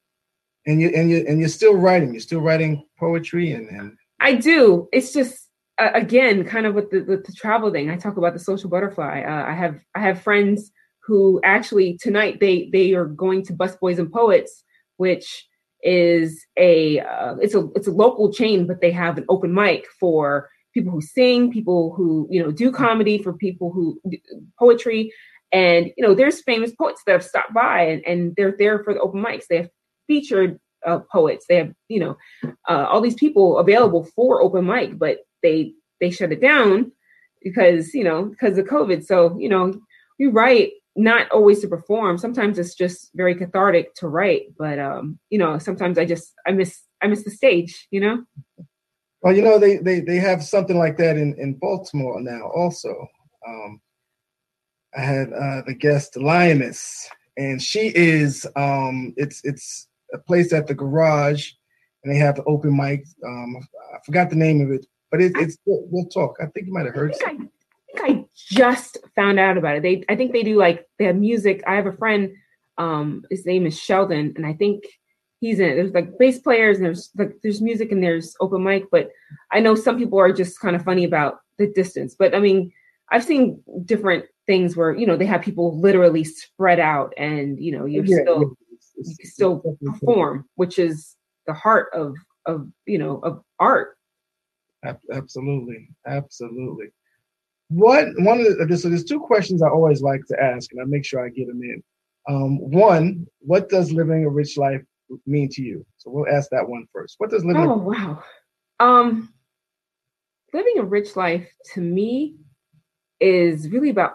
and 0.65 0.81
you 0.81 0.90
and 0.90 1.10
you 1.10 1.26
and 1.27 1.40
you're 1.40 1.49
still 1.49 1.76
writing. 1.76 2.14
You're 2.14 2.22
still 2.22 2.41
writing 2.41 2.85
poetry, 2.99 3.52
and, 3.52 3.68
and... 3.69 3.98
I 4.19 4.35
do. 4.35 4.88
It's 4.94 5.11
just 5.14 5.49
uh, 5.77 5.91
again 5.94 6.45
kind 6.45 6.65
of 6.65 6.76
with 6.76 6.90
the, 6.91 7.02
the, 7.02 7.34
travel 7.35 7.72
thing. 7.72 7.90
I 7.90 7.98
talk 7.98 8.18
about 8.18 8.34
the 8.34 8.40
social 8.40 8.69
butterfly. 8.69 9.22
Uh, 9.22 9.49
I 9.49 9.53
have 9.53 9.80
I 9.95 9.99
have 9.99 10.22
friends 10.22 10.72
who 11.06 11.41
actually 11.44 11.98
tonight 11.98 12.40
they 12.40 12.69
they 12.72 12.94
are 12.94 13.06
going 13.06 13.44
to 13.45 13.53
Busboys 13.53 13.99
and 13.99 14.11
Poets, 14.11 14.64
which 14.98 15.48
is 15.81 16.45
a 16.57 16.99
uh, 16.99 17.35
it's 17.41 17.56
a 17.56 17.68
it's 17.76 17.88
a 17.88 17.91
local 17.91 18.31
chain, 18.31 18.65
but 18.65 18.81
they 18.81 18.91
have 18.91 19.18
an 19.18 19.26
open 19.30 19.53
mic 19.53 19.85
for 19.99 20.49
people 20.73 20.91
who 20.91 21.02
sing, 21.02 21.52
people 21.52 21.94
who 21.95 22.27
you 22.31 22.41
know 22.41 22.52
do 22.52 22.72
comedy, 22.72 23.22
for 23.22 23.34
people 23.34 23.72
who 23.72 23.99
poetry, 24.57 25.11
and 25.52 25.91
you 25.98 26.06
know 26.06 26.15
there's 26.15 26.41
famous 26.41 26.73
poets 26.73 27.02
that 27.06 27.14
have 27.14 27.23
stopped 27.23 27.53
by 27.53 27.81
and, 27.81 28.06
and 28.06 28.34
they're 28.38 28.56
there 28.57 28.84
for 28.84 28.94
the 28.94 28.99
open 29.02 29.22
mics. 29.22 29.48
They 29.49 29.57
have 29.57 29.69
featured 30.08 30.60
uh, 30.86 31.00
poets. 31.12 31.46
They 31.48 31.58
have 31.58 31.74
you 31.88 32.00
know 32.00 32.18
uh, 32.68 32.86
all 32.90 33.02
these 33.02 33.16
people 33.16 33.58
available 33.60 34.04
for 34.16 34.42
open 34.42 34.66
mic, 34.66 34.98
but 34.98 35.20
they 35.42 35.74
they 36.00 36.12
shut 36.12 36.32
it 36.32 36.42
down 36.42 36.92
because 37.42 37.94
you 37.94 38.04
know 38.04 38.26
because 38.26 38.58
of 38.58 38.66
COVID. 38.66 39.06
So 39.06 39.38
you 39.40 39.50
know 39.50 39.74
we 40.20 40.28
write 40.28 40.72
not 40.96 41.32
always 41.32 41.60
to 41.62 41.68
perform. 41.68 42.18
Sometimes 42.18 42.60
it's 42.60 42.76
just 42.76 43.10
very 43.16 43.36
cathartic 43.36 43.96
to 43.96 44.08
write, 44.08 44.48
but 44.58 44.80
um, 44.80 45.20
you 45.30 45.40
know 45.40 45.58
sometimes 45.58 45.98
I 45.98 46.06
just 46.06 46.34
I 46.46 46.52
miss 46.52 46.82
I 47.02 47.08
miss 47.08 47.24
the 47.24 47.32
stage. 47.32 47.88
You 47.92 48.02
know. 48.02 48.24
Well, 49.22 49.36
you 49.36 49.42
know, 49.42 49.58
they 49.58 49.78
they 49.78 50.02
they 50.02 50.18
have 50.18 50.44
something 50.44 50.78
like 50.78 50.98
that 50.98 51.18
in 51.18 51.36
in 51.40 51.54
Baltimore 51.54 52.22
now. 52.22 52.52
Also, 52.54 53.08
um, 53.48 53.82
I 54.96 55.02
had 55.02 55.32
uh, 55.32 55.62
the 55.66 55.74
guest 55.74 56.18
Lioness, 56.18 57.10
and 57.38 57.62
she 57.62 57.94
is 57.96 58.46
um, 58.58 59.14
it's 59.16 59.40
it's 59.46 59.88
a 60.14 60.18
place 60.18 60.53
at 60.53 60.68
the 60.68 60.73
garage, 60.73 61.52
and 62.03 62.14
they 62.14 62.18
have 62.18 62.35
the 62.35 62.44
open 62.44 62.76
mic. 62.76 63.06
Um, 63.26 63.57
I 63.94 63.99
forgot 64.06 64.30
the 64.30 64.35
name 64.35 64.61
of 64.61 64.72
it, 64.72 64.85
but 65.11 65.22
it, 65.22 65.34
it's 65.35 65.57
we'll 65.65 66.06
talk. 66.07 66.38
I 66.41 66.45
think 66.48 66.68
you 66.68 66.73
might 66.73 66.85
have 66.85 66.95
heard. 66.95 67.14
I 67.26 67.30
think, 67.30 67.52
I, 67.98 68.07
I 68.07 68.26
just 68.35 68.98
found 69.15 69.40
out 69.40 69.57
about 69.57 69.77
it. 69.77 69.84
They 69.84 70.03
I 70.10 70.15
think 70.15 70.31
they 70.31 70.44
do 70.44 70.57
like 70.57 70.88
they 70.99 71.06
have 71.06 71.15
music. 71.15 71.64
I 71.68 71.76
have 71.76 71.88
a 71.88 71.94
friend. 71.94 72.31
Um, 72.77 73.23
his 73.30 73.45
name 73.45 73.65
is 73.65 73.80
Sheldon, 73.80 74.34
and 74.35 74.45
I 74.45 74.53
think 74.53 74.84
he's 75.44 75.60
in 75.60 75.69
it. 75.69 75.76
There's 75.76 75.94
like 75.94 76.18
bass 76.18 76.40
players 76.40 76.77
and 76.77 76.85
there's 76.85 77.10
like 77.18 77.35
there's 77.44 77.61
music 77.61 77.91
and 77.91 78.02
there's 78.02 78.35
open 78.40 78.64
mic, 78.64 78.85
but 78.90 79.10
I 79.52 79.60
know 79.60 79.76
some 79.76 79.98
people 79.98 80.18
are 80.18 80.31
just 80.31 80.60
kind 80.60 80.76
of 80.76 80.84
funny 80.84 81.03
about 81.03 81.40
the 81.57 81.68
distance. 81.68 82.15
But 82.18 82.34
I 82.34 82.40
mean, 82.40 82.72
I've 83.11 83.26
seen 83.26 83.61
different 83.85 84.26
things 84.48 84.77
where 84.77 84.95
you 84.95 85.06
know 85.06 85.18
they 85.18 85.26
have 85.26 85.41
people 85.41 85.80
literally 85.80 86.23
spread 86.23 86.80
out 86.80 87.14
and 87.18 87.60
you 87.60 87.77
know 87.77 87.85
you're 87.85 88.06
yeah, 88.06 88.22
still. 88.22 88.56
You 88.95 89.15
can 89.18 89.30
still 89.30 89.64
perform, 89.84 90.45
which 90.56 90.80
is 90.80 91.15
the 91.48 91.53
heart 91.53 91.90
of 91.94 92.15
of 92.45 92.68
you 92.86 92.98
know 92.98 93.20
of 93.24 93.44
art. 93.60 93.98
Absolutely, 95.11 95.90
absolutely. 96.07 96.88
What 97.70 98.07
one 98.18 98.40
of 98.40 98.68
the 98.68 98.78
so 98.78 98.90
there's 98.90 99.06
two 99.06 99.20
questions 99.20 99.61
I 99.61 99.70
always 99.70 100.02
like 100.02 100.22
to 100.28 100.41
ask, 100.41 100.72
and 100.72 100.82
I 100.82 100.86
make 100.86 101.06
sure 101.06 101.26
I 101.26 101.30
get 101.30 101.48
them 101.48 101.61
in. 101.64 101.84
Um, 102.30 102.57
one, 102.72 103.28
what 103.40 103.70
does 103.70 103.91
living 103.91 104.26
a 104.26 104.30
rich 104.30 104.57
life 104.57 104.82
mean 105.26 105.49
to 105.49 105.61
you? 105.61 105.86
So 105.98 106.10
we'll 106.10 106.34
ask 106.34 106.49
that 106.52 106.68
one 106.68 106.86
first. 106.94 107.15
What 107.18 107.30
does 107.30 107.45
living? 107.45 107.64
Oh 107.64 107.78
wow, 107.78 108.24
um, 108.80 109.34
living 110.53 110.80
a 110.80 110.84
rich 110.84 111.15
life 111.15 111.49
to 111.74 111.82
me 111.82 112.38
is 113.20 113.70
really 113.70 113.90
about 113.90 114.14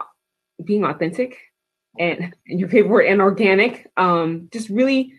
being 0.65 0.85
authentic 0.85 1.39
and, 1.99 2.35
your 2.47 2.69
favorite 2.69 2.91
word 2.91 3.07
and 3.07 3.21
organic. 3.21 3.91
Um, 3.97 4.49
just 4.53 4.69
really 4.69 5.13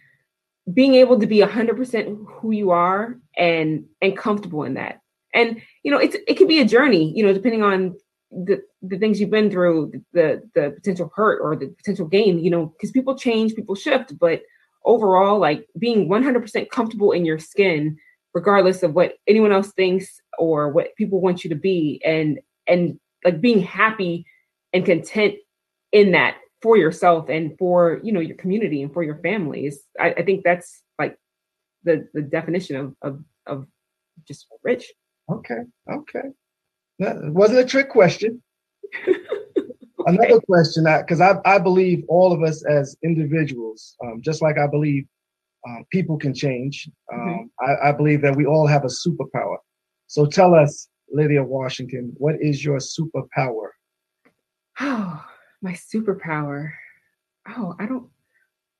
being 0.73 0.95
able 0.95 1.19
to 1.19 1.27
be 1.27 1.39
100% 1.39 2.25
who 2.27 2.51
you 2.51 2.71
are 2.71 3.17
and 3.37 3.85
and 4.01 4.17
comfortable 4.17 4.63
in 4.63 4.75
that 4.75 5.01
and 5.33 5.61
you 5.83 5.91
know 5.91 5.97
it's 5.97 6.15
it 6.27 6.35
can 6.35 6.47
be 6.47 6.59
a 6.59 6.65
journey 6.65 7.11
you 7.15 7.25
know 7.25 7.33
depending 7.33 7.63
on 7.63 7.95
the 8.31 8.61
the 8.81 8.97
things 8.97 9.19
you've 9.19 9.29
been 9.29 9.49
through 9.49 9.91
the 10.13 10.41
the 10.55 10.71
potential 10.71 11.11
hurt 11.15 11.39
or 11.41 11.55
the 11.55 11.67
potential 11.67 12.05
gain 12.05 12.39
you 12.39 12.49
know 12.49 12.67
because 12.67 12.91
people 12.91 13.15
change 13.17 13.55
people 13.55 13.75
shift 13.75 14.17
but 14.19 14.41
overall 14.85 15.39
like 15.39 15.67
being 15.77 16.07
100% 16.07 16.69
comfortable 16.69 17.11
in 17.11 17.25
your 17.25 17.39
skin 17.39 17.97
regardless 18.33 18.83
of 18.83 18.93
what 18.93 19.15
anyone 19.27 19.51
else 19.51 19.71
thinks 19.73 20.21
or 20.37 20.69
what 20.69 20.95
people 20.95 21.21
want 21.21 21.43
you 21.43 21.49
to 21.49 21.55
be 21.55 22.01
and 22.05 22.39
and 22.67 22.99
like 23.25 23.41
being 23.41 23.61
happy 23.61 24.25
and 24.73 24.85
content 24.85 25.35
in 25.91 26.11
that 26.11 26.37
for 26.61 26.77
yourself 26.77 27.29
and 27.29 27.57
for 27.57 27.99
you 28.03 28.11
know 28.11 28.19
your 28.19 28.37
community 28.37 28.81
and 28.81 28.93
for 28.93 29.03
your 29.03 29.17
families 29.19 29.81
i, 29.99 30.11
I 30.11 30.23
think 30.23 30.43
that's 30.43 30.81
like 30.97 31.17
the 31.83 32.07
the 32.13 32.21
definition 32.21 32.75
of 32.75 32.95
of, 33.01 33.23
of 33.47 33.67
just 34.27 34.47
rich. 34.63 34.91
Okay 35.31 35.61
okay. 35.91 36.29
That 36.99 37.15
wasn't 37.31 37.59
a 37.59 37.65
trick 37.65 37.89
question. 37.89 38.41
Another 40.05 40.39
question 40.41 40.85
because 40.85 41.21
I, 41.21 41.35
I 41.45 41.59
believe 41.59 42.03
all 42.07 42.33
of 42.33 42.41
us 42.41 42.63
as 42.65 42.95
individuals 43.03 43.95
um, 44.03 44.21
just 44.21 44.41
like 44.41 44.57
i 44.57 44.65
believe 44.65 45.05
um, 45.67 45.85
people 45.91 46.17
can 46.17 46.33
change 46.33 46.89
um, 47.13 47.19
mm-hmm. 47.19 47.43
I, 47.63 47.89
I 47.89 47.91
believe 47.91 48.21
that 48.21 48.35
we 48.35 48.45
all 48.45 48.65
have 48.65 48.85
a 48.85 48.87
superpower. 48.87 49.57
So 50.07 50.25
tell 50.25 50.55
us 50.55 50.87
lydia 51.11 51.43
washington 51.43 52.13
what 52.17 52.35
is 52.39 52.63
your 52.63 52.79
superpower 52.79 53.69
my 55.61 55.73
superpower 55.73 56.71
oh 57.55 57.75
i 57.79 57.85
don't 57.85 58.07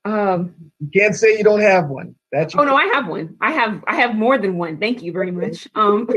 um 0.04 0.54
you 0.78 0.88
can't 0.92 1.14
say 1.14 1.36
you 1.36 1.44
don't 1.44 1.60
have 1.60 1.88
one 1.88 2.14
that's 2.32 2.54
oh 2.54 2.64
no 2.64 2.74
i 2.74 2.84
have 2.86 3.06
one 3.06 3.36
i 3.40 3.50
have 3.50 3.84
i 3.86 3.94
have 3.94 4.14
more 4.14 4.38
than 4.38 4.56
one 4.56 4.78
thank 4.78 5.02
you 5.02 5.12
very 5.12 5.30
much 5.30 5.68
um 5.74 6.08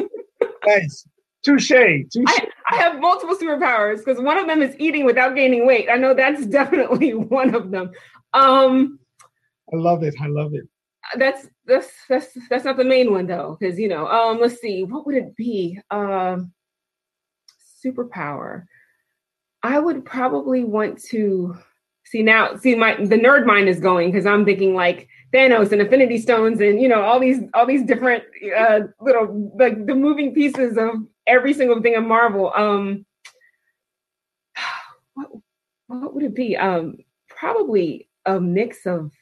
nice 0.66 1.06
touche 1.42 1.70
touche 1.70 2.24
I, 2.26 2.48
I 2.72 2.76
have 2.76 3.00
multiple 3.00 3.36
superpowers 3.36 3.98
because 3.98 4.20
one 4.20 4.38
of 4.38 4.46
them 4.46 4.62
is 4.62 4.74
eating 4.78 5.04
without 5.04 5.34
gaining 5.34 5.66
weight. 5.66 5.88
I 5.90 5.96
know 5.96 6.14
that's 6.14 6.46
definitely 6.58 7.14
one 7.14 7.54
of 7.54 7.70
them. 7.70 7.92
Um, 8.32 8.98
I 9.72 9.76
love 9.76 10.02
it. 10.02 10.14
I 10.20 10.26
love 10.26 10.54
it. 10.54 10.66
That's 11.16 11.48
that's 11.66 11.90
that's 12.08 12.28
that's 12.48 12.64
not 12.64 12.76
the 12.76 12.84
main 12.84 13.12
one 13.12 13.26
though, 13.26 13.56
because 13.58 13.78
you 13.78 13.88
know. 13.88 14.06
Um, 14.06 14.40
let's 14.40 14.60
see, 14.60 14.84
what 14.84 15.04
would 15.06 15.16
it 15.16 15.36
be? 15.36 15.78
Um, 15.90 16.52
superpower. 17.84 18.64
I 19.62 19.78
would 19.78 20.04
probably 20.04 20.64
want 20.64 21.02
to 21.10 21.56
see 22.04 22.22
now. 22.22 22.56
See, 22.56 22.74
my 22.74 22.96
the 22.96 23.16
nerd 23.16 23.46
mind 23.46 23.68
is 23.68 23.80
going 23.80 24.10
because 24.10 24.26
I'm 24.26 24.44
thinking 24.44 24.74
like 24.74 25.08
Thanos 25.32 25.72
and 25.72 25.80
Infinity 25.80 26.18
Stones 26.18 26.60
and 26.60 26.80
you 26.80 26.88
know 26.88 27.02
all 27.02 27.20
these 27.20 27.40
all 27.54 27.66
these 27.66 27.84
different 27.84 28.24
uh, 28.56 28.80
little 29.00 29.52
like 29.58 29.86
the 29.86 29.94
moving 29.94 30.34
pieces 30.34 30.76
of 30.76 30.90
every 31.26 31.54
single 31.54 31.80
thing 31.80 31.94
of 31.96 32.04
Marvel. 32.04 32.52
Um, 32.54 33.06
what 35.14 35.30
what 35.86 36.14
would 36.14 36.24
it 36.24 36.34
be? 36.34 36.56
Um, 36.56 36.96
probably 37.28 38.08
a 38.26 38.40
mix 38.40 38.84
of 38.86 39.12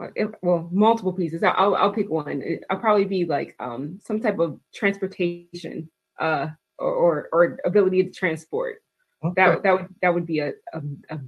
uh, 0.00 0.08
well 0.42 0.68
multiple 0.72 1.12
pieces. 1.12 1.42
I'll 1.42 1.74
I'll 1.74 1.92
pick 1.92 2.10
one. 2.10 2.42
I'll 2.70 2.78
probably 2.78 3.04
be 3.04 3.24
like 3.24 3.54
um 3.58 4.00
some 4.04 4.20
type 4.20 4.38
of 4.38 4.58
transportation 4.72 5.90
uh 6.20 6.48
or 6.78 6.92
or, 6.92 7.28
or 7.32 7.58
ability 7.64 8.04
to 8.04 8.10
transport. 8.10 8.82
Okay. 9.24 9.34
That 9.36 9.62
that 9.62 9.72
would 9.72 9.88
that 10.02 10.14
would 10.14 10.26
be 10.26 10.40
a 10.40 10.52
a, 10.72 10.82
a, 11.10 11.18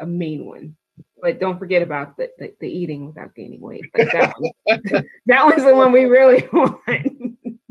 a 0.00 0.06
main 0.06 0.46
one 0.46 0.76
but 1.20 1.40
don't 1.40 1.58
forget 1.58 1.82
about 1.82 2.16
the, 2.16 2.30
the, 2.38 2.52
the 2.60 2.68
eating 2.68 3.06
without 3.06 3.34
gaining 3.34 3.60
weight. 3.60 3.84
that, 3.94 4.34
one, 4.38 4.52
that 5.26 5.44
one's 5.44 5.64
the 5.64 5.74
one 5.74 5.90
we 5.90 6.04
really 6.04 6.46
want. 6.52 6.78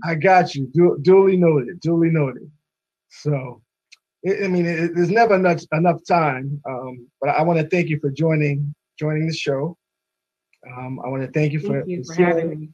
I 0.04 0.16
got 0.16 0.56
you. 0.56 0.68
Du- 0.74 0.98
duly 1.02 1.38
noted. 1.38 1.80
Duly 1.80 2.10
noted. 2.10 2.50
So, 3.10 3.62
it, 4.24 4.44
I 4.44 4.48
mean, 4.48 4.66
it, 4.66 4.96
there's 4.96 5.12
never 5.12 5.36
enough 5.36 5.62
enough 5.72 6.02
time. 6.08 6.62
Um, 6.68 7.08
but 7.22 7.30
I 7.30 7.44
want 7.44 7.60
to 7.60 7.68
thank 7.68 7.90
you 7.90 8.00
for 8.00 8.10
joining 8.10 8.74
joining 9.00 9.28
the 9.28 9.34
show. 9.36 9.78
Um, 10.76 11.00
I 11.06 11.10
want 11.10 11.24
to 11.24 11.32
thank 11.32 11.54
you 11.54 11.60
for, 11.60 11.80
thank 11.80 11.90
you 11.90 12.04
for 12.04 12.16
having 12.16 12.50
me. 12.50 12.70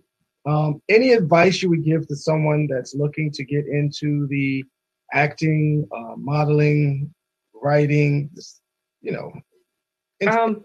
Um, 0.47 0.81
any 0.88 1.11
advice 1.11 1.61
you 1.61 1.69
would 1.69 1.84
give 1.84 2.07
to 2.07 2.15
someone 2.15 2.67
that's 2.67 2.95
looking 2.95 3.31
to 3.31 3.43
get 3.43 3.65
into 3.67 4.27
the 4.27 4.63
acting, 5.14 5.88
uh, 5.95 6.15
modeling, 6.18 7.14
writing, 7.53 8.30
you 9.02 9.11
know, 9.11 9.31
um, 10.27 10.64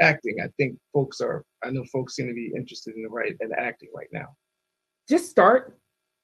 acting. 0.00 0.36
I 0.42 0.48
think 0.56 0.78
folks 0.92 1.20
are. 1.20 1.44
I 1.64 1.70
know 1.70 1.84
folks 1.92 2.14
seem 2.14 2.28
to 2.28 2.34
be 2.34 2.52
interested 2.56 2.94
in 2.94 3.02
the 3.02 3.08
right 3.08 3.36
and 3.40 3.52
acting 3.56 3.90
right 3.94 4.08
now. 4.12 4.36
Just 5.08 5.30
start. 5.30 5.78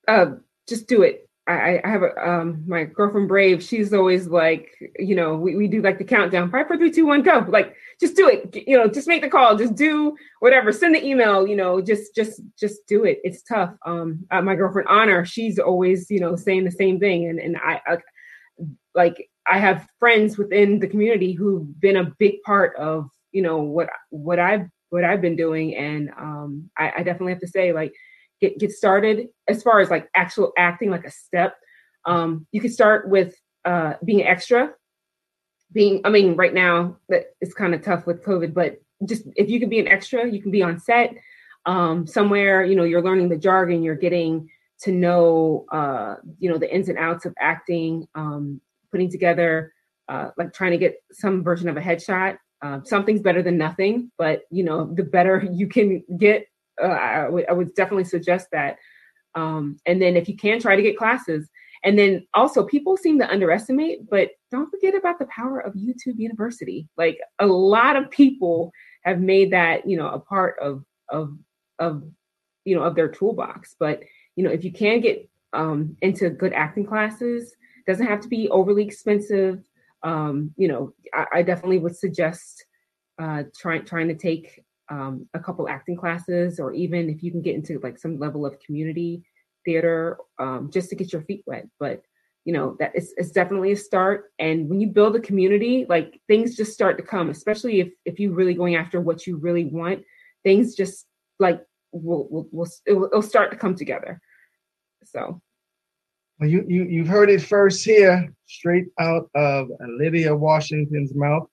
Uh, 0.09 0.32
just 0.69 0.89
do 0.89 1.03
it. 1.03 1.28
I, 1.47 1.81
I 1.82 1.89
have 1.89 2.03
a 2.03 2.28
um 2.28 2.65
my 2.69 2.85
girlfriend 2.85 3.28
Brave. 3.28 3.62
She's 3.62 3.93
always 3.93 4.28
like, 4.28 4.70
you 4.99 5.16
know, 5.16 5.35
we, 5.35 5.57
we 5.57 5.66
do 5.66 5.82
like 5.82 5.99
the 5.99 6.05
countdown 6.05 6.51
five, 6.51 6.69
four, 6.69 6.77
three, 6.77 6.90
two, 6.90 7.07
one, 7.07 7.23
go. 7.23 7.44
Like, 7.49 7.74
just 8.03 8.16
do 8.16 8.29
it. 8.29 8.66
You 8.66 8.77
know, 8.77 8.89
just 8.89 9.07
make 9.07 9.23
the 9.23 9.29
call. 9.29 9.57
Just 9.57 9.77
do 9.77 10.16
whatever. 10.41 10.73
Send 10.73 10.95
the 10.95 11.05
email. 11.05 11.47
You 11.47 11.57
know, 11.57 11.81
just 11.81 12.15
just 12.15 12.43
just 12.59 12.81
do 12.89 13.05
it. 13.05 13.20
It's 13.23 13.43
tough. 13.43 13.73
Um, 13.87 14.27
uh, 14.33 14.43
my 14.43 14.57
girlfriend 14.57 14.89
Honor, 14.89 15.24
she's 15.24 15.59
always 15.59 16.11
you 16.11 16.19
know 16.20 16.35
saying 16.35 16.65
the 16.65 16.70
same 16.73 16.99
thing, 16.99 17.29
and 17.29 17.39
and 17.39 17.57
I, 17.57 17.81
I 17.87 17.99
like 18.95 19.31
I 19.47 19.59
have 19.59 19.87
friends 20.01 20.37
within 20.37 20.81
the 20.81 20.89
community 20.89 21.33
who've 21.33 21.81
been 21.81 21.97
a 21.97 22.12
big 22.19 22.43
part 22.43 22.77
of 22.77 23.09
you 23.31 23.41
know 23.41 23.59
what 23.59 23.89
what 24.11 24.41
I've 24.41 24.66
what 24.91 25.05
I've 25.05 25.23
been 25.23 25.37
doing, 25.37 25.77
and 25.77 26.11
um, 26.19 26.70
I, 26.77 26.93
I 26.99 27.03
definitely 27.05 27.33
have 27.33 27.41
to 27.41 27.49
say 27.49 27.73
like 27.73 27.95
get 28.41 28.59
get 28.59 28.73
started 28.73 29.29
as 29.47 29.62
far 29.62 29.79
as 29.79 29.91
like 29.91 30.09
actual 30.16 30.53
acting 30.59 30.91
like 30.91 31.05
a 31.05 31.11
step 31.11 31.55
um 32.05 32.45
you 32.51 32.61
could 32.61 32.73
start 32.73 33.09
with 33.09 33.37
uh 33.65 33.93
being 34.05 34.24
extra 34.24 34.73
being 35.73 36.01
i 36.05 36.11
mean 36.11 36.36
right 36.36 36.55
now 36.55 36.97
that 37.09 37.35
it's 37.40 37.55
kind 37.55 37.74
of 37.74 37.82
tough 37.82 38.07
with 38.07 38.24
covid 38.24 38.55
but 38.55 38.81
just 39.07 39.24
if 39.36 39.49
you 39.49 39.59
can 39.59 39.69
be 39.69 39.78
an 39.78 39.89
extra 39.89 40.28
you 40.31 40.40
can 40.40 40.51
be 40.51 40.62
on 40.62 40.78
set 40.78 41.15
um 41.66 42.07
somewhere 42.07 42.65
you 42.65 42.77
know 42.77 42.85
you're 42.85 43.03
learning 43.03 43.28
the 43.28 43.36
jargon 43.36 43.82
you're 43.82 43.94
getting 43.94 44.49
to 44.81 44.93
know 44.93 45.65
uh 45.73 46.16
you 46.39 46.51
know 46.51 46.59
the 46.59 46.73
ins 46.74 46.89
and 46.89 46.99
outs 46.99 47.24
of 47.24 47.35
acting 47.39 48.07
um 48.15 48.61
putting 48.90 49.11
together 49.11 49.73
uh 50.09 50.31
like 50.36 50.53
trying 50.53 50.73
to 50.73 50.78
get 50.78 50.97
some 51.12 51.43
version 51.43 51.69
of 51.69 51.77
a 51.77 51.81
headshot 51.81 52.36
uh, 52.62 52.78
something's 52.85 53.20
better 53.20 53.43
than 53.43 53.59
nothing 53.59 54.11
but 54.19 54.43
you 54.51 54.62
know 54.62 54.93
the 54.94 55.03
better 55.03 55.47
you 55.53 55.66
can 55.66 56.03
get 56.19 56.47
uh, 56.81 56.86
I, 56.86 57.28
would, 57.28 57.44
would 57.51 57.74
definitely 57.74 58.05
suggest 58.05 58.49
that. 58.53 58.78
Um, 59.35 59.78
and 59.86 60.01
then 60.01 60.16
if 60.16 60.28
you 60.28 60.36
can 60.36 60.61
try 60.61 60.77
to 60.77 60.82
get 60.82 60.97
classes, 60.97 61.49
and 61.84 61.98
then 61.98 62.26
also 62.34 62.64
people 62.64 62.96
seem 62.96 63.18
to 63.18 63.30
underestimate, 63.30 64.09
but 64.09 64.30
don't 64.50 64.70
forget 64.70 64.94
about 64.94 65.18
the 65.18 65.26
power 65.26 65.60
of 65.60 65.74
YouTube 65.74 66.18
University. 66.18 66.88
Like 66.96 67.18
a 67.38 67.46
lot 67.46 67.96
of 67.96 68.10
people 68.10 68.72
have 69.04 69.20
made 69.20 69.52
that, 69.52 69.88
you 69.88 69.96
know, 69.96 70.09
a 70.09 70.20
part 70.20 70.56
of 70.60 70.84
of 71.09 71.36
of 71.78 72.04
you 72.64 72.76
know 72.76 72.82
of 72.82 72.94
their 72.94 73.09
toolbox. 73.09 73.74
But 73.78 74.02
you 74.36 74.44
know, 74.44 74.50
if 74.50 74.64
you 74.64 74.72
can 74.72 75.00
get 75.00 75.28
um, 75.52 75.96
into 76.02 76.30
good 76.30 76.52
acting 76.52 76.86
classes, 76.86 77.54
doesn't 77.86 78.06
have 78.06 78.20
to 78.20 78.28
be 78.28 78.48
overly 78.48 78.84
expensive. 78.84 79.62
Um, 80.04 80.52
you 80.56 80.68
know, 80.68 80.94
I, 81.12 81.26
I 81.32 81.42
definitely 81.42 81.78
would 81.78 81.96
suggest 81.96 82.64
uh, 83.20 83.44
trying 83.56 83.84
trying 83.84 84.09
to 84.09 84.14
take 84.14 84.64
um, 84.88 85.28
a 85.34 85.40
couple 85.40 85.68
acting 85.68 85.96
classes, 85.96 86.60
or 86.60 86.72
even 86.72 87.10
if 87.10 87.22
you 87.22 87.32
can 87.32 87.42
get 87.42 87.56
into 87.56 87.80
like 87.80 87.98
some 87.98 88.18
level 88.20 88.46
of 88.46 88.60
community 88.60 89.24
theater, 89.64 90.18
um, 90.39 90.70
just 90.72 90.90
to 90.90 90.97
get 90.97 91.12
your 91.12 91.22
feet 91.22 91.43
wet. 91.47 91.66
But 91.78 92.02
you 92.44 92.52
know 92.52 92.76
that 92.80 92.93
it's, 92.94 93.12
it's 93.16 93.30
definitely 93.30 93.72
a 93.72 93.76
start. 93.76 94.32
And 94.39 94.68
when 94.68 94.80
you 94.80 94.89
build 94.89 95.16
a 95.16 95.20
community, 95.20 95.86
like 95.89 96.20
things 96.28 96.56
just 96.56 96.72
start 96.72 96.97
to 96.98 97.02
come. 97.02 97.30
Especially 97.30 97.80
if 97.80 97.89
if 98.05 98.18
you're 98.18 98.32
really 98.32 98.55
going 98.55 98.76
after 98.76 99.01
what 99.01 99.26
you 99.26 99.36
really 99.36 99.64
want, 99.64 100.02
things 100.44 100.74
just 100.74 101.06
like 101.39 101.62
will 101.93 102.28
will, 102.30 102.48
will 102.52 102.68
it'll, 102.86 103.05
it'll 103.06 103.22
start 103.22 103.51
to 103.51 103.56
come 103.56 103.74
together. 103.74 104.20
So. 105.05 105.40
Well, 106.40 106.48
you, 106.48 106.64
you 106.66 106.84
you've 106.84 107.09
heard 107.09 107.30
it 107.30 107.43
first 107.43 107.84
here, 107.84 108.32
straight 108.47 108.86
out 108.98 109.30
of 109.34 109.68
Lydia 109.98 110.34
Washington's 110.34 111.14
mouth 111.14 111.47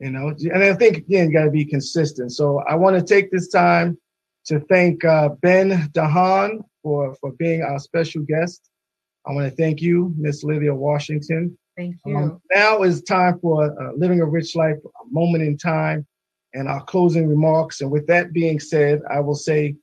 you 0.00 0.10
know 0.10 0.34
and 0.52 0.64
i 0.64 0.74
think 0.74 0.96
again 0.96 1.30
you 1.30 1.38
got 1.38 1.44
to 1.44 1.52
be 1.52 1.64
consistent 1.64 2.32
so 2.32 2.60
i 2.68 2.74
want 2.74 2.96
to 2.98 3.04
take 3.04 3.30
this 3.30 3.48
time 3.48 3.96
to 4.44 4.60
thank 4.68 5.04
uh, 5.04 5.30
Ben 5.40 5.88
DeHaan 5.92 6.62
for 6.84 7.14
for 7.20 7.32
being 7.32 7.62
our 7.62 7.80
special 7.80 8.22
guest 8.22 8.70
i 9.26 9.32
want 9.32 9.48
to 9.48 9.56
thank 9.56 9.82
you 9.82 10.14
miss 10.16 10.44
lydia 10.44 10.72
washington 10.72 11.58
thank 11.76 11.96
you 12.06 12.16
um, 12.16 12.40
now 12.54 12.82
is 12.82 13.02
time 13.02 13.36
for 13.40 13.64
uh, 13.82 13.92
living 13.96 14.20
a 14.20 14.24
rich 14.24 14.54
life 14.54 14.76
a 14.84 15.04
moment 15.10 15.42
in 15.42 15.58
time 15.58 16.06
and 16.52 16.68
our 16.68 16.84
closing 16.84 17.26
remarks 17.26 17.80
and 17.80 17.90
with 17.90 18.06
that 18.06 18.32
being 18.32 18.60
said 18.60 19.00
i 19.10 19.18
will 19.18 19.34
say 19.34 19.74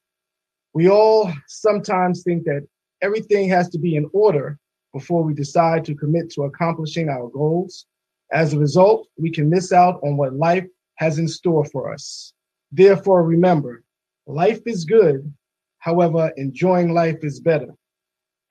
we 0.73 0.89
all 0.89 1.29
sometimes 1.47 2.23
think 2.23 2.45
that 2.45 2.65
everything 3.01 3.49
has 3.49 3.67
to 3.67 3.77
be 3.77 3.97
in 3.97 4.09
order 4.13 4.57
before 4.93 5.23
we 5.23 5.33
decide 5.33 5.83
to 5.83 5.95
commit 5.95 6.29
to 6.29 6.43
accomplishing 6.43 7.09
our 7.09 7.27
goals 7.29 7.85
as 8.31 8.53
a 8.53 8.59
result, 8.59 9.07
we 9.17 9.29
can 9.29 9.49
miss 9.49 9.73
out 9.73 9.99
on 10.03 10.15
what 10.15 10.33
life 10.33 10.65
has 10.95 11.19
in 11.19 11.27
store 11.27 11.65
for 11.65 11.93
us. 11.93 12.33
Therefore, 12.71 13.23
remember, 13.23 13.83
life 14.25 14.61
is 14.65 14.85
good. 14.85 15.31
However, 15.81 16.31
enjoying 16.37 16.93
life 16.93 17.23
is 17.23 17.39
better. 17.39 17.73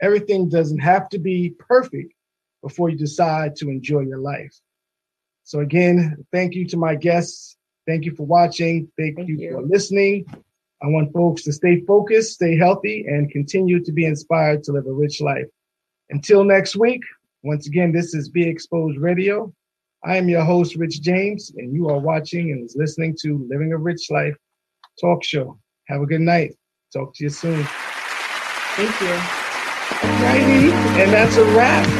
Everything 0.02 0.48
doesn't 0.48 0.80
have 0.80 1.08
to 1.10 1.18
be 1.18 1.54
perfect 1.58 2.12
before 2.60 2.88
you 2.88 2.96
decide 2.98 3.54
to 3.56 3.70
enjoy 3.70 4.00
your 4.00 4.18
life. 4.18 4.52
So, 5.44 5.60
again, 5.60 6.24
thank 6.32 6.54
you 6.54 6.66
to 6.66 6.76
my 6.76 6.96
guests. 6.96 7.56
Thank 7.86 8.04
you 8.04 8.14
for 8.16 8.26
watching. 8.26 8.90
Thank, 8.98 9.16
thank 9.16 9.28
you, 9.28 9.36
you 9.36 9.52
for 9.52 9.62
listening. 9.62 10.26
I 10.82 10.88
want 10.88 11.12
folks 11.12 11.44
to 11.44 11.52
stay 11.52 11.82
focused, 11.82 12.34
stay 12.34 12.56
healthy, 12.56 13.04
and 13.06 13.30
continue 13.30 13.82
to 13.84 13.92
be 13.92 14.06
inspired 14.06 14.64
to 14.64 14.72
live 14.72 14.86
a 14.86 14.92
rich 14.92 15.20
life. 15.20 15.46
Until 16.10 16.42
next 16.42 16.74
week, 16.74 17.02
once 17.44 17.68
again, 17.68 17.92
this 17.92 18.12
is 18.12 18.28
Be 18.28 18.48
Exposed 18.48 18.98
Radio. 18.98 19.52
I 20.04 20.16
am 20.16 20.28
your 20.28 20.42
host, 20.42 20.74
Rich 20.74 21.00
James, 21.00 21.52
and 21.56 21.72
you 21.72 21.88
are 21.90 21.98
watching 21.98 22.50
and 22.50 22.68
listening 22.74 23.16
to 23.22 23.46
Living 23.48 23.72
a 23.72 23.78
Rich 23.78 24.10
Life 24.10 24.36
talk 25.00 25.22
show. 25.22 25.60
Have 25.88 26.00
a 26.00 26.06
good 26.06 26.22
night. 26.22 26.56
Talk 26.92 27.14
to 27.14 27.24
you 27.24 27.30
soon. 27.30 27.62
Thank 28.74 29.00
you. 29.00 29.14
Righty, 30.24 30.72
and 31.00 31.12
that's 31.12 31.36
a 31.36 31.44
wrap. 31.54 31.99